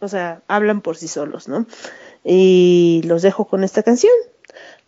o 0.00 0.08
sea, 0.08 0.42
hablan 0.48 0.80
por 0.80 0.96
sí 0.96 1.08
solos, 1.08 1.48
¿no? 1.48 1.66
Y 2.24 3.02
los 3.04 3.22
dejo 3.22 3.46
con 3.46 3.64
esta 3.64 3.82
canción. 3.82 4.12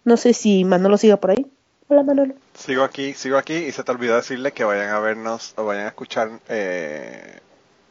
No 0.05 0.17
sé 0.17 0.33
si 0.33 0.65
Manolo 0.65 0.97
siga 0.97 1.17
por 1.19 1.31
ahí. 1.31 1.47
Hola 1.89 2.05
Manolo. 2.05 2.35
Sigo 2.55 2.85
aquí, 2.85 3.15
sigo 3.15 3.37
aquí 3.37 3.55
y 3.55 3.73
se 3.73 3.83
te 3.83 3.91
olvidó 3.91 4.15
decirle 4.15 4.53
que 4.53 4.63
vayan 4.63 4.91
a 4.91 5.01
vernos 5.01 5.55
o 5.57 5.65
vayan 5.65 5.87
a 5.87 5.89
escuchar 5.89 6.31
eh, 6.49 7.41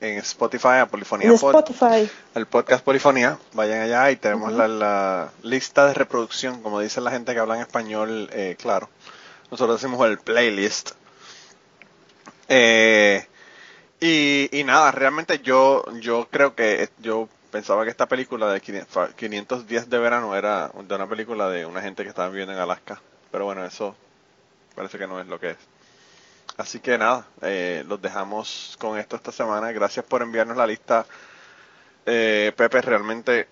en 0.02 0.18
Spotify 0.20 0.80
a 0.80 0.86
Polifonía 0.88 1.30
Pod, 1.30 1.56
Spotify. 1.56 2.10
el 2.36 2.46
podcast 2.46 2.84
Polifonía. 2.84 3.38
Vayan 3.54 3.82
allá 3.82 4.12
y 4.12 4.16
tenemos 4.16 4.54
la, 4.54 4.68
la 4.68 5.32
lista 5.44 5.88
de 5.88 5.94
reproducción, 5.94 6.62
como 6.62 6.80
dice 6.80 7.02
la 7.02 7.12
gente 7.12 7.34
que 7.34 7.40
habla 7.40 7.56
en 7.56 7.62
español, 7.62 8.30
eh, 8.32 8.56
claro. 8.60 8.90
Nosotros 9.52 9.82
decimos 9.82 10.06
el 10.08 10.20
playlist. 10.20 10.92
Eh, 12.48 13.26
y, 14.00 14.50
y 14.58 14.64
nada, 14.64 14.92
realmente 14.92 15.40
yo, 15.40 15.84
yo 16.00 16.28
creo 16.32 16.56
que 16.56 16.90
yo 17.00 17.28
pensaba 17.52 17.84
que 17.84 17.90
esta 17.90 18.08
película 18.08 18.52
de 18.52 18.62
500 18.62 19.14
500 19.16 19.68
días 19.68 19.90
de 19.90 19.98
verano 19.98 20.36
era 20.36 20.70
de 20.70 20.96
una 20.96 21.08
película 21.08 21.50
de 21.50 21.66
una 21.66 21.82
gente 21.82 22.04
que 22.04 22.10
estaba 22.10 22.30
viviendo 22.30 22.54
en 22.54 22.60
Alaska. 22.60 23.02
Pero 23.32 23.46
bueno, 23.46 23.66
eso 23.66 23.96
parece 24.76 24.98
que 24.98 25.08
no 25.08 25.20
es 25.20 25.28
lo 25.28 25.40
que 25.40 25.52
es. 25.52 25.58
Así 26.60 26.80
que 26.80 26.98
nada, 26.98 27.26
eh, 27.42 27.84
los 27.88 28.02
dejamos 28.02 28.76
con 28.80 29.00
esto 29.00 29.16
esta 29.16 29.32
semana. 29.32 29.72
Gracias 29.72 30.06
por 30.06 30.22
enviarnos 30.22 30.58
la 30.58 30.68
lista. 30.68 31.06
Eh, 32.06 32.52
Pepe, 32.56 32.82
realmente 32.82 33.48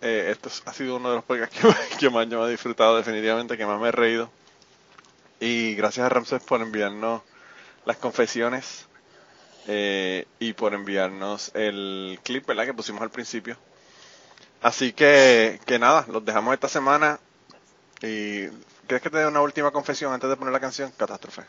eh, 0.00 0.28
esto 0.30 0.48
es- 0.48 0.62
ha 0.66 0.72
sido 0.72 0.96
uno 0.96 1.10
de 1.10 1.16
los 1.16 1.24
podcasts 1.24 1.56
que, 1.98 2.10
más- 2.10 2.28
yo 2.30 2.46
he 2.46 2.50
disfrutado, 2.50 2.96
definitivamente, 2.96 3.56
que 3.56 3.66
más 3.66 3.80
me 3.80 3.88
he 3.88 3.92
reído. 3.92 4.30
Y 5.40 5.74
gracias 5.74 6.06
a 6.06 6.08
Ramses 6.08 6.42
por 6.42 6.60
enviarnos 6.60 7.22
las 7.86 7.96
confesiones 7.98 8.86
eh, 9.68 10.26
y 10.40 10.54
por 10.54 10.74
enviarnos 10.74 11.52
el 11.54 12.20
clip, 12.24 12.46
¿verdad? 12.46 12.66
Que 12.66 12.74
pusimos 12.74 13.02
al 13.02 13.10
principio. 13.10 13.58
Así 14.62 14.92
que, 14.92 15.60
que 15.66 15.78
nada, 15.78 16.06
los 16.08 16.24
dejamos 16.24 16.54
esta 16.54 16.68
semana. 16.68 17.18
¿Y 18.02 18.48
quieres 18.88 19.02
que 19.02 19.10
te 19.10 19.18
dé 19.18 19.26
una 19.26 19.42
última 19.42 19.70
confesión 19.72 20.12
antes 20.14 20.30
de 20.30 20.36
poner 20.36 20.52
la 20.54 20.60
canción? 20.60 20.92
Catástrofe. 20.98 21.44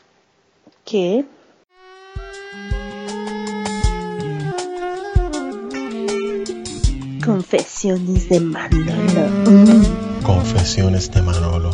¿Qué? 0.84 1.24
Confesiones 7.24 8.28
de 8.28 8.40
Manolo. 8.40 9.28
Mm. 9.48 10.22
Confesiones 10.24 11.10
de 11.12 11.22
Manolo. 11.22 11.72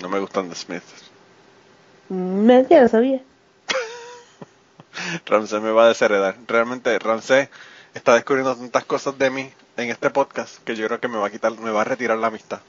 No 0.00 0.08
me 0.08 0.18
gustan 0.18 0.48
The 0.48 0.56
Smiths. 0.56 1.10
Me 2.08 2.66
ya 2.68 2.82
lo 2.82 2.88
sabía. 2.88 3.22
Ramsey 5.26 5.60
me 5.60 5.70
va 5.70 5.84
a 5.84 5.88
desheredar. 5.88 6.36
Realmente 6.48 6.98
Ramsey 6.98 7.48
está 7.94 8.14
descubriendo 8.14 8.56
tantas 8.56 8.84
cosas 8.84 9.16
de 9.16 9.30
mí 9.30 9.50
en 9.76 9.90
este 9.90 10.10
podcast 10.10 10.62
que 10.64 10.76
yo 10.76 10.86
creo 10.86 11.00
que 11.00 11.08
me 11.08 11.18
va 11.18 11.26
a 11.26 11.30
quitar, 11.30 11.52
me 11.58 11.70
va 11.70 11.82
a 11.82 11.84
retirar 11.84 12.18
la 12.18 12.28
amistad. 12.28 12.60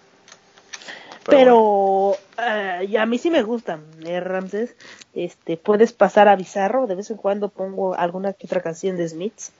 Pero, 1.25 2.17
eh, 2.37 2.85
y 2.89 2.97
a 2.97 3.05
mí 3.05 3.17
sí 3.17 3.29
me 3.31 3.43
gustan, 3.43 3.81
eh, 4.05 4.19
Ramses. 4.19 4.75
Este, 5.13 5.55
puedes 5.55 5.93
pasar 5.93 6.27
a 6.27 6.35
Bizarro, 6.35 6.85
de 6.85 6.95
vez 6.95 7.09
en 7.11 7.17
cuando 7.17 7.47
pongo 7.49 7.95
alguna 7.95 8.33
que 8.33 8.45
otra 8.47 8.61
canción 8.61 8.97
de 8.97 9.07
Smiths. 9.07 9.51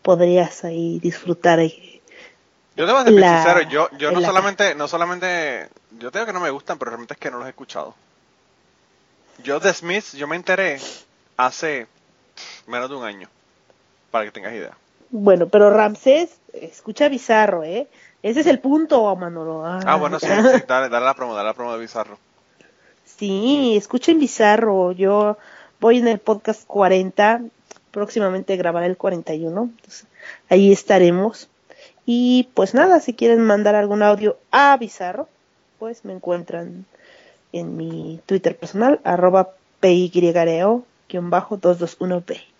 Podrías 0.00 0.64
ahí 0.64 0.98
disfrutar. 1.00 1.60
eh, 1.60 2.00
Yo 2.76 2.86
debo 2.86 3.02
ser 3.02 3.12
La- 3.12 3.42
sincero, 3.44 3.68
yo, 3.70 3.90
yo 3.98 4.10
no 4.10 4.20
la- 4.20 4.26
solamente, 4.28 4.74
no 4.74 4.88
solamente, 4.88 5.68
yo 5.98 6.10
tengo 6.10 6.24
que 6.24 6.32
no 6.32 6.40
me 6.40 6.48
gustan, 6.50 6.78
pero 6.78 6.90
realmente 6.90 7.12
es 7.14 7.20
que 7.20 7.30
no 7.30 7.36
los 7.38 7.46
he 7.46 7.50
escuchado. 7.50 7.94
Yo 9.44 9.60
de 9.60 9.74
Smiths, 9.74 10.14
yo 10.14 10.26
me 10.26 10.36
enteré 10.36 10.80
hace 11.36 11.86
menos 12.66 12.88
de 12.88 12.96
un 12.96 13.04
año, 13.04 13.28
para 14.10 14.24
que 14.24 14.30
tengas 14.30 14.54
idea. 14.54 14.74
Bueno, 15.12 15.46
pero 15.46 15.70
Ramsés, 15.70 16.38
escucha 16.54 17.10
Bizarro, 17.10 17.64
¿eh? 17.64 17.86
Ese 18.22 18.40
es 18.40 18.46
el 18.46 18.60
punto, 18.60 19.14
Manolo. 19.14 19.62
Ah, 19.64 19.96
bueno, 19.96 20.18
sí, 20.18 20.26
sí, 20.26 20.32
dale, 20.66 20.88
dale 20.88 21.04
la 21.04 21.12
promo, 21.14 21.34
dale 21.34 21.48
la 21.48 21.54
promo 21.54 21.74
de 21.74 21.80
Bizarro. 21.80 22.16
Sí, 23.04 23.76
escuchen 23.76 24.18
Bizarro. 24.18 24.92
Yo 24.92 25.36
voy 25.80 25.98
en 25.98 26.08
el 26.08 26.18
podcast 26.18 26.66
40, 26.66 27.42
próximamente 27.90 28.56
grabaré 28.56 28.86
el 28.86 28.96
41. 28.96 29.62
entonces, 29.62 30.06
ahí 30.48 30.72
estaremos. 30.72 31.50
Y 32.06 32.48
pues 32.54 32.72
nada, 32.72 33.00
si 33.00 33.12
quieren 33.12 33.42
mandar 33.42 33.74
algún 33.74 34.02
audio 34.02 34.38
a 34.50 34.74
Bizarro, 34.78 35.28
pues 35.78 36.06
me 36.06 36.14
encuentran 36.14 36.86
en 37.52 37.76
mi 37.76 38.18
Twitter 38.24 38.56
personal, 38.56 38.98
arroba 39.04 39.50
PYREO-221B. 39.82 42.51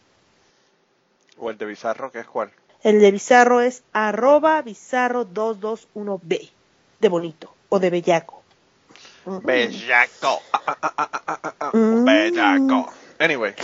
O 1.44 1.51
el 1.51 1.59
de 1.59 1.66
Bizarro, 1.66 2.12
que 2.12 2.20
es 2.20 2.27
cuál. 2.27 2.52
El 2.85 3.01
de 3.01 3.10
Bizarro 3.10 3.60
es 3.60 3.82
arroba 3.93 4.62
Bizarro221B, 4.62 6.51
de 7.01 7.09
bonito 7.09 7.52
o 7.69 7.81
de 7.81 7.90
bellaco. 7.90 8.44
Bellaco. 9.27 10.40
Ah, 10.52 10.62
ah, 10.81 11.10
ah, 11.27 11.70
Mm. 11.73 12.05
Bellaco. 12.05 12.93
Anyway, 13.19 13.55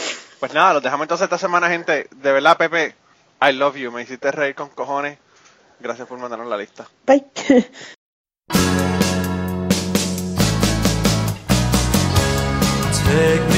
pues 0.41 0.53
nada, 0.55 0.75
los 0.75 0.83
dejamos 0.83 1.05
entonces 1.05 1.27
esta 1.27 1.39
semana, 1.39 1.69
gente. 1.69 2.09
De 2.17 2.33
verdad, 2.33 2.57
Pepe, 2.57 2.97
I 3.41 3.53
love 3.53 3.77
you. 3.77 3.93
Me 3.93 4.03
hiciste 4.03 4.33
reír 4.33 4.57
con 4.57 4.71
cojones. 4.71 5.17
Gracias 5.79 6.09
por 6.09 6.19
mandarnos 6.19 6.49
la 6.49 6.57
lista. 6.57 6.89
Bye. 7.07 7.25
Take 13.05 13.41
me 13.51 13.58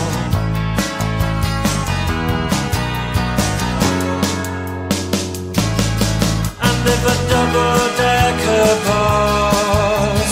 If 6.83 7.01
a 7.05 7.15
double-decker 7.29 8.69
bus 8.87 10.31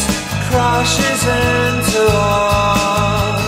crashes 0.49 1.21
into 1.23 2.03
us, 2.09 3.41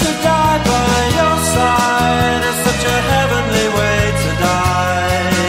to 0.00 0.08
die 0.24 0.60
by 0.64 0.96
your 1.18 1.36
side 1.54 2.42
is 2.50 2.58
such 2.66 2.84
a 2.84 2.98
heavenly 3.12 3.68
way 3.78 4.00
to 4.22 4.30
die. 4.40 5.44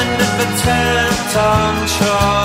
And 0.00 0.10
if 0.26 0.34
a 0.44 0.48
ten-ton 0.64 1.74
truck 1.86 2.39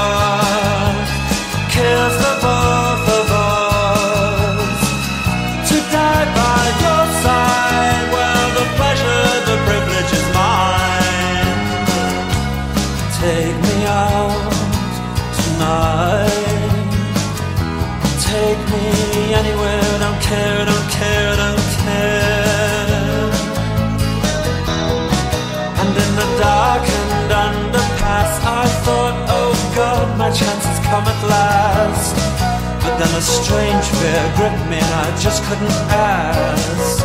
a 33.15 33.21
strange 33.21 33.85
fear 33.97 34.23
gripped 34.35 34.65
me 34.69 34.75
and 34.75 34.93
I 35.05 35.07
just 35.23 35.41
couldn't 35.45 35.71
ask. 35.87 36.99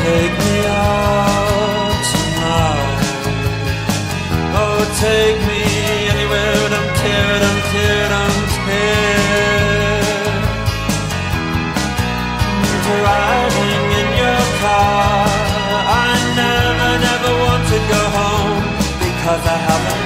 Take 0.00 0.34
me 0.44 0.56
out 0.72 2.00
tonight. 2.12 3.02
Oh, 4.56 4.80
take 5.04 5.38
me 5.50 5.60
anywhere. 6.14 6.56
Don't 6.74 6.92
care, 7.02 7.34
don't 7.44 7.64
care, 7.74 8.06
don't 8.16 8.48
care. 8.64 9.36
Driving 12.88 13.84
in 14.00 14.08
your 14.22 14.42
car. 14.64 15.28
I 15.92 16.10
never, 16.40 16.90
never 17.08 17.32
want 17.44 17.64
to 17.72 17.78
go 17.92 18.02
home 18.16 18.64
because 19.04 19.44
I 19.44 19.58
haven't 19.68 20.05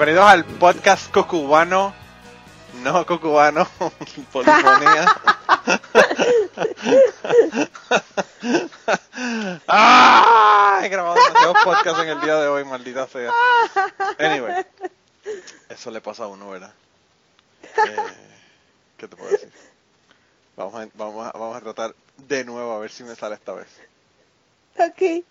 Bienvenidos 0.00 0.30
al 0.30 0.46
podcast 0.46 1.12
cocubano. 1.12 1.92
No 2.82 3.04
cocubano, 3.04 3.68
polifonía. 4.32 5.04
¡Ah! 9.68 10.80
He 10.82 10.88
grabado 10.88 11.16
demasiados 11.16 11.58
podcasts 11.62 12.00
en 12.00 12.08
el 12.08 12.18
día 12.22 12.36
de 12.36 12.48
hoy, 12.48 12.64
maldita 12.64 13.06
sea. 13.08 13.30
Anyway, 14.18 14.64
eso 15.68 15.90
le 15.90 16.00
pasa 16.00 16.24
a 16.24 16.28
uno, 16.28 16.48
¿verdad? 16.48 16.72
Eh, 17.62 17.96
¿Qué 18.96 19.06
te 19.06 19.16
puedo 19.16 19.32
decir? 19.32 19.52
Vamos 20.56 20.76
a, 20.76 20.88
vamos, 20.94 21.26
a, 21.26 21.32
vamos 21.38 21.56
a 21.58 21.60
tratar 21.60 21.94
de 22.16 22.42
nuevo 22.46 22.72
a 22.72 22.78
ver 22.78 22.90
si 22.90 23.04
me 23.04 23.14
sale 23.14 23.34
esta 23.34 23.52
vez. 23.52 23.68
Ok. 24.78 25.26